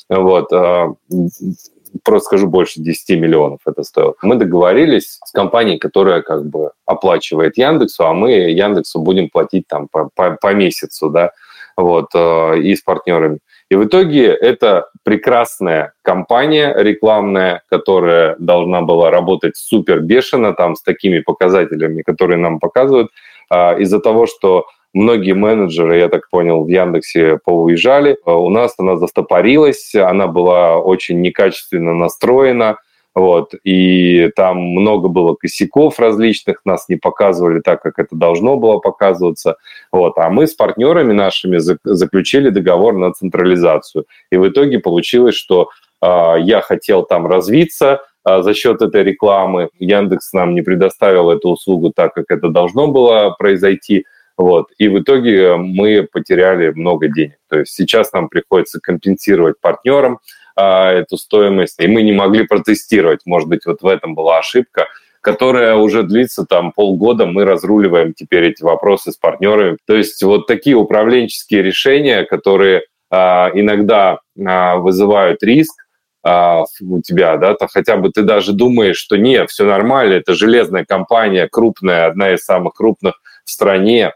Вот. 0.08 0.50
Просто 2.04 2.26
скажу, 2.26 2.46
больше 2.48 2.80
10 2.80 3.20
миллионов 3.20 3.60
это 3.66 3.82
стоило. 3.82 4.14
Мы 4.22 4.36
договорились 4.36 5.18
с 5.24 5.32
компанией, 5.32 5.78
которая 5.78 6.22
как 6.22 6.46
бы 6.46 6.72
оплачивает 6.86 7.58
Яндексу, 7.58 8.04
а 8.06 8.12
мы 8.12 8.32
Яндексу 8.32 9.00
будем 9.00 9.28
платить 9.28 9.66
там 9.68 9.88
по, 9.88 10.10
по, 10.14 10.36
по 10.40 10.54
месяцу, 10.54 11.10
да, 11.10 11.32
вот, 11.76 12.06
а, 12.14 12.54
и 12.54 12.74
с 12.74 12.82
партнерами. 12.82 13.38
И 13.70 13.74
в 13.74 13.84
итоге 13.84 14.26
это 14.26 14.88
прекрасная 15.02 15.94
компания 16.02 16.74
рекламная, 16.76 17.62
которая 17.70 18.36
должна 18.38 18.82
была 18.82 19.10
работать 19.10 19.56
супер 19.56 20.00
бешено, 20.00 20.52
там, 20.52 20.76
с 20.76 20.82
такими 20.82 21.20
показателями, 21.20 22.02
которые 22.02 22.38
нам 22.38 22.60
показывают, 22.60 23.10
а, 23.48 23.74
из-за 23.78 23.98
того, 24.00 24.26
что 24.26 24.66
многие 24.92 25.32
менеджеры, 25.32 25.98
я 25.98 26.08
так 26.08 26.28
понял, 26.30 26.64
в 26.64 26.68
Яндексе 26.68 27.38
поуезжали, 27.44 28.16
а, 28.24 28.34
у 28.34 28.48
нас 28.48 28.74
она 28.78 28.96
застопорилась, 28.96 29.94
она 29.94 30.26
была 30.26 30.78
очень 30.78 31.20
некачественно 31.20 31.94
настроена, 31.94 32.78
вот, 33.14 33.54
и 33.62 34.30
там 34.36 34.58
много 34.58 35.08
было 35.08 35.34
косяков 35.34 35.98
различных, 35.98 36.62
нас 36.64 36.88
не 36.88 36.96
показывали 36.96 37.60
так, 37.60 37.82
как 37.82 37.98
это 37.98 38.16
должно 38.16 38.56
было 38.56 38.78
показываться, 38.78 39.56
вот, 39.90 40.16
а 40.16 40.30
мы 40.30 40.46
с 40.46 40.54
партнерами 40.54 41.12
нашими 41.12 41.58
заключили 41.58 42.48
договор 42.48 42.94
на 42.94 43.12
централизацию, 43.12 44.06
и 44.30 44.36
в 44.36 44.48
итоге 44.48 44.78
получилось, 44.78 45.34
что 45.34 45.68
э, 46.00 46.34
я 46.40 46.62
хотел 46.62 47.02
там 47.02 47.26
развиться, 47.26 48.00
а, 48.24 48.42
за 48.42 48.54
счет 48.54 48.82
этой 48.82 49.02
рекламы. 49.02 49.70
Яндекс 49.78 50.32
нам 50.32 50.54
не 50.54 50.62
предоставил 50.62 51.30
эту 51.30 51.50
услугу 51.50 51.92
так, 51.94 52.14
как 52.14 52.26
это 52.28 52.48
должно 52.48 52.86
было 52.86 53.34
произойти. 53.38 54.04
Вот. 54.42 54.66
И 54.76 54.88
в 54.88 54.98
итоге 54.98 55.54
мы 55.54 56.02
потеряли 56.10 56.70
много 56.70 57.06
денег. 57.06 57.36
То 57.48 57.60
есть 57.60 57.72
сейчас 57.74 58.12
нам 58.12 58.28
приходится 58.28 58.80
компенсировать 58.80 59.60
партнерам 59.60 60.18
а, 60.56 60.90
эту 60.90 61.16
стоимость, 61.16 61.78
и 61.78 61.86
мы 61.86 62.02
не 62.02 62.10
могли 62.10 62.44
протестировать. 62.44 63.20
Может 63.24 63.48
быть, 63.48 63.64
вот 63.66 63.82
в 63.82 63.86
этом 63.86 64.16
была 64.16 64.38
ошибка, 64.38 64.88
которая 65.20 65.76
уже 65.76 66.02
длится 66.02 66.44
там 66.44 66.72
полгода. 66.72 67.24
Мы 67.24 67.44
разруливаем 67.44 68.14
теперь 68.14 68.48
эти 68.48 68.64
вопросы 68.64 69.12
с 69.12 69.16
партнерами. 69.16 69.76
То 69.86 69.94
есть 69.94 70.20
вот 70.24 70.48
такие 70.48 70.74
управленческие 70.74 71.62
решения, 71.62 72.24
которые 72.24 72.82
иногда 73.10 74.18
вызывают 74.34 75.42
риск, 75.44 75.74
у 76.24 77.00
тебя, 77.02 77.36
да, 77.36 77.54
то 77.54 77.68
хотя 77.68 77.96
бы 77.96 78.10
ты 78.10 78.22
даже 78.22 78.52
думаешь, 78.52 78.96
что 78.96 79.16
нет, 79.16 79.50
все 79.50 79.64
нормально, 79.66 80.14
это 80.14 80.34
железная 80.34 80.84
компания, 80.84 81.48
крупная, 81.50 82.06
одна 82.06 82.32
из 82.32 82.44
самых 82.44 82.74
крупных 82.74 83.20
в 83.44 83.50
стране, 83.50 84.12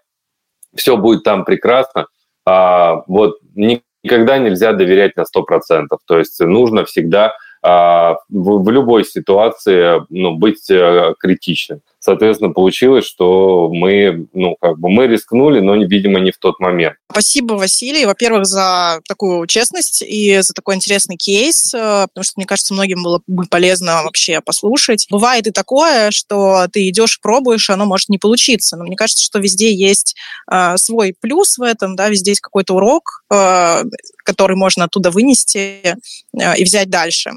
все 0.76 0.96
будет 0.96 1.22
там 1.22 1.44
прекрасно. 1.44 2.06
А, 2.44 3.02
вот 3.06 3.38
никогда 3.54 4.38
нельзя 4.38 4.72
доверять 4.72 5.16
на 5.16 5.22
100%. 5.22 5.86
То 6.06 6.18
есть 6.18 6.38
нужно 6.40 6.84
всегда 6.84 7.36
а, 7.62 8.16
в, 8.28 8.62
в 8.62 8.70
любой 8.70 9.04
ситуации 9.04 10.00
ну, 10.10 10.36
быть 10.36 10.70
а, 10.70 11.14
критичным 11.18 11.80
соответственно, 12.06 12.52
получилось, 12.52 13.04
что 13.04 13.68
мы, 13.70 14.28
ну, 14.32 14.56
как 14.60 14.78
бы 14.78 14.88
мы 14.88 15.08
рискнули, 15.08 15.58
но, 15.60 15.74
видимо, 15.74 16.20
не 16.20 16.30
в 16.30 16.38
тот 16.38 16.60
момент. 16.60 16.94
Спасибо, 17.10 17.54
Василий, 17.54 18.06
во-первых, 18.06 18.46
за 18.46 19.00
такую 19.08 19.46
честность 19.48 20.02
и 20.02 20.40
за 20.40 20.54
такой 20.54 20.76
интересный 20.76 21.16
кейс, 21.16 21.74
э, 21.74 22.06
потому 22.08 22.22
что, 22.22 22.34
мне 22.36 22.46
кажется, 22.46 22.74
многим 22.74 23.02
было 23.02 23.20
бы 23.26 23.44
полезно 23.50 24.04
вообще 24.04 24.40
послушать. 24.40 25.06
Бывает 25.10 25.48
и 25.48 25.50
такое, 25.50 26.12
что 26.12 26.66
ты 26.72 26.88
идешь, 26.88 27.20
пробуешь, 27.20 27.68
оно 27.70 27.86
может 27.86 28.08
не 28.08 28.18
получиться, 28.18 28.76
но 28.76 28.84
мне 28.84 28.96
кажется, 28.96 29.24
что 29.24 29.40
везде 29.40 29.74
есть 29.74 30.14
э, 30.50 30.76
свой 30.76 31.12
плюс 31.20 31.58
в 31.58 31.62
этом, 31.62 31.96
да, 31.96 32.08
везде 32.08 32.30
есть 32.30 32.40
какой-то 32.40 32.74
урок, 32.74 33.24
э, 33.32 33.82
который 34.24 34.56
можно 34.56 34.84
оттуда 34.84 35.10
вынести 35.10 35.80
э, 35.82 36.56
и 36.56 36.64
взять 36.64 36.88
дальше. 36.88 37.32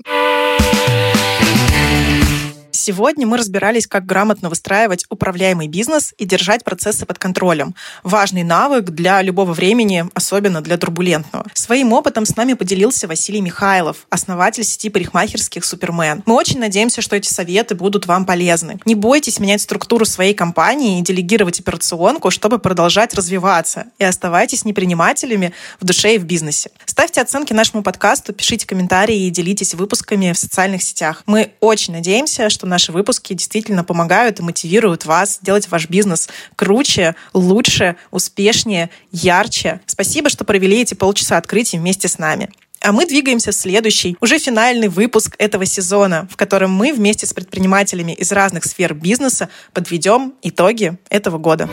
Сегодня 2.80 3.28
мы 3.28 3.36
разбирались, 3.36 3.88
как 3.88 4.06
грамотно 4.06 4.48
выстраивать 4.48 5.06
управляемый 5.10 5.68
бизнес 5.68 6.14
и 6.18 6.24
держать 6.24 6.64
процессы 6.64 7.06
под 7.06 7.20
контролем. 7.20 7.76
Важный 8.04 8.44
навык 8.44 8.86
для 8.86 9.22
любого 9.22 9.52
времени, 9.52 10.06
особенно 10.14 10.62
для 10.62 10.78
турбулентного. 10.78 11.46
Своим 11.54 11.92
опытом 11.92 12.26
с 12.26 12.38
нами 12.38 12.54
поделился 12.54 13.06
Василий 13.10 13.42
Михайлов, 13.42 14.08
основатель 14.10 14.64
сети 14.64 14.90
парикмахерских 14.90 15.66
«Супермен». 15.66 16.24
Мы 16.26 16.36
очень 16.36 16.62
надеемся, 16.62 17.02
что 17.02 17.18
эти 17.18 17.28
советы 17.28 17.76
будут 17.76 18.06
вам 18.06 18.26
полезны. 18.26 18.80
Не 18.86 18.96
бойтесь 18.96 19.42
менять 19.42 19.60
структуру 19.60 20.06
своей 20.06 20.34
компании 20.34 21.00
и 21.00 21.02
делегировать 21.02 21.60
операционку, 21.60 22.32
чтобы 22.32 22.60
продолжать 22.60 23.14
развиваться. 23.14 23.88
И 23.98 24.06
оставайтесь 24.06 24.64
непринимателями 24.64 25.52
в 25.82 25.84
душе 25.84 26.16
и 26.16 26.18
в 26.18 26.24
бизнесе. 26.24 26.72
Ставьте 27.00 27.22
оценки 27.22 27.54
нашему 27.54 27.82
подкасту, 27.82 28.34
пишите 28.34 28.68
комментарии 28.68 29.26
и 29.26 29.30
делитесь 29.30 29.74
выпусками 29.74 30.34
в 30.34 30.38
социальных 30.38 30.84
сетях. 30.84 31.24
Мы 31.28 31.54
очень 31.62 31.94
надеемся, 31.94 32.50
что 32.50 32.68
наши 32.68 32.92
выпуски 32.92 33.34
действительно 33.34 33.86
помогают 33.86 34.42
и 34.42 34.44
мотивируют 34.44 35.06
вас 35.06 35.40
делать 35.42 35.70
ваш 35.72 35.88
бизнес 35.88 36.28
круче, 36.58 37.16
лучше, 37.34 37.96
успешнее, 38.12 38.90
ярче. 39.14 39.80
Спасибо, 39.86 40.28
что 40.28 40.44
провели 40.44 40.82
эти 40.82 40.94
полчаса 40.94 41.38
открытий 41.38 41.78
вместе 41.78 42.10
с 42.10 42.18
нами. 42.18 42.50
А 42.82 42.92
мы 42.92 43.06
двигаемся 43.06 43.52
в 43.52 43.56
следующий, 43.56 44.18
уже 44.20 44.38
финальный 44.38 44.90
выпуск 44.90 45.36
этого 45.38 45.66
сезона, 45.66 46.28
в 46.30 46.36
котором 46.36 46.74
мы 46.74 46.92
вместе 46.92 47.26
с 47.26 47.34
предпринимателями 47.34 48.12
из 48.12 48.34
разных 48.34 48.66
сфер 48.66 48.94
бизнеса 48.94 49.48
подведем 49.72 50.34
итоги 50.42 50.98
этого 51.10 51.38
года. 51.38 51.70